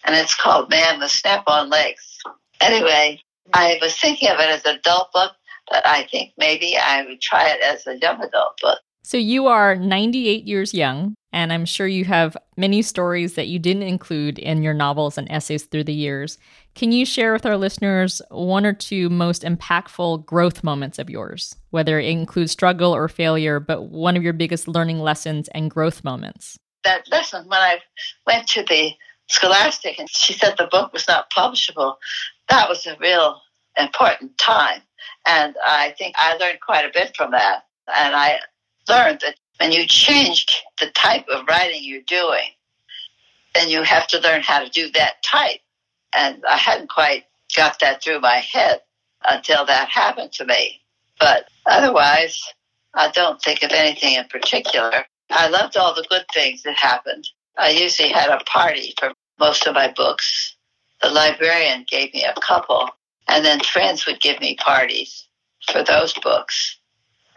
And 0.05 0.15
it's 0.15 0.35
called 0.35 0.71
Man 0.71 1.01
with 1.01 1.11
Snap 1.11 1.45
on 1.47 1.71
Legs. 1.71 2.19
Anyway, 2.61 3.21
I 3.53 3.79
was 3.81 3.97
thinking 3.97 4.29
of 4.29 4.39
it 4.39 4.49
as 4.49 4.65
an 4.65 4.77
adult 4.77 5.13
book, 5.13 5.33
but 5.71 5.87
I 5.87 6.07
think 6.11 6.33
maybe 6.39 6.77
I 6.77 7.05
would 7.05 7.21
try 7.21 7.49
it 7.49 7.61
as 7.63 7.87
a 7.87 7.99
young 7.99 8.23
adult 8.23 8.59
book. 8.61 8.79
So 9.03 9.19
you 9.19 9.49
are 9.49 9.77
98 9.77 10.45
years 10.45 10.73
young, 10.73 11.15
and 11.31 11.53
I'm 11.53 11.67
sure 11.67 11.87
you 11.87 12.07
have 12.07 12.39
many 12.57 12.81
stories 12.81 13.35
that 13.35 13.49
you 13.49 13.59
didn't 13.59 13.83
include 13.83 14.39
in 14.39 14.63
your 14.63 14.73
novels 14.73 15.19
and 15.19 15.31
essays 15.31 15.65
through 15.65 15.85
the 15.85 15.93
years. 15.93 16.39
Can 16.75 16.91
you 16.91 17.05
share 17.05 17.35
with 17.35 17.45
our 17.45 17.59
listeners 17.59 18.23
one 18.31 18.65
or 18.65 18.73
two 18.73 19.11
most 19.11 19.43
impactful 19.43 20.25
growth 20.25 20.65
moments 20.65 20.99
of 20.99 21.11
yours, 21.11 21.55
whether 21.75 21.99
it 21.99 22.07
includes 22.07 22.53
struggle 22.53 22.95
or 22.95 23.09
failure, 23.09 23.61
but 23.61 23.91
one 23.91 24.17
of 24.17 24.23
your 24.23 24.33
biggest 24.33 24.67
learning 24.67 25.01
lessons 25.01 25.49
and 25.49 25.71
growth 25.71 26.05
moments? 26.05 26.59
That 26.85 27.11
lesson, 27.11 27.45
when 27.49 27.61
I 27.61 27.81
went 28.27 28.47
to 28.49 28.63
the 28.63 28.93
Scholastic 29.29 29.99
and 29.99 30.09
she 30.09 30.35
said 30.35 30.55
the 30.57 30.69
book 30.71 30.93
was 30.93 31.09
not 31.09 31.31
publishable, 31.31 31.97
that 32.49 32.69
was 32.69 32.87
a 32.87 32.97
real 33.01 33.41
important 33.79 34.39
time 34.39 34.83
and 35.27 35.55
I 35.65 35.95
think 35.97 36.15
I 36.19 36.37
learned 36.37 36.61
quite 36.61 36.85
a 36.85 36.93
bit 36.93 37.17
from 37.17 37.31
that. 37.33 37.65
And 37.95 38.15
I 38.15 38.39
learned 38.89 39.21
that 39.21 39.37
when 39.59 39.73
you 39.73 39.87
change 39.87 40.63
the 40.79 40.91
type 40.91 41.27
of 41.33 41.47
writing 41.49 41.81
you're 41.83 42.03
doing, 42.03 42.49
then 43.55 43.71
you 43.71 43.83
have 43.83 44.07
to 44.09 44.21
learn 44.21 44.43
how 44.43 44.63
to 44.63 44.69
do 44.69 44.91
that 44.93 45.23
type. 45.23 45.61
And 46.17 46.43
I 46.49 46.57
hadn't 46.57 46.91
quite 46.91 47.25
got 47.57 47.81
that 47.81 48.03
through 48.03 48.21
my 48.21 48.37
head 48.37 48.81
until 49.25 49.65
that 49.67 49.89
happened 49.89 50.33
to 50.33 50.45
me. 50.45 50.83
But 51.19 51.49
otherwise, 51.67 52.41
I 52.95 53.11
don't 53.11 53.41
think 53.43 53.63
of 53.63 53.73
anything 53.73 54.15
in 54.15 54.25
particular. 54.29 55.05
I 55.31 55.49
loved 55.49 55.77
all 55.77 55.95
the 55.95 56.07
good 56.09 56.25
things 56.33 56.63
that 56.63 56.77
happened. 56.77 57.29
I 57.59 57.71
usually 57.71 58.11
had 58.11 58.31
a 58.31 58.45
party 58.45 58.95
for 58.99 59.13
most 59.39 59.67
of 59.67 59.75
my 59.75 59.93
books. 59.93 60.57
The 61.03 61.11
librarian 61.11 61.85
gave 61.89 62.13
me 62.15 62.25
a 62.25 62.41
couple. 62.41 62.89
And 63.29 63.45
then 63.45 63.61
friends 63.61 64.07
would 64.07 64.21
give 64.21 64.41
me 64.41 64.57
parties 64.57 65.29
for 65.71 65.83
those 65.83 66.13
books. 66.15 66.79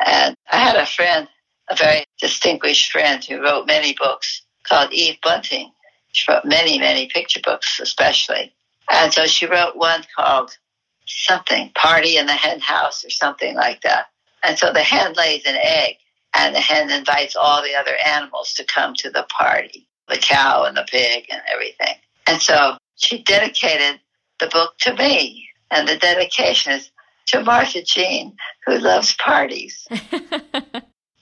And 0.05 0.35
I 0.51 0.57
had 0.57 0.75
a 0.75 0.85
friend, 0.85 1.27
a 1.69 1.75
very 1.75 2.05
distinguished 2.19 2.91
friend 2.91 3.23
who 3.23 3.41
wrote 3.41 3.67
many 3.67 3.93
books 3.93 4.43
called 4.63 4.91
Eve 4.91 5.17
Bunting. 5.23 5.71
She 6.11 6.31
wrote 6.31 6.45
many, 6.45 6.77
many 6.77 7.07
picture 7.07 7.41
books, 7.43 7.79
especially. 7.79 8.53
And 8.91 9.13
so 9.13 9.25
she 9.25 9.45
wrote 9.45 9.75
one 9.75 10.03
called 10.15 10.57
something, 11.05 11.71
Party 11.73 12.17
in 12.17 12.25
the 12.25 12.33
Hen 12.33 12.59
House 12.59 13.05
or 13.05 13.09
something 13.09 13.55
like 13.55 13.81
that. 13.81 14.07
And 14.43 14.57
so 14.57 14.71
the 14.71 14.83
hen 14.83 15.13
lays 15.13 15.43
an 15.45 15.57
egg 15.61 15.95
and 16.33 16.55
the 16.55 16.59
hen 16.59 16.91
invites 16.91 17.35
all 17.35 17.61
the 17.61 17.75
other 17.75 17.95
animals 18.05 18.53
to 18.53 18.63
come 18.63 18.93
to 18.95 19.09
the 19.09 19.25
party, 19.29 19.87
the 20.07 20.17
cow 20.17 20.63
and 20.63 20.77
the 20.77 20.85
pig 20.89 21.25
and 21.31 21.41
everything. 21.51 21.95
And 22.27 22.41
so 22.41 22.77
she 22.95 23.23
dedicated 23.23 23.99
the 24.39 24.47
book 24.47 24.77
to 24.79 24.93
me 24.95 25.47
and 25.71 25.87
the 25.87 25.97
dedication 25.97 26.73
is 26.73 26.91
to 27.27 27.43
Martha 27.43 27.81
Jean, 27.81 28.35
who 28.65 28.77
loves 28.79 29.13
parties. 29.13 29.87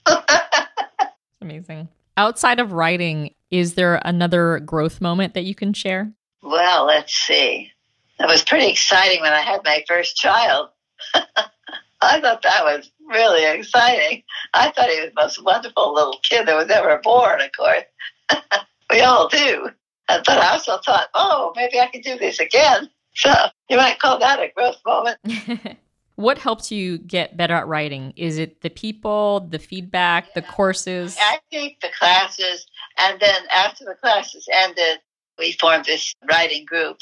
Amazing. 1.40 1.88
Outside 2.16 2.60
of 2.60 2.72
writing, 2.72 3.34
is 3.50 3.74
there 3.74 4.00
another 4.04 4.60
growth 4.60 5.00
moment 5.00 5.34
that 5.34 5.44
you 5.44 5.54
can 5.54 5.72
share? 5.72 6.12
Well, 6.42 6.86
let's 6.86 7.14
see. 7.14 7.70
It 8.18 8.26
was 8.26 8.42
pretty 8.42 8.68
exciting 8.70 9.20
when 9.20 9.32
I 9.32 9.40
had 9.40 9.60
my 9.64 9.84
first 9.86 10.16
child. 10.16 10.70
I 12.00 12.20
thought 12.20 12.42
that 12.42 12.64
was 12.64 12.90
really 13.08 13.44
exciting. 13.44 14.22
I 14.52 14.70
thought 14.70 14.90
he 14.90 15.00
was 15.00 15.10
the 15.14 15.22
most 15.22 15.44
wonderful 15.44 15.94
little 15.94 16.18
kid 16.22 16.46
that 16.46 16.56
was 16.56 16.70
ever 16.70 17.00
born, 17.02 17.40
of 17.40 17.50
course. 17.56 17.84
we 18.90 19.00
all 19.00 19.28
do. 19.28 19.70
But 20.08 20.28
I 20.28 20.52
also 20.52 20.78
thought, 20.84 21.08
oh, 21.14 21.52
maybe 21.56 21.80
I 21.80 21.86
can 21.86 22.00
do 22.00 22.16
this 22.18 22.38
again. 22.38 22.90
So 23.14 23.32
you 23.68 23.76
might 23.76 23.98
call 23.98 24.18
that 24.18 24.40
a 24.40 24.50
growth 24.54 24.76
moment. 24.84 25.18
what 26.16 26.38
helps 26.38 26.70
you 26.70 26.98
get 26.98 27.36
better 27.36 27.54
at 27.54 27.66
writing? 27.66 28.12
Is 28.16 28.38
it 28.38 28.60
the 28.60 28.70
people, 28.70 29.40
the 29.40 29.58
feedback, 29.58 30.26
yeah. 30.26 30.32
the 30.36 30.42
courses? 30.42 31.16
I 31.18 31.38
think 31.50 31.80
the 31.80 31.88
classes. 31.98 32.66
And 32.98 33.18
then 33.20 33.42
after 33.52 33.84
the 33.84 33.94
classes 33.94 34.46
ended, 34.52 34.98
we 35.38 35.52
formed 35.52 35.86
this 35.86 36.14
writing 36.28 36.64
group. 36.66 36.98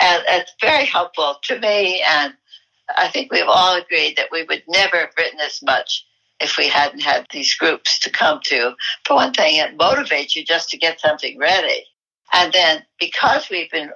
And 0.00 0.22
it's 0.28 0.52
very 0.60 0.84
helpful 0.84 1.36
to 1.44 1.58
me. 1.58 2.04
And 2.06 2.34
I 2.96 3.08
think 3.08 3.32
we've 3.32 3.44
all 3.46 3.76
agreed 3.76 4.16
that 4.16 4.30
we 4.32 4.44
would 4.44 4.62
never 4.68 4.96
have 4.98 5.12
written 5.18 5.40
as 5.40 5.60
much 5.62 6.06
if 6.40 6.56
we 6.56 6.68
hadn't 6.68 7.00
had 7.00 7.26
these 7.32 7.54
groups 7.54 7.98
to 8.00 8.10
come 8.10 8.40
to. 8.44 8.74
For 9.04 9.14
one 9.14 9.32
thing, 9.32 9.56
it 9.56 9.76
motivates 9.76 10.36
you 10.36 10.44
just 10.44 10.70
to 10.70 10.78
get 10.78 11.00
something 11.00 11.38
ready. 11.38 11.84
And 12.32 12.52
then 12.52 12.84
because 12.98 13.48
we've 13.50 13.70
been 13.70 13.90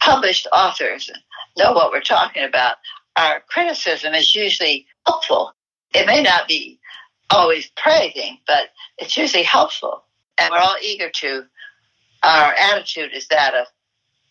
published 0.00 0.46
authors 0.52 1.10
know 1.56 1.72
what 1.72 1.90
we're 1.90 2.00
talking 2.00 2.44
about. 2.44 2.76
Our 3.16 3.42
criticism 3.48 4.14
is 4.14 4.34
usually 4.34 4.86
helpful. 5.06 5.52
It 5.94 6.06
may 6.06 6.22
not 6.22 6.48
be 6.48 6.78
always 7.30 7.70
praising, 7.76 8.38
but 8.46 8.68
it's 8.98 9.16
usually 9.16 9.42
helpful. 9.42 10.04
And 10.38 10.50
we're 10.50 10.58
all 10.58 10.76
eager 10.82 11.10
to 11.10 11.44
our 12.22 12.54
attitude 12.54 13.12
is 13.14 13.28
that 13.28 13.54
of 13.54 13.66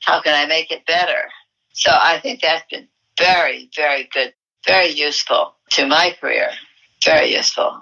how 0.02 0.22
can 0.22 0.36
I 0.36 0.46
make 0.46 0.72
it 0.72 0.86
better? 0.86 1.30
So 1.74 1.92
I 1.92 2.20
think 2.20 2.42
that's 2.42 2.64
been 2.70 2.88
very, 3.18 3.70
very 3.76 4.10
good, 4.14 4.34
very 4.66 4.90
useful 4.90 5.56
to 5.72 5.86
my 5.88 6.16
career. 6.20 6.50
Very 7.04 7.36
useful. 7.36 7.80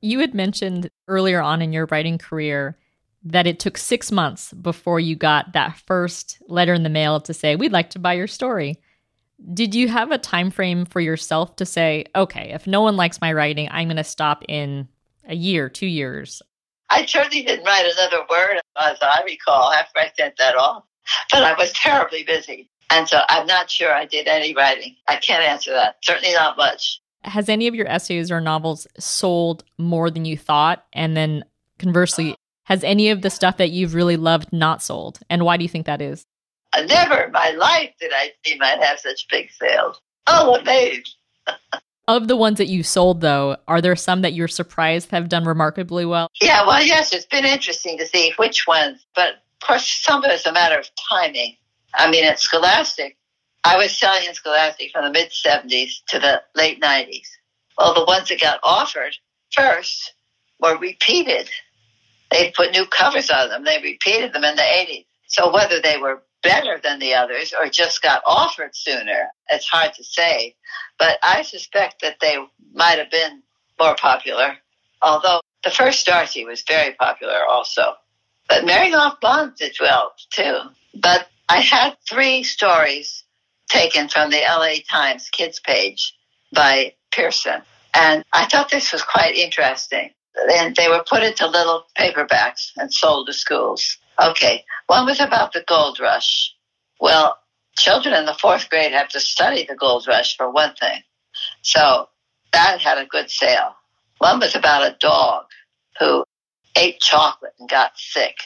You 0.00 0.20
had 0.20 0.34
mentioned 0.34 0.90
earlier 1.08 1.40
on 1.40 1.62
in 1.62 1.72
your 1.72 1.86
writing 1.86 2.18
career 2.18 2.76
that 3.24 3.46
it 3.46 3.58
took 3.58 3.76
six 3.76 4.12
months 4.12 4.52
before 4.52 5.00
you 5.00 5.16
got 5.16 5.52
that 5.52 5.76
first 5.86 6.38
letter 6.48 6.74
in 6.74 6.82
the 6.82 6.88
mail 6.88 7.20
to 7.20 7.34
say, 7.34 7.56
We'd 7.56 7.72
like 7.72 7.90
to 7.90 7.98
buy 7.98 8.14
your 8.14 8.26
story. 8.26 8.78
Did 9.52 9.74
you 9.74 9.88
have 9.88 10.12
a 10.12 10.18
time 10.18 10.50
frame 10.50 10.86
for 10.86 11.00
yourself 11.00 11.56
to 11.56 11.66
say, 11.66 12.06
okay, 12.14 12.52
if 12.52 12.66
no 12.66 12.80
one 12.80 12.96
likes 12.96 13.20
my 13.20 13.32
writing, 13.32 13.68
I'm 13.70 13.88
going 13.88 13.98
to 13.98 14.04
stop 14.04 14.42
in 14.48 14.88
a 15.28 15.34
year, 15.34 15.68
two 15.68 15.86
years? 15.86 16.40
I 16.88 17.04
certainly 17.04 17.42
didn't 17.42 17.66
write 17.66 17.84
another 17.84 18.24
word, 18.30 18.60
as 18.78 18.96
I 19.02 19.22
recall, 19.26 19.72
after 19.72 19.98
I 19.98 20.10
sent 20.16 20.38
that 20.38 20.56
off. 20.56 20.84
But 21.30 21.42
I 21.42 21.52
was 21.52 21.72
terribly 21.72 22.24
busy. 22.24 22.70
And 22.90 23.08
so 23.08 23.20
I'm 23.28 23.46
not 23.46 23.70
sure 23.70 23.92
I 23.92 24.04
did 24.04 24.28
any 24.28 24.54
writing. 24.54 24.96
I 25.08 25.16
can't 25.16 25.42
answer 25.42 25.72
that. 25.72 25.96
Certainly 26.02 26.34
not 26.34 26.56
much. 26.56 27.00
Has 27.22 27.48
any 27.48 27.66
of 27.66 27.74
your 27.74 27.88
essays 27.88 28.30
or 28.30 28.40
novels 28.40 28.86
sold 28.98 29.64
more 29.78 30.10
than 30.10 30.24
you 30.24 30.36
thought? 30.38 30.84
And 30.92 31.16
then 31.16 31.44
conversely, 31.78 32.36
has 32.64 32.84
any 32.84 33.10
of 33.10 33.22
the 33.22 33.30
stuff 33.30 33.56
that 33.56 33.70
you've 33.70 33.94
really 33.94 34.16
loved 34.16 34.52
not 34.52 34.82
sold? 34.82 35.20
And 35.28 35.44
why 35.44 35.56
do 35.56 35.64
you 35.64 35.68
think 35.68 35.86
that 35.86 36.00
is? 36.00 36.24
Uh, 36.72 36.82
never 36.82 37.24
in 37.24 37.32
my 37.32 37.50
life 37.50 37.90
did 38.00 38.12
I 38.14 38.30
think 38.44 38.62
I'd 38.62 38.82
have 38.82 38.98
such 38.98 39.26
big 39.30 39.50
sales. 39.50 40.00
Oh, 40.26 40.56
amazed. 40.56 41.16
of 42.08 42.28
the 42.28 42.36
ones 42.36 42.58
that 42.58 42.68
you 42.68 42.82
sold, 42.82 43.20
though, 43.20 43.56
are 43.66 43.80
there 43.80 43.96
some 43.96 44.22
that 44.22 44.32
you're 44.32 44.48
surprised 44.48 45.10
have 45.10 45.28
done 45.28 45.44
remarkably 45.44 46.04
well? 46.04 46.28
Yeah, 46.40 46.66
well, 46.66 46.84
yes, 46.84 47.12
it's 47.12 47.26
been 47.26 47.44
interesting 47.44 47.98
to 47.98 48.06
see 48.06 48.32
which 48.36 48.66
ones, 48.66 49.04
but 49.14 49.28
of 49.60 49.66
course, 49.66 49.86
some 49.86 50.22
of 50.24 50.30
it's 50.30 50.46
a 50.46 50.52
matter 50.52 50.78
of 50.78 50.88
timing. 51.10 51.56
I 51.96 52.10
mean, 52.10 52.24
at 52.24 52.40
Scholastic, 52.40 53.16
I 53.64 53.76
was 53.78 53.96
selling 53.96 54.26
in 54.26 54.34
Scholastic 54.34 54.92
from 54.92 55.04
the 55.04 55.10
mid 55.10 55.30
70s 55.30 56.04
to 56.08 56.18
the 56.18 56.42
late 56.54 56.80
90s. 56.80 57.26
Well, 57.78 57.94
the 57.94 58.04
ones 58.04 58.28
that 58.28 58.40
got 58.40 58.60
offered 58.62 59.16
first 59.52 60.12
were 60.60 60.78
repeated. 60.78 61.50
They 62.30 62.52
put 62.56 62.72
new 62.72 62.86
covers 62.86 63.30
on 63.30 63.48
them. 63.48 63.64
They 63.64 63.80
repeated 63.82 64.32
them 64.32 64.44
in 64.44 64.56
the 64.56 64.62
80s. 64.62 65.06
So 65.28 65.52
whether 65.52 65.80
they 65.80 65.98
were 65.98 66.22
better 66.46 66.78
than 66.82 66.98
the 67.00 67.14
others 67.14 67.52
or 67.58 67.68
just 67.68 68.02
got 68.02 68.22
offered 68.26 68.70
sooner. 68.74 69.28
It's 69.50 69.68
hard 69.68 69.94
to 69.94 70.04
say, 70.04 70.54
but 70.98 71.18
I 71.22 71.42
suspect 71.42 72.02
that 72.02 72.18
they 72.20 72.36
might 72.72 72.98
have 72.98 73.10
been 73.10 73.42
more 73.80 73.96
popular, 73.96 74.56
although 75.02 75.40
the 75.64 75.70
first 75.70 76.06
Darci 76.06 76.46
was 76.46 76.62
very 76.68 76.94
popular 76.94 77.44
also. 77.48 77.94
But 78.48 78.64
Marrying 78.64 78.94
Off 78.94 79.18
Mom 79.22 79.54
did 79.58 79.76
well 79.80 80.12
too. 80.30 80.58
But 80.94 81.28
I 81.48 81.60
had 81.60 81.96
three 82.08 82.42
stories 82.42 83.24
taken 83.68 84.08
from 84.08 84.30
the 84.30 84.40
LA 84.40 84.76
Times 84.90 85.28
kids 85.30 85.60
page 85.60 86.14
by 86.52 86.94
Pearson. 87.12 87.62
And 87.94 88.24
I 88.32 88.46
thought 88.46 88.70
this 88.70 88.92
was 88.92 89.02
quite 89.02 89.36
interesting. 89.36 90.10
And 90.52 90.76
they 90.76 90.88
were 90.88 91.04
put 91.08 91.22
into 91.22 91.46
little 91.46 91.84
paperbacks 91.98 92.72
and 92.76 92.92
sold 92.92 93.28
to 93.28 93.32
schools. 93.32 93.96
Okay, 94.20 94.64
one 94.86 95.06
was 95.06 95.20
about 95.20 95.52
the 95.52 95.64
gold 95.66 95.98
rush. 96.00 96.54
Well, 97.00 97.38
children 97.78 98.14
in 98.14 98.26
the 98.26 98.34
fourth 98.34 98.68
grade 98.68 98.92
have 98.92 99.08
to 99.10 99.20
study 99.20 99.64
the 99.64 99.76
gold 99.76 100.06
rush 100.06 100.36
for 100.36 100.50
one 100.50 100.74
thing. 100.74 101.00
So 101.62 102.08
that 102.52 102.80
had 102.80 102.98
a 102.98 103.06
good 103.06 103.30
sale. 103.30 103.76
One 104.18 104.40
was 104.40 104.54
about 104.54 104.86
a 104.86 104.96
dog 104.98 105.44
who 105.98 106.24
ate 106.76 107.00
chocolate 107.00 107.52
and 107.58 107.68
got 107.68 107.92
sick. 107.96 108.36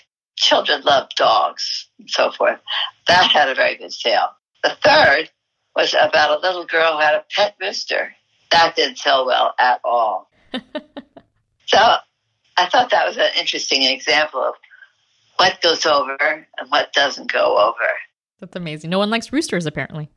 Children 0.41 0.82
love 0.82 1.09
dogs 1.16 1.88
and 1.99 2.09
so 2.09 2.30
forth. 2.32 2.59
That 3.07 3.30
had 3.30 3.51
a 3.51 3.55
very 3.55 3.76
good 3.76 3.93
sale. 3.93 4.28
The 4.62 4.76
third 4.82 5.30
was 5.76 5.95
about 5.95 6.38
a 6.38 6.41
little 6.41 6.64
girl 6.64 6.95
who 6.95 7.01
had 7.01 7.14
a 7.14 7.24
pet 7.34 7.57
rooster. 7.61 8.12
That 8.51 8.74
didn't 8.74 8.99
sell 8.99 9.26
well 9.26 9.55
at 9.59 9.80
all. 9.84 10.30
so 10.53 11.78
I 12.57 12.68
thought 12.68 12.91
that 12.91 13.07
was 13.07 13.16
an 13.16 13.30
interesting 13.38 13.82
example 13.82 14.41
of 14.41 14.55
what 15.36 15.61
goes 15.62 15.84
over 15.86 16.16
and 16.20 16.68
what 16.68 16.93
doesn't 16.93 17.30
go 17.30 17.59
over. 17.59 17.88
That's 18.41 18.57
amazing. 18.57 18.91
No 18.91 18.99
one 18.99 19.11
likes 19.11 19.32
roosters, 19.32 19.66
apparently. 19.66 20.11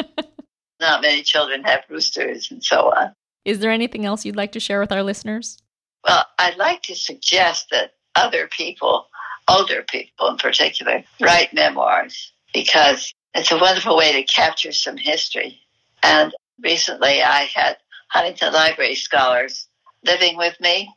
Not 0.80 1.02
many 1.02 1.22
children 1.22 1.62
have 1.64 1.82
roosters 1.88 2.50
and 2.50 2.62
so 2.62 2.92
on. 2.92 3.14
Is 3.44 3.60
there 3.60 3.70
anything 3.70 4.04
else 4.04 4.24
you'd 4.24 4.36
like 4.36 4.52
to 4.52 4.60
share 4.60 4.80
with 4.80 4.92
our 4.92 5.02
listeners? 5.02 5.58
Well, 6.06 6.24
I'd 6.38 6.56
like 6.56 6.82
to 6.82 6.96
suggest 6.96 7.68
that 7.70 7.92
other 8.14 8.48
people, 8.48 9.06
older 9.52 9.84
people 9.88 10.28
in 10.28 10.36
particular, 10.36 11.04
write 11.20 11.52
memoirs 11.52 12.32
because 12.52 13.12
it's 13.34 13.52
a 13.52 13.58
wonderful 13.58 13.96
way 13.96 14.12
to 14.12 14.22
capture 14.24 14.72
some 14.72 14.96
history. 14.96 15.60
And 16.02 16.32
recently 16.62 17.22
I 17.22 17.48
had 17.54 17.76
Huntington 18.08 18.52
Library 18.52 18.94
scholars 18.94 19.68
living 20.04 20.36
with 20.36 20.60
me, 20.60 20.92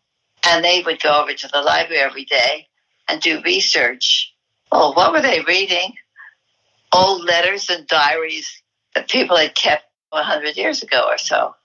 and 0.45 0.63
they 0.63 0.81
would 0.85 1.01
go 1.01 1.21
over 1.21 1.33
to 1.33 1.47
the 1.47 1.61
library 1.61 2.01
every 2.01 2.25
day 2.25 2.67
and 3.07 3.21
do 3.21 3.41
research. 3.43 4.33
Oh, 4.71 4.91
what 4.93 5.11
were 5.11 5.21
they 5.21 5.41
reading? 5.41 5.93
Old 6.91 7.23
letters 7.23 7.69
and 7.69 7.87
diaries 7.87 8.61
that 8.93 9.09
people 9.09 9.37
had 9.37 9.55
kept 9.55 9.85
100 10.09 10.57
years 10.57 10.81
ago 10.83 11.05
or 11.07 11.17
so. 11.17 11.55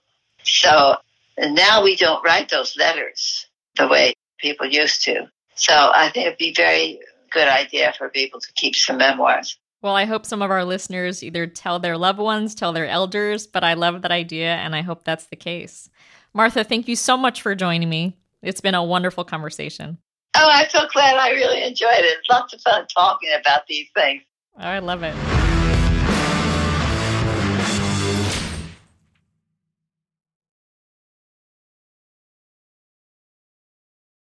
So 0.43 0.95
now 1.37 1.83
we 1.83 1.95
don't 1.95 2.23
write 2.23 2.49
those 2.49 2.75
letters 2.77 3.47
the 3.77 3.87
way 3.87 4.13
people 4.39 4.67
used 4.67 5.03
to. 5.05 5.29
So 5.61 5.73
I 5.73 6.09
think 6.09 6.25
it'd 6.25 6.39
be 6.39 6.49
a 6.49 6.53
very 6.53 6.99
good 7.31 7.47
idea 7.47 7.93
for 7.95 8.09
people 8.09 8.39
to 8.39 8.51
keep 8.53 8.75
some 8.75 8.97
memoirs. 8.97 9.59
Well, 9.83 9.95
I 9.95 10.05
hope 10.05 10.25
some 10.25 10.41
of 10.41 10.49
our 10.49 10.65
listeners 10.65 11.23
either 11.23 11.45
tell 11.45 11.77
their 11.77 11.97
loved 11.97 12.17
ones, 12.17 12.55
tell 12.55 12.73
their 12.73 12.87
elders, 12.87 13.45
but 13.45 13.63
I 13.63 13.75
love 13.75 14.01
that 14.01 14.11
idea 14.11 14.55
and 14.55 14.75
I 14.75 14.81
hope 14.81 15.03
that's 15.03 15.27
the 15.27 15.35
case. 15.35 15.87
Martha, 16.33 16.63
thank 16.63 16.87
you 16.87 16.95
so 16.95 17.15
much 17.15 17.43
for 17.43 17.53
joining 17.53 17.89
me. 17.89 18.17
It's 18.41 18.61
been 18.61 18.73
a 18.73 18.83
wonderful 18.83 19.23
conversation. 19.23 19.99
Oh, 20.35 20.49
I'm 20.51 20.67
so 20.69 20.87
glad 20.91 21.17
I 21.17 21.29
really 21.29 21.61
enjoyed 21.61 21.89
it. 21.91 22.17
It's 22.17 22.29
lots 22.29 22.53
of 22.53 22.61
fun 22.61 22.87
talking 22.87 23.29
about 23.39 23.67
these 23.67 23.87
things. 23.93 24.23
Oh, 24.57 24.63
I 24.63 24.79
love 24.79 25.03
it. 25.03 25.40